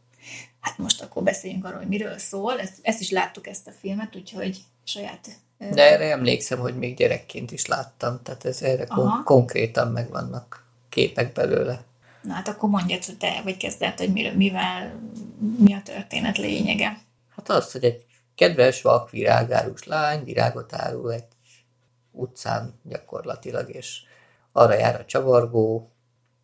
Hát 0.60 0.78
most 0.78 1.02
akkor 1.02 1.24
beszéljünk 1.24 1.66
arról, 1.66 1.78
hogy 1.78 1.88
miről 1.88 2.18
szól. 2.18 2.60
Ezt, 2.60 2.80
ezt 2.82 3.02
is 3.02 3.10
láttuk, 3.10 3.48
ezt 3.48 3.68
a 3.68 3.72
filmet, 3.72 4.16
úgyhogy 4.16 4.58
saját... 4.84 5.30
De 5.72 5.92
erre 5.92 6.12
emlékszem, 6.12 6.60
hogy 6.60 6.78
még 6.78 6.96
gyerekként 6.96 7.52
is 7.52 7.66
láttam, 7.66 8.20
tehát 8.24 8.46
ez 8.46 8.62
erre 8.62 8.86
kon- 8.86 9.24
konkrétan 9.24 9.92
megvannak 9.92 10.66
képek 10.90 11.34
belőle. 11.34 11.84
Na 12.22 12.34
hát 12.34 12.48
akkor 12.48 12.70
mondjad, 12.70 13.06
hogy 13.06 13.18
te 13.18 13.42
vagy 13.44 13.58
kezdett, 13.58 13.98
hogy 13.98 14.12
miről, 14.12 14.34
mivel, 14.34 15.00
mi 15.58 15.74
a 15.74 15.82
történet 15.84 16.38
lényege. 16.38 16.98
Hát 17.36 17.50
az, 17.50 17.72
hogy 17.72 17.84
egy 17.84 18.06
kedves, 18.36 18.82
vak, 18.82 19.10
virágárus 19.10 19.84
lány 19.84 20.24
virágot 20.24 20.74
árul 20.74 21.14
egy 21.14 21.26
utcán 22.12 22.80
gyakorlatilag, 22.84 23.70
és 23.70 24.02
arra 24.52 24.74
jár 24.74 25.00
a 25.00 25.06
csavargó, 25.06 25.92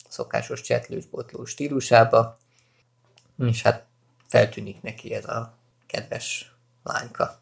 szokásos 0.09 0.61
csetlős-botló 0.61 1.45
stílusába, 1.45 2.38
és 3.38 3.61
hát 3.61 3.86
feltűnik 4.28 4.82
neki 4.82 5.13
ez 5.13 5.26
a 5.26 5.57
kedves 5.88 6.55
lányka. 6.84 7.39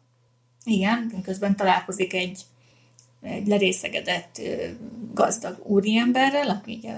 Igen, 0.64 1.12
közben 1.22 1.56
találkozik 1.56 2.14
egy, 2.14 2.40
egy 3.22 3.46
lerészegedett 3.46 4.40
gazdag 5.14 5.58
úriemberrel, 5.66 6.48
aki 6.48 6.78
ugye 6.82 6.94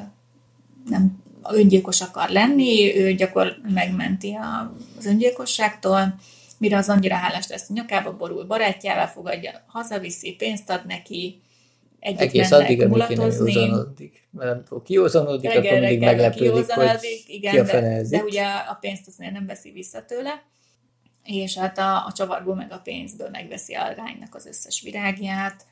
nem 0.89 1.23
öngyilkos 1.51 2.01
akar 2.01 2.29
lenni, 2.29 2.97
ő 2.97 3.13
gyakor 3.13 3.57
megmenti 3.75 4.39
az 4.99 5.07
öngyilkosságtól, 5.07 6.15
mire 6.59 6.77
az 6.77 6.89
annyira 6.89 7.15
hálás 7.15 7.49
lesz, 7.49 7.69
nyakába 7.69 8.17
borul, 8.17 8.45
barátjával 8.45 9.07
fogadja, 9.07 9.65
hazaviszi, 9.67 10.35
pénzt 10.35 10.71
ad 10.71 10.87
neki, 10.87 11.41
együtt 12.01 12.21
Egész 12.21 12.51
addig, 12.51 12.83
amíg 12.83 13.07
ki 13.07 13.15
nem 13.15 13.31
józanodik. 13.31 14.29
Mert 14.31 14.51
amikor 14.51 14.83
kiózanodik, 14.83 15.51
akkor 15.51 15.79
mindig 15.79 16.01
meglepődik, 16.01 16.73
hogy 16.73 17.23
igen, 17.27 17.53
ki 17.53 17.59
a 17.59 17.65
de, 17.65 18.03
de 18.09 18.23
ugye 18.23 18.45
a 18.45 18.77
pénzt 18.81 19.07
azt 19.07 19.19
nem 19.19 19.47
veszi 19.47 19.71
vissza 19.71 20.05
tőle, 20.05 20.43
és 21.25 21.57
hát 21.59 21.79
a, 21.79 22.07
a 22.07 22.13
csavargó 22.13 22.55
meg 22.55 22.73
a 22.73 22.81
pénzből 22.85 23.29
megveszi 23.29 23.75
a 23.75 23.95
lánynak 23.97 24.35
az 24.35 24.47
összes 24.47 24.81
virágját, 24.81 25.67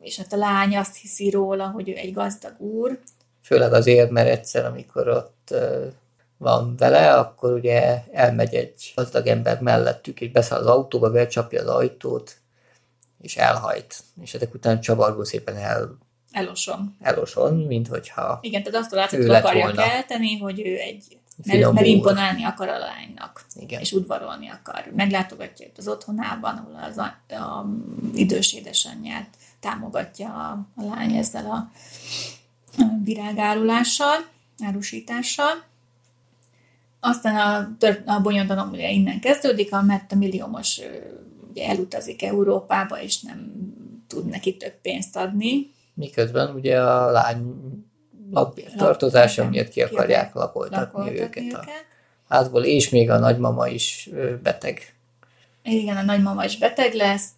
és 0.00 0.16
hát 0.16 0.32
a 0.32 0.36
lány 0.36 0.76
azt 0.76 0.96
hiszi 0.96 1.30
róla, 1.30 1.66
hogy 1.66 1.88
ő 1.88 1.94
egy 1.94 2.12
gazdag 2.12 2.60
úr. 2.60 3.00
Főleg 3.42 3.72
azért, 3.72 4.10
mert 4.10 4.28
egyszer, 4.28 4.64
amikor 4.64 5.08
ott 5.08 5.54
van 6.36 6.76
vele, 6.76 7.14
akkor 7.14 7.52
ugye 7.52 8.02
elmegy 8.12 8.54
egy 8.54 8.92
gazdag 8.94 9.26
ember 9.26 9.60
mellettük, 9.60 10.20
és 10.20 10.30
beszáll 10.30 10.60
az 10.60 10.66
autóba, 10.66 11.10
becsapja 11.10 11.60
az 11.60 11.68
ajtót, 11.68 12.36
és 13.20 13.36
elhajt. 13.36 13.96
És 14.20 14.34
ezek 14.34 14.54
után 14.54 14.80
csavargó 14.80 15.24
szépen 15.24 15.56
el 15.56 15.98
eloson. 16.34 16.96
Eloson, 17.00 17.54
mint 17.54 17.88
hogyha 17.88 18.38
Igen, 18.42 18.62
tehát 18.62 18.80
azt 18.80 18.90
látszott, 18.90 19.20
hogy 19.20 19.30
akarja 19.30 19.62
volna. 19.62 19.82
kelteni, 19.82 20.38
hogy 20.38 20.60
ő 20.60 20.78
egy 20.78 21.18
mert, 21.44 21.72
mert 21.72 21.86
imponálni 21.86 22.44
akar 22.44 22.68
a 22.68 22.78
lánynak, 22.78 23.44
Igen. 23.54 23.80
és 23.80 23.92
udvarolni 23.92 24.48
akar. 24.48 24.92
Meglátogatja 24.96 25.66
őt 25.66 25.78
az 25.78 25.88
otthonában, 25.88 26.56
ahol 26.56 26.82
az 26.90 26.98
a, 26.98 27.34
a 27.34 27.66
idős 28.14 28.52
édesanyját 28.52 29.28
támogatja 29.60 30.28
a, 30.28 30.66
a 30.76 30.84
lány 30.84 31.16
ezzel 31.16 31.46
a, 31.46 31.70
a 32.82 32.84
virágárulással, 33.04 34.26
árusítással. 34.64 35.62
Aztán 37.00 37.36
a, 37.36 37.76
a 38.12 38.20
bonyodalom 38.20 38.70
ugye 38.70 38.90
innen 38.90 39.20
kezdődik, 39.20 39.70
mert 39.70 40.12
a 40.12 40.16
milliómos 40.16 40.80
ugye 41.50 41.68
elutazik 41.68 42.22
Európába, 42.22 43.02
és 43.02 43.20
nem 43.20 43.52
tud 44.06 44.26
neki 44.26 44.56
több 44.56 44.80
pénzt 44.82 45.16
adni. 45.16 45.70
Miközben 45.94 46.54
ugye 46.54 46.82
a 46.82 47.10
lány 47.10 47.54
lakbér 48.30 48.72
tartozása 48.76 49.48
miatt 49.48 49.68
ki 49.68 49.82
akarják 49.82 50.34
lakoltatni 50.34 51.10
őket, 51.10 51.42
őket. 51.42 51.54
a 51.54 52.34
házból, 52.34 52.64
és 52.64 52.88
még 52.88 53.10
a 53.10 53.18
nagymama 53.18 53.68
is 53.68 54.10
beteg. 54.42 54.94
Igen, 55.62 55.96
a 55.96 56.02
nagymama 56.02 56.44
is 56.44 56.58
beteg 56.58 56.94
lesz, 56.94 57.28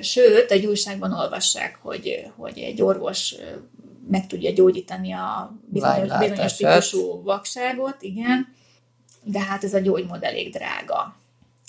sőt, 0.00 0.50
egy 0.50 0.66
újságban 0.66 1.12
olvassák, 1.12 1.78
hogy, 1.82 2.30
hogy 2.36 2.58
egy 2.58 2.82
orvos 2.82 3.34
meg 4.10 4.26
tudja 4.26 4.52
gyógyítani 4.52 5.12
a 5.12 5.56
bizonyos, 5.64 6.18
bizonyos 6.18 6.56
típusú 6.56 7.22
vakságot, 7.22 7.96
igen, 8.02 8.54
de 9.24 9.40
hát 9.40 9.64
ez 9.64 9.74
a 9.74 9.78
gyógymód 9.78 10.22
elég 10.22 10.52
drága 10.52 11.16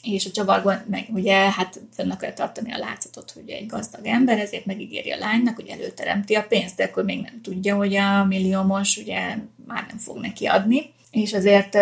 és 0.04 0.26
a 0.26 0.32
csavargon 0.32 0.78
meg 0.90 1.08
ugye 1.14 1.36
hát 1.36 1.82
fenn 1.94 2.10
akarja 2.10 2.34
tartani 2.34 2.74
a 2.74 2.78
látszatot, 2.78 3.32
hogy 3.32 3.50
egy 3.50 3.66
gazdag 3.66 4.06
ember, 4.06 4.40
ezért 4.40 4.66
megígéri 4.66 5.12
a 5.12 5.18
lánynak, 5.18 5.56
hogy 5.56 5.68
előteremti 5.68 6.36
a 6.36 6.46
pénzt, 6.50 6.76
de 6.76 6.84
akkor 6.84 7.04
még 7.04 7.22
nem 7.22 7.42
tudja, 7.42 7.76
hogy 7.76 7.96
a 7.96 8.26
milliómos 8.26 8.98
ugye 8.98 9.36
már 9.68 9.86
nem 9.88 9.98
fog 9.98 10.18
neki 10.18 10.46
adni, 10.46 10.94
és 11.12 11.34
azért... 11.34 11.74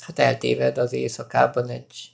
Hát 0.00 0.18
eltéved 0.18 0.78
az 0.78 0.92
éjszakában 0.92 1.68
egy 1.68 2.12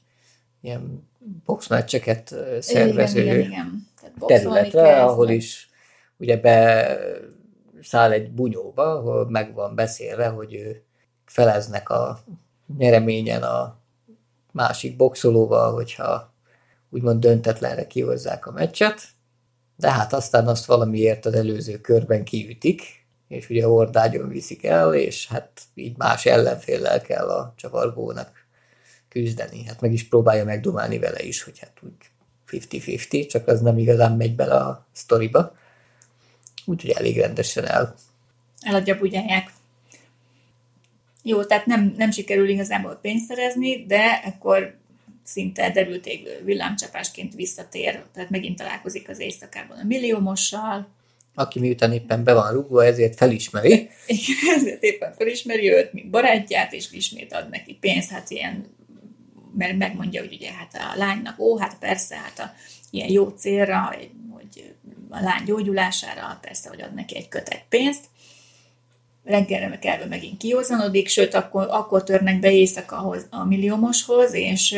ilyen 0.61 1.09
boxmeccseket 1.45 2.35
szervező 2.61 3.23
igen, 3.23 3.39
igen, 3.39 3.49
igen. 3.49 3.87
területre, 4.27 4.83
kell, 4.83 5.07
ahol 5.07 5.29
is 5.29 5.69
ugye 6.17 6.37
beszáll 6.37 8.11
egy 8.11 8.31
bunyóba, 8.31 8.83
ahol 8.83 9.31
meg 9.31 9.55
van 9.55 9.75
beszélve, 9.75 10.27
hogy 10.27 10.55
ő 10.55 10.83
feleznek 11.25 11.89
a 11.89 12.25
nyereményen 12.79 13.43
a 13.43 13.83
másik 14.55 14.97
boxolóval, 14.97 15.73
hogyha 15.73 16.35
úgymond 16.91 17.21
döntetlenre 17.21 17.87
kihozzák 17.87 18.47
a 18.47 18.53
meccset, 18.53 19.03
de 19.77 19.91
hát 19.91 20.13
aztán 20.13 20.47
azt 20.47 20.65
valamiért 20.65 21.27
az 21.27 21.35
előző 21.35 21.81
körben 21.81 22.25
kiütik, 22.25 22.83
és 23.29 23.51
ugye 23.51 23.65
hordágyon 23.65 24.29
viszik 24.29 24.65
el, 24.65 24.95
és 24.95 25.27
hát 25.27 25.61
így 25.75 25.97
más 25.97 26.27
ellenféllel 26.27 27.01
kell 27.01 27.29
a 27.29 27.53
csavargónak 27.57 28.47
küzdeni. 29.09 29.65
Hát 29.65 29.81
meg 29.81 29.93
is 29.93 30.09
próbálja 30.09 30.45
megdomálni 30.45 30.99
vele 30.99 31.23
is, 31.23 31.43
hogy 31.43 31.59
hát 31.59 31.73
úgy 31.83 31.93
50-50, 32.51 33.29
csak 33.29 33.47
az 33.49 33.61
nem 33.61 33.79
igazán 33.79 34.17
megy 34.17 34.35
bele 34.35 34.55
a 34.55 34.87
sztoriba. 34.93 35.55
Úgyhogy 36.65 36.91
elég 36.91 37.19
rendesen 37.19 37.67
el. 37.67 37.95
Eladja 38.61 38.99
bugyáják. 38.99 39.53
Jó, 41.27 41.45
tehát 41.45 41.67
nem, 41.67 41.95
nem 41.97 42.11
sikerül 42.11 42.49
igazából 42.49 42.99
pénzt 43.03 43.27
szerezni, 43.27 43.85
de 43.87 44.23
akkor 44.25 44.77
szinte 45.23 45.71
derülték 45.71 46.29
villámcsapásként 46.45 47.35
visszatér, 47.35 48.03
tehát 48.13 48.31
megint 48.31 48.59
találkozik 48.59 49.09
az 49.09 49.19
éjszakában 49.19 49.79
a 49.79 49.85
milliómossal. 49.85 50.89
Aki 51.35 51.59
miután 51.59 51.93
éppen 51.93 52.25
be 52.25 52.35
van 52.35 52.53
rúgva, 52.53 52.85
ezért 52.85 53.17
felismeri. 53.17 53.73
Igen, 54.07 54.55
ezért 54.57 54.83
éppen 54.83 55.13
felismeri 55.13 55.73
őt, 55.73 55.93
mint 55.93 56.11
barátját, 56.11 56.73
és 56.73 56.93
ismét 56.93 57.33
ad 57.33 57.49
neki 57.51 57.75
pénzt, 57.81 58.11
hát 58.11 58.31
ilyen, 58.31 58.67
mert 59.57 59.77
megmondja, 59.77 60.21
hogy 60.21 60.33
ugye 60.33 60.53
hát 60.53 60.75
a 60.75 60.99
lánynak, 60.99 61.39
ó, 61.39 61.59
hát 61.59 61.79
persze, 61.79 62.17
hát 62.17 62.39
a 62.39 62.53
ilyen 62.91 63.11
jó 63.11 63.29
célra, 63.29 63.97
hogy 64.31 64.75
a 65.09 65.21
lány 65.21 65.45
gyógyulására, 65.45 66.39
persze, 66.41 66.69
hogy 66.69 66.83
ad 66.83 66.95
neki 66.95 67.17
egy 67.17 67.29
kötek 67.29 67.65
pénzt, 67.69 68.05
reggelre 69.25 69.79
kelve 69.79 70.07
megint 70.07 70.37
kiózanodik, 70.37 71.09
sőt, 71.09 71.35
akkor, 71.35 71.67
akkor 71.71 72.03
törnek 72.03 72.41
be 72.41 72.53
éjszakahoz 72.53 73.27
a 73.31 73.45
milliómoshoz, 73.45 74.35
és 74.35 74.77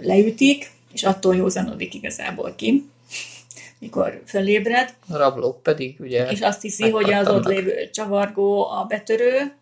leütik, 0.00 0.70
és 0.92 1.02
attól 1.02 1.36
józanodik 1.36 1.94
igazából 1.94 2.54
ki, 2.56 2.90
mikor 3.80 4.22
fölébred. 4.26 4.94
A 5.08 5.16
rablók 5.16 5.62
pedig 5.62 5.96
ugye... 6.00 6.30
És 6.30 6.40
azt 6.40 6.62
hiszi, 6.62 6.90
hogy 6.90 7.12
az 7.12 7.28
ott 7.28 7.44
lévő 7.44 7.90
csavargó 7.92 8.66
a 8.70 8.84
betörő. 8.88 9.54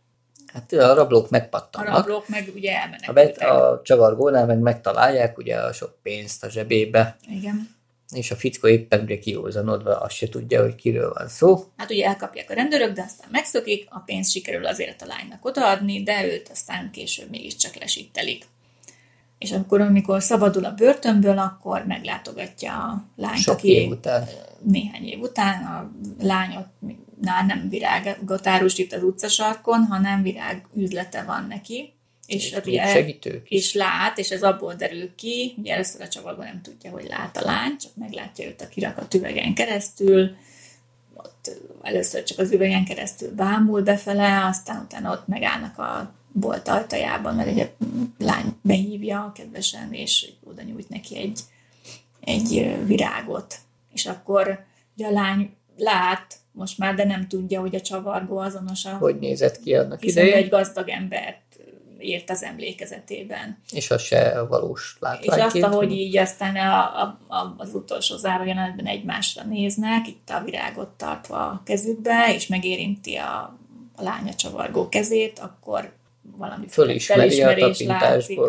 Hát 0.47 0.73
a 0.73 0.95
rablók 0.95 1.31
megpattannak. 1.31 1.95
A 1.95 1.97
rablók 1.97 2.29
meg 2.29 2.51
ugye 2.55 2.73
elmennek. 2.73 3.09
A, 3.09 3.13
bet, 3.13 3.39
a 3.39 3.81
csavargónál 3.85 4.47
meg 4.47 4.59
megtalálják 4.59 5.39
ugye 5.39 5.57
a 5.57 5.73
sok 5.73 5.95
pénzt 6.03 6.45
a 6.45 6.51
zsebébe. 6.51 7.17
Igen 7.29 7.77
és 8.15 8.31
a 8.31 8.37
fickó 8.37 8.69
éppen 8.69 9.01
ugye 9.01 9.19
kiózanodva 9.19 10.01
azt 10.01 10.15
se 10.15 10.29
tudja, 10.29 10.63
hogy 10.63 10.75
kiről 10.75 11.13
van 11.19 11.29
szó. 11.29 11.65
Hát 11.77 11.91
ugye 11.91 12.07
elkapják 12.07 12.51
a 12.51 12.55
rendőrök, 12.55 12.93
de 12.93 13.03
aztán 13.03 13.29
megszokik, 13.33 13.87
a 13.91 13.99
pénzt 13.99 14.31
sikerül 14.31 14.67
azért 14.67 15.03
a 15.03 15.07
lánynak 15.07 15.45
odaadni, 15.45 16.03
de 16.03 16.27
őt 16.27 16.49
aztán 16.49 16.91
később 16.91 17.31
mégiscsak 17.31 17.75
lesítelik. 17.75 18.45
és 19.39 19.53
akkor, 19.53 19.81
amikor 19.81 20.23
szabadul 20.23 20.65
a 20.65 20.75
börtönből, 20.75 21.39
akkor 21.39 21.85
meglátogatja 21.87 22.73
a 22.73 23.05
lányt, 23.17 23.39
Sok 23.39 23.55
aki 23.55 23.69
év 23.69 23.91
után. 23.91 24.25
néhány 24.63 25.07
év 25.07 25.21
után 25.21 25.65
a 25.65 25.91
lányot 26.25 26.67
nál 27.21 27.45
nem 27.47 27.69
virágot 27.69 28.47
árusít 28.47 28.93
az 28.93 29.03
utcasarkon, 29.03 29.85
hanem 29.85 30.23
virág 30.23 30.67
üzlete 30.75 31.23
van 31.23 31.47
neki. 31.49 31.93
És, 32.29 32.47
És 32.47 32.53
hát 32.53 32.65
még 32.65 32.75
ugye, 32.75 32.87
segítők 32.87 33.51
is. 33.51 33.65
és 33.65 33.75
lát, 33.75 34.19
és 34.19 34.31
ez 34.31 34.43
abból 34.43 34.75
derül 34.75 35.15
ki, 35.15 35.55
ugye 35.59 35.73
először 35.73 36.01
a 36.01 36.09
csavarban 36.09 36.47
nem 36.47 36.61
tudja, 36.63 36.91
hogy 36.91 37.07
lát 37.09 37.37
a 37.37 37.45
lány, 37.45 37.77
csak 37.77 37.97
meglátja 37.97 38.47
őt 38.47 38.61
a 38.61 38.69
kirakat 38.69 39.15
üvegen 39.15 39.55
keresztül, 39.55 40.37
ott 41.15 41.51
először 41.83 42.23
csak 42.23 42.39
az 42.39 42.53
üvegen 42.53 42.85
keresztül 42.85 43.35
bámul 43.35 43.83
befele, 43.83 44.45
aztán 44.45 44.83
utána 44.85 45.13
ott 45.13 45.27
megállnak 45.27 45.79
a 45.79 46.15
bolt 46.33 46.69
ajtajában, 46.69 47.35
mert 47.35 47.49
egy 47.49 47.71
lány 48.19 48.57
behívja 48.63 49.33
kedvesen, 49.35 49.93
és 49.93 50.29
oda 50.45 50.63
nyújt 50.63 50.89
neki 50.89 51.17
egy, 51.17 51.41
egy 52.21 52.77
virágot. 52.87 53.55
És 53.93 54.07
akkor 54.07 54.65
ugye 54.97 55.07
a 55.07 55.11
lány 55.11 55.51
lát 55.77 56.35
most 56.53 56.79
már, 56.79 56.95
de 56.95 57.05
nem 57.05 57.29
tudja, 57.29 57.61
hogy 57.61 57.75
a 57.75 57.81
csavargó 57.81 58.39
azonos 58.39 58.85
a 58.85 58.97
Hogy 58.97 59.19
nézett 59.19 59.63
ki 59.63 59.75
annak 59.75 60.05
idején, 60.05 60.35
egy 60.35 60.49
gazdag 60.49 60.89
embert 60.89 61.48
írt 62.01 62.31
az 62.31 62.43
emlékezetében. 62.43 63.59
és 63.73 63.91
az 63.91 64.03
se 64.03 64.43
valós 64.49 64.93
És 64.95 65.01
látványként. 65.01 65.65
azt, 65.65 65.75
ahogy 65.75 65.93
így 65.93 66.17
aztán 66.17 66.57
a, 66.57 67.03
a, 67.03 67.19
a, 67.29 67.55
az 67.57 67.75
utolsó 67.75 68.17
záró 68.17 68.45
jelenetben 68.45 68.87
egymásra 68.87 69.43
néznek, 69.43 70.09
itt 70.09 70.31
a 70.31 70.43
virágot 70.45 70.89
tartva 70.89 71.37
a 71.37 71.63
kezükbe, 71.65 72.35
és 72.35 72.47
megérinti 72.47 73.15
a, 73.15 73.59
a 73.97 74.03
lánya 74.03 74.35
csavargó 74.35 74.89
kezét, 74.89 75.39
akkor 75.39 75.93
valami 76.37 76.67
felismerés 76.69 77.81
látszik. 77.81 78.41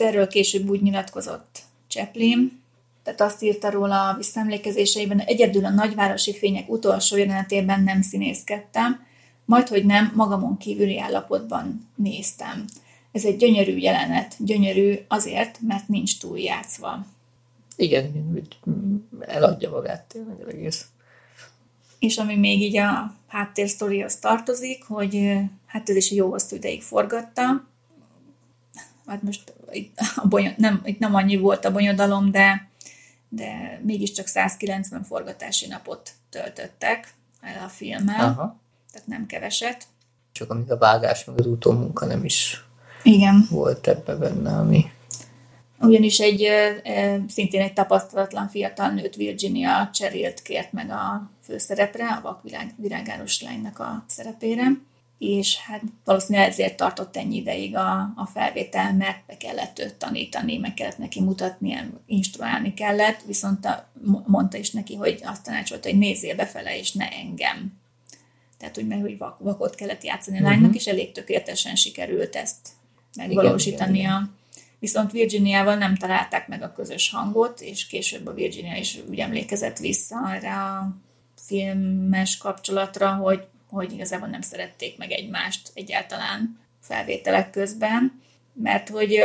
Tehát 0.00 0.14
erről 0.14 0.26
később 0.26 0.68
úgy 0.68 0.82
nyilatkozott 0.82 1.62
Chaplin, 1.88 2.62
tehát 3.02 3.20
azt 3.20 3.42
írta 3.42 3.70
róla 3.70 4.08
a 4.08 4.16
visszaemlékezéseiben, 4.16 5.20
egyedül 5.20 5.64
a 5.64 5.70
nagyvárosi 5.70 6.34
fények 6.34 6.70
utolsó 6.70 7.16
jelenetében 7.16 7.82
nem 7.82 8.02
színészkedtem, 8.02 9.06
majd, 9.44 9.68
hogy 9.68 9.84
nem, 9.84 10.12
magamon 10.14 10.56
kívüli 10.56 11.00
állapotban 11.00 11.88
néztem. 11.94 12.64
Ez 13.12 13.24
egy 13.24 13.36
gyönyörű 13.36 13.76
jelenet, 13.76 14.34
gyönyörű 14.38 14.94
azért, 15.08 15.58
mert 15.60 15.88
nincs 15.88 16.18
túl 16.18 16.38
játszva. 16.38 17.06
Igen, 17.76 18.42
eladja 19.20 19.70
magát 19.70 20.04
tényleg 20.08 20.48
egész. 20.48 20.86
És 21.98 22.18
ami 22.18 22.36
még 22.36 22.60
így 22.60 22.76
a 22.76 23.14
háttérsztorihoz 23.26 24.16
tartozik, 24.16 24.84
hogy 24.84 25.38
hát 25.66 25.88
ez 25.88 25.96
is 25.96 26.10
jó 26.10 26.30
hosszú 26.30 26.56
ideig 26.56 26.82
forgatta. 26.82 27.68
Hát 29.10 29.22
most 29.22 29.52
itt, 29.72 29.98
a 30.16 30.26
bonya, 30.26 30.52
nem, 30.56 30.80
itt 30.84 30.98
nem 30.98 31.14
annyi 31.14 31.36
volt 31.36 31.64
a 31.64 31.72
bonyodalom, 31.72 32.30
de, 32.30 32.68
de 33.28 33.80
mégiscsak 33.82 34.26
190 34.26 35.02
forgatási 35.02 35.66
napot 35.66 36.10
töltöttek 36.28 37.14
el 37.40 37.64
a 37.64 37.68
filmmel, 37.68 38.24
Aha. 38.24 38.56
tehát 38.92 39.06
nem 39.08 39.26
keveset. 39.26 39.86
Csak 40.32 40.50
amíg 40.50 40.70
a 40.70 40.78
vágás 40.78 41.24
meg 41.24 41.38
az 41.38 41.46
utómunka 41.46 42.06
nem 42.06 42.24
is 42.24 42.64
Igen. 43.02 43.46
volt 43.50 43.88
ebbe 43.88 44.14
benne, 44.14 44.56
ami 44.56 44.84
Ugyanis 45.82 46.18
egy 46.18 46.48
szintén 47.28 47.60
egy 47.60 47.72
tapasztalatlan 47.72 48.48
fiatal 48.48 48.90
nőt 48.90 49.16
Virginia 49.16 49.88
Cherylt 49.92 50.42
kért 50.42 50.72
meg 50.72 50.90
a 50.90 51.30
főszerepre, 51.42 52.06
a 52.06 52.20
vakvilág 52.20 52.74
virágáros 52.76 53.42
lánynak 53.42 53.78
a 53.78 54.04
szerepére, 54.06 54.70
és 55.20 55.56
hát 55.56 55.82
valószínűleg 56.04 56.48
ezért 56.48 56.76
tartott 56.76 57.16
ennyi 57.16 57.36
ideig 57.36 57.76
a, 57.76 57.98
a 58.16 58.28
felvétel, 58.32 58.94
mert 58.94 59.26
be 59.26 59.36
kellett 59.36 59.78
őt 59.78 59.94
tanítani, 59.94 60.56
meg 60.56 60.74
kellett 60.74 60.98
neki 60.98 61.20
mutatni, 61.20 61.90
instruálni 62.06 62.74
kellett, 62.74 63.22
viszont 63.26 63.64
a, 63.64 63.90
mondta 64.26 64.58
is 64.58 64.70
neki, 64.70 64.94
hogy 64.94 65.20
azt 65.24 65.44
tanácsolta, 65.44 65.88
hogy 65.88 65.98
nézzél 65.98 66.34
befele, 66.34 66.78
és 66.78 66.92
ne 66.92 67.08
engem. 67.08 67.72
Tehát, 68.58 68.74
hogy 68.74 68.86
meg 68.86 69.00
hogy 69.00 69.18
vak, 69.18 69.38
vakot 69.38 69.74
kellett 69.74 70.04
játszani 70.04 70.38
a 70.38 70.42
lánynak, 70.42 70.74
és 70.74 70.86
elég 70.86 71.12
tökéletesen 71.12 71.74
sikerült 71.74 72.36
ezt 72.36 72.68
megvalósítania. 73.16 74.30
Viszont 74.78 75.12
Virginiával 75.12 75.76
nem 75.76 75.96
találták 75.96 76.48
meg 76.48 76.62
a 76.62 76.72
közös 76.72 77.10
hangot, 77.10 77.60
és 77.60 77.86
később 77.86 78.26
a 78.26 78.34
Virginia 78.34 78.76
is 78.76 78.98
úgy 79.08 79.18
emlékezett 79.18 79.78
vissza 79.78 80.34
erre 80.34 80.54
a 80.54 80.96
filmes 81.36 82.36
kapcsolatra, 82.36 83.14
hogy, 83.14 83.46
hogy 83.70 83.92
igazából 83.92 84.28
nem 84.28 84.40
szerették 84.40 84.98
meg 84.98 85.10
egymást 85.10 85.70
egyáltalán 85.74 86.58
felvételek 86.80 87.50
közben, 87.50 88.22
mert 88.52 88.88
hogy 88.88 89.22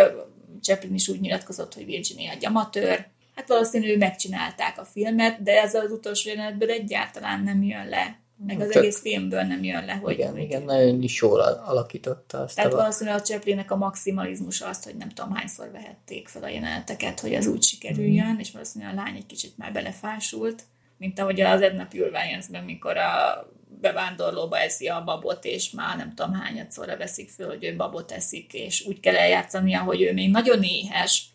Chaplin 0.62 0.94
is 0.94 1.08
úgy 1.08 1.20
nyilatkozott, 1.20 1.74
hogy 1.74 1.86
Virginia 1.86 2.32
egy 2.32 2.46
amatőr, 2.46 3.08
hát 3.36 3.48
valószínűleg 3.48 3.98
megcsinálták 3.98 4.80
a 4.80 4.86
filmet, 4.86 5.44
de 5.44 5.62
ez 5.62 5.74
az 5.74 5.92
utolsó 5.92 6.30
jelenetből 6.30 6.70
egyáltalán 6.70 7.44
nem 7.44 7.64
jön 7.64 7.88
le, 7.88 8.20
meg 8.48 8.60
az 8.60 8.72
Csak- 8.72 8.84
egész 8.84 9.00
filmből 9.00 9.42
nem 9.42 9.64
jön 9.64 9.86
le, 9.86 9.94
hogy, 9.94 10.14
igen, 10.14 10.32
hogy 10.32 10.42
igen, 10.42 10.64
nagyon 10.64 11.02
is 11.02 11.22
jól 11.22 11.40
alakította 11.40 12.40
azt 12.42 12.56
tehát 12.56 12.74
a... 12.74 12.76
valószínűleg 12.76 13.20
a 13.20 13.24
Chaplinnek 13.24 13.72
a 13.72 13.76
maximalizmus 13.76 14.62
azt, 14.62 14.84
hogy 14.84 14.96
nem 14.96 15.10
tudom 15.10 15.34
hányszor 15.34 15.72
vehették 15.72 16.28
fel 16.28 16.44
a 16.44 16.48
jeleneteket, 16.50 17.20
hogy 17.20 17.36
az 17.36 17.48
úgy 17.48 17.64
sikerüljön, 17.64 18.26
Mhm. 18.28 18.40
és 18.40 18.52
valószínűleg 18.52 18.94
a 18.94 18.98
lány 18.98 19.16
egy 19.16 19.26
kicsit 19.26 19.58
már 19.58 19.72
belefásult, 19.74 20.64
mint 20.98 21.20
ahogy 21.20 21.42
az 21.42 21.62
Edna 21.62 21.86
Purványenzben, 21.86 22.64
mikor 22.64 22.98
a 22.98 23.46
bevándorlóba 23.82 24.60
eszi 24.60 24.88
a 24.88 25.04
babot, 25.04 25.46
és 25.46 25.72
már 25.72 25.98
nem 25.98 26.14
tudom 26.16 26.34
hányadszorra 26.34 26.98
veszik 26.98 27.30
föl, 27.30 27.48
hogy 27.48 27.64
ő 27.64 27.76
babot 27.76 28.12
eszik, 28.12 28.54
és 28.54 28.86
úgy 28.86 29.00
kell 29.00 29.16
eljátszania, 29.16 29.82
hogy 29.82 30.02
ő 30.02 30.14
még 30.14 30.30
nagyon 30.30 30.64
éhes, 30.64 31.26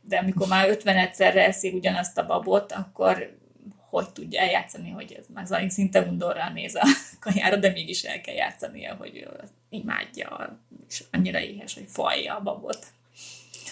de 0.00 0.16
amikor 0.16 0.48
már 0.48 0.68
50 0.68 0.96
egyszerre 0.96 1.46
eszi 1.46 1.68
ugyanazt 1.68 2.18
a 2.18 2.26
babot, 2.26 2.72
akkor 2.72 3.40
hogy 3.90 4.10
tudja 4.10 4.40
eljátszani, 4.40 4.90
hogy 4.90 5.16
ez 5.18 5.24
már 5.34 5.46
zajlik, 5.46 5.70
szinte 5.70 6.00
undorral 6.00 6.48
néz 6.48 6.74
a 6.74 6.86
kajára, 7.20 7.56
de 7.56 7.70
mégis 7.70 8.02
el 8.02 8.20
kell 8.20 8.34
játszania, 8.34 8.94
hogy 8.94 9.16
ő 9.16 9.28
imádja, 9.68 10.60
és 10.88 11.04
annyira 11.10 11.40
éhes, 11.40 11.74
hogy 11.74 11.86
falja 11.88 12.36
a 12.36 12.40
babot. 12.40 12.86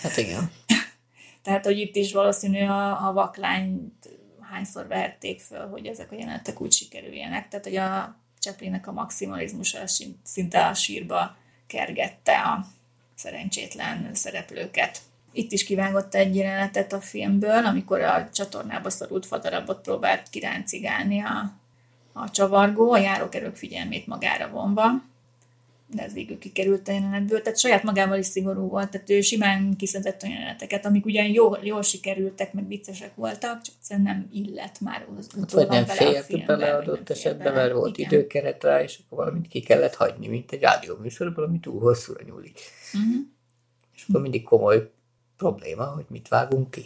Hát 0.02 0.16
igen. 0.16 0.50
Tehát, 1.44 1.64
hogy 1.64 1.78
itt 1.78 1.96
is 1.96 2.12
valószínű 2.12 2.60
a, 2.60 3.08
a 3.08 3.12
vaklányt 3.12 4.08
hányszor 4.50 4.86
vehették 4.86 5.40
föl, 5.40 5.68
hogy 5.68 5.86
ezek 5.86 6.12
a 6.12 6.14
jelenetek 6.14 6.60
úgy 6.60 6.72
sikerüljenek. 6.72 7.48
Tehát, 7.48 7.64
hogy 7.64 7.76
a 7.76 8.16
Chaplinnek 8.38 8.86
a 8.86 8.92
maximalizmusa 8.92 9.86
sin- 9.86 10.18
szinte 10.24 10.66
a 10.66 10.74
sírba 10.74 11.36
kergette 11.66 12.40
a 12.40 12.66
szerencsétlen 13.14 14.14
szereplőket. 14.14 15.00
Itt 15.32 15.52
is 15.52 15.64
kivágott 15.64 16.14
egy 16.14 16.36
jelenetet 16.36 16.92
a 16.92 17.00
filmből, 17.00 17.64
amikor 17.64 18.00
a 18.00 18.28
csatornába 18.32 18.90
szorult 18.90 19.26
fadarabot 19.26 19.80
próbált 19.80 20.28
kiráncigálni 20.30 21.20
a, 21.20 21.52
a 22.12 22.30
csavargó, 22.30 22.92
a 22.92 22.98
járókerők 22.98 23.56
figyelmét 23.56 24.06
magára 24.06 24.48
vonva 24.48 25.09
de 25.92 26.02
ez 26.02 26.12
végül 26.12 26.38
kikerült 26.38 26.88
a 26.88 26.92
jelenetből, 26.92 27.42
tehát 27.42 27.58
saját 27.58 27.82
magával 27.82 28.18
is 28.18 28.26
szigorú 28.26 28.68
volt, 28.68 28.90
tehát 28.90 29.10
ő 29.10 29.20
simán 29.20 29.76
kiszedett 29.76 30.22
olyan 30.22 30.34
jeleneteket, 30.34 30.86
amik 30.86 31.06
ugyan 31.06 31.26
jól, 31.26 31.58
jól 31.62 31.82
sikerültek, 31.82 32.52
meg 32.52 32.68
viccesek 32.68 33.14
voltak, 33.14 33.62
csak 33.62 33.74
egyszerűen 33.78 34.06
nem 34.06 34.28
illett 34.32 34.80
már 34.80 35.06
az 35.18 35.28
Hát, 35.38 35.50
vagy 35.50 35.68
nem 35.68 35.84
bele 35.86 36.08
a 36.08 36.12
félt 36.12 36.24
filmbe, 36.24 36.46
bele 36.46 36.76
vagy 36.76 36.86
nem 36.86 36.94
adott 36.94 37.06
fér 37.06 37.16
esetben, 37.16 37.52
mert 37.52 37.72
volt 37.72 37.98
Igen. 37.98 38.10
időkeret 38.10 38.64
rá, 38.64 38.82
és 38.82 39.00
akkor 39.06 39.18
valamit 39.18 39.48
ki 39.48 39.60
kellett 39.60 39.94
hagyni, 39.94 40.28
mint 40.28 40.52
egy 40.52 40.60
rádióműsorban, 40.60 41.44
ami 41.44 41.60
túl 41.60 41.80
hosszúra 41.80 42.20
nyúlik. 42.26 42.60
Uh-huh. 42.94 43.20
És 43.94 44.04
akkor 44.08 44.20
mindig 44.20 44.42
komoly 44.42 44.90
probléma, 45.36 45.84
hogy 45.84 46.04
mit 46.08 46.28
vágunk 46.28 46.70
ki. 46.70 46.84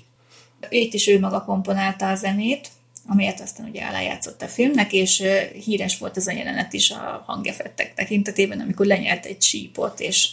Itt 0.69 0.93
is 0.93 1.07
ő 1.07 1.21
maga 1.21 1.45
komponálta 1.45 2.09
a 2.09 2.15
zenét, 2.15 2.69
amelyet 3.07 3.41
aztán 3.41 3.69
ugye 3.69 3.85
alájátszott 3.85 4.43
a 4.43 4.47
filmnek, 4.49 4.93
és 4.93 5.23
híres 5.65 5.99
volt 5.99 6.17
ez 6.17 6.27
a 6.27 6.33
jelenet 6.33 6.73
is 6.73 6.91
a 6.91 7.23
hangeffektek 7.27 7.95
tekintetében, 7.95 8.61
amikor 8.61 8.87
lenyelt 8.87 9.25
egy 9.27 9.43
sípot, 9.43 10.01
és 10.01 10.29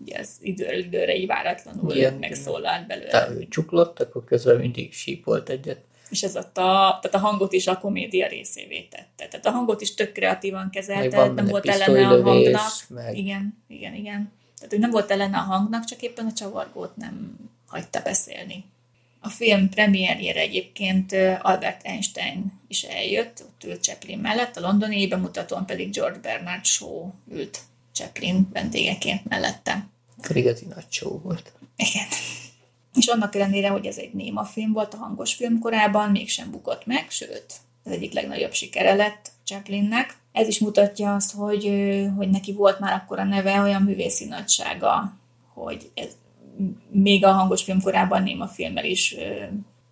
ugye 0.00 0.18
az 0.18 0.28
időről 0.40 0.78
időre 0.78 1.14
így 1.16 1.22
íváratlanul 1.22 1.96
Igen, 1.96 2.14
megszólalt 2.14 2.86
belőle. 2.86 3.10
Tehát 3.10 3.30
ő 3.30 3.46
csuklott, 3.48 4.00
akkor 4.00 4.24
közben 4.24 4.56
mindig 4.56 4.92
sípolt 4.92 5.48
egyet. 5.48 5.78
és 6.10 6.22
ez 6.22 6.36
ott 6.36 6.58
a, 6.58 6.98
tehát 7.02 7.14
a 7.14 7.18
hangot 7.18 7.52
is 7.52 7.66
a 7.66 7.78
komédia 7.78 8.28
részévé 8.28 8.80
tette. 8.90 9.28
Tehát 9.28 9.46
a 9.46 9.50
hangot 9.50 9.80
is 9.80 9.94
tök 9.94 10.12
kreatívan 10.12 10.70
kezelte, 10.70 11.26
nem 11.28 11.46
volt 11.46 11.66
ellene 11.68 12.06
a 12.06 12.22
hangnak. 12.22 12.70
meg- 12.88 13.16
Igen, 13.18 13.58
igen, 13.68 13.94
igen. 13.94 14.32
Tehát, 14.56 14.70
hogy 14.72 14.78
nem 14.80 14.90
volt 14.90 15.10
ellene 15.10 15.36
a 15.36 15.40
hangnak, 15.40 15.84
csak 15.84 16.02
éppen 16.02 16.26
a 16.26 16.32
csavargót 16.32 16.96
nem 16.96 17.36
hagyta 17.66 18.00
beszélni. 18.04 18.64
A 19.20 19.28
film 19.28 19.68
premierjére 19.68 20.40
egyébként 20.40 21.12
Albert 21.42 21.86
Einstein 21.86 22.60
is 22.68 22.82
eljött, 22.82 23.42
ott 23.44 23.64
ült 23.64 23.82
Chaplin 23.82 24.18
mellett, 24.18 24.56
a 24.56 24.60
londoni 24.60 25.08
bemutatón 25.08 25.66
pedig 25.66 25.90
George 25.90 26.18
Bernard 26.18 26.64
Shaw 26.64 27.10
ült 27.30 27.60
Chaplin 27.92 28.48
vendégeként 28.52 29.28
mellette. 29.28 29.86
Igazi 30.34 30.66
nagy 30.66 30.86
show 30.88 31.20
volt. 31.20 31.52
Igen. 31.76 32.06
És 32.94 33.06
annak 33.06 33.34
ellenére, 33.34 33.68
hogy 33.68 33.86
ez 33.86 33.96
egy 33.96 34.12
néma 34.12 34.44
film 34.44 34.72
volt 34.72 34.94
a 34.94 34.96
hangos 34.96 35.34
film 35.34 35.58
korában, 35.58 36.10
mégsem 36.10 36.50
bukott 36.50 36.86
meg, 36.86 37.10
sőt, 37.10 37.54
az 37.84 37.92
egyik 37.92 38.12
legnagyobb 38.12 38.52
sikere 38.52 38.94
lett 38.94 39.30
Chaplinnek. 39.44 40.16
Ez 40.32 40.48
is 40.48 40.58
mutatja 40.58 41.14
azt, 41.14 41.32
hogy, 41.32 41.64
hogy 42.16 42.30
neki 42.30 42.52
volt 42.52 42.78
már 42.78 42.92
akkor 42.92 43.18
a 43.18 43.24
neve, 43.24 43.60
olyan 43.60 43.82
művészi 43.82 44.24
nagysága, 44.24 45.16
hogy 45.54 45.90
ez, 45.94 46.08
még 46.90 47.24
a 47.24 47.32
hangos 47.32 47.62
film 47.62 47.80
korában 47.80 48.22
néma 48.22 48.46
filmmel 48.46 48.84
is 48.84 49.16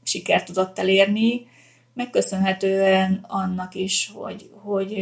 sikert 0.02 0.46
tudott 0.46 0.78
elérni, 0.78 1.46
megköszönhetően 1.92 3.24
annak 3.28 3.74
is, 3.74 4.10
hogy, 4.14 4.50
hogy 4.52 4.92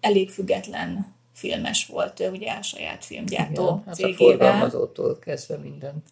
elég 0.00 0.30
független 0.30 1.14
filmes 1.32 1.86
volt 1.86 2.20
ő, 2.20 2.30
ugye 2.30 2.52
a 2.52 2.62
saját 2.62 3.04
filmgyártó 3.04 3.62
Igen, 3.62 3.82
hát 3.86 3.94
cégével. 3.94 4.26
a 4.26 4.30
forgalmazótól 4.30 5.18
kezdve 5.18 5.56
minden. 5.56 6.02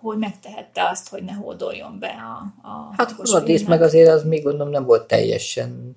Hogy 0.00 0.18
megtehette 0.18 0.88
azt, 0.88 1.08
hogy 1.08 1.22
ne 1.22 1.32
hódoljon 1.32 1.98
be 1.98 2.08
a, 2.08 2.68
a 2.68 2.94
Hát 2.96 3.14
a 3.18 3.42
meg 3.66 3.82
azért 3.82 4.08
az 4.08 4.24
még 4.24 4.42
gondolom 4.42 4.72
nem 4.72 4.84
volt 4.84 5.06
teljesen 5.06 5.96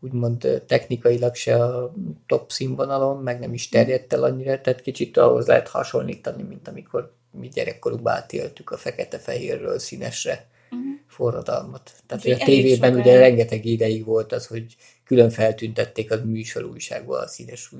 úgymond 0.00 0.62
technikailag 0.66 1.34
se 1.34 1.64
a 1.64 1.92
top 2.26 2.50
színvonalon, 2.50 3.22
meg 3.22 3.38
nem 3.38 3.52
is 3.52 3.68
terjedt 3.68 4.12
el 4.12 4.22
annyira, 4.22 4.60
tehát 4.60 4.80
kicsit 4.80 5.16
ahhoz 5.16 5.46
lehet 5.46 5.68
hasonlítani, 5.68 6.42
mint 6.42 6.68
amikor 6.68 7.12
mi 7.32 7.48
gyerekkorukban 7.48 8.12
átéltük 8.12 8.70
a 8.70 8.76
fekete-fehérről 8.76 9.78
színesre 9.78 10.48
uh-huh. 10.70 10.86
forradalmat. 11.06 11.92
Tehát 12.06 12.22
hogy 12.22 12.32
a 12.32 12.44
tévében 12.44 12.94
ugye 12.94 13.18
rengeteg 13.18 13.64
ideig 13.64 14.04
volt 14.04 14.32
az, 14.32 14.46
hogy 14.46 14.76
külön 15.04 15.30
feltüntették 15.30 16.10
az 16.10 16.20
műsor 16.24 16.64
újságban 16.64 17.22
a 17.22 17.26
színes 17.26 17.72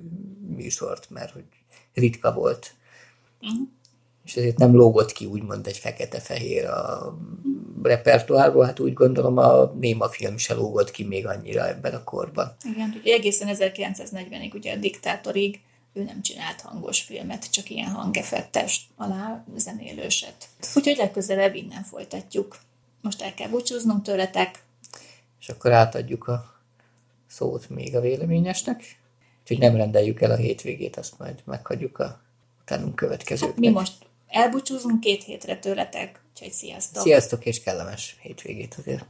műsort, 0.57 1.11
mert 1.11 1.33
hogy 1.33 1.45
ritka 1.95 2.33
volt. 2.33 2.75
Uh-huh. 3.41 3.69
És 4.25 4.37
ezért 4.37 4.59
nem 4.59 4.75
lógott 4.75 5.13
ki 5.13 5.27
úgymond 5.27 5.67
egy 5.67 5.79
fekete-fehér 5.79 6.65
a 6.67 7.19
repertoárból, 7.83 8.65
hát 8.65 8.81
úgy 8.81 8.93
gondolom 8.93 9.37
a 9.37 9.73
néma 9.81 10.09
film 10.09 10.37
se 10.37 10.55
lógott 10.55 10.91
ki 10.91 11.05
még 11.05 11.27
annyira 11.27 11.69
ebben 11.69 11.95
a 11.95 12.05
korban. 12.05 12.57
Igen, 12.75 12.95
ugye 13.01 13.15
egészen 13.15 13.49
1940-ig, 13.51 14.55
ugye 14.55 14.73
a 14.73 14.77
diktátorig 14.77 15.61
ő 15.93 16.03
nem 16.03 16.23
csinált 16.23 16.61
hangos 16.61 17.01
filmet, 17.01 17.51
csak 17.51 17.71
ilyen 17.71 17.91
hangeffektes 17.91 18.89
alá 18.97 19.45
zenélőset. 19.57 20.49
Úgyhogy 20.75 20.97
legközelebb 20.97 21.55
innen 21.55 21.83
folytatjuk. 21.83 22.59
Most 23.01 23.23
el 23.23 23.35
kell 23.35 23.49
búcsúznunk 23.49 24.03
tőletek. 24.03 24.65
És 25.41 25.49
akkor 25.49 25.73
átadjuk 25.73 26.29
a 26.29 26.61
szót 27.27 27.69
még 27.69 27.97
a 27.97 28.01
véleményesnek. 28.01 29.01
Úgyhogy 29.41 29.59
nem 29.59 29.77
rendeljük 29.77 30.21
el 30.21 30.31
a 30.31 30.37
hétvégét, 30.37 30.97
azt 30.97 31.19
majd 31.19 31.43
meghagyjuk 31.45 31.99
a 31.99 32.21
utánunk 32.61 32.95
következőknek. 32.95 33.55
Hát 33.55 33.65
mi 33.65 33.71
most 33.71 33.93
elbúcsúzunk 34.29 35.01
két 35.01 35.25
hétre 35.25 35.59
tőletek, 35.59 36.23
úgyhogy 36.31 36.53
sziasztok! 36.53 37.03
Sziasztok 37.03 37.45
és 37.45 37.63
kellemes 37.63 38.17
hétvégét 38.21 38.75
azért! 38.79 39.05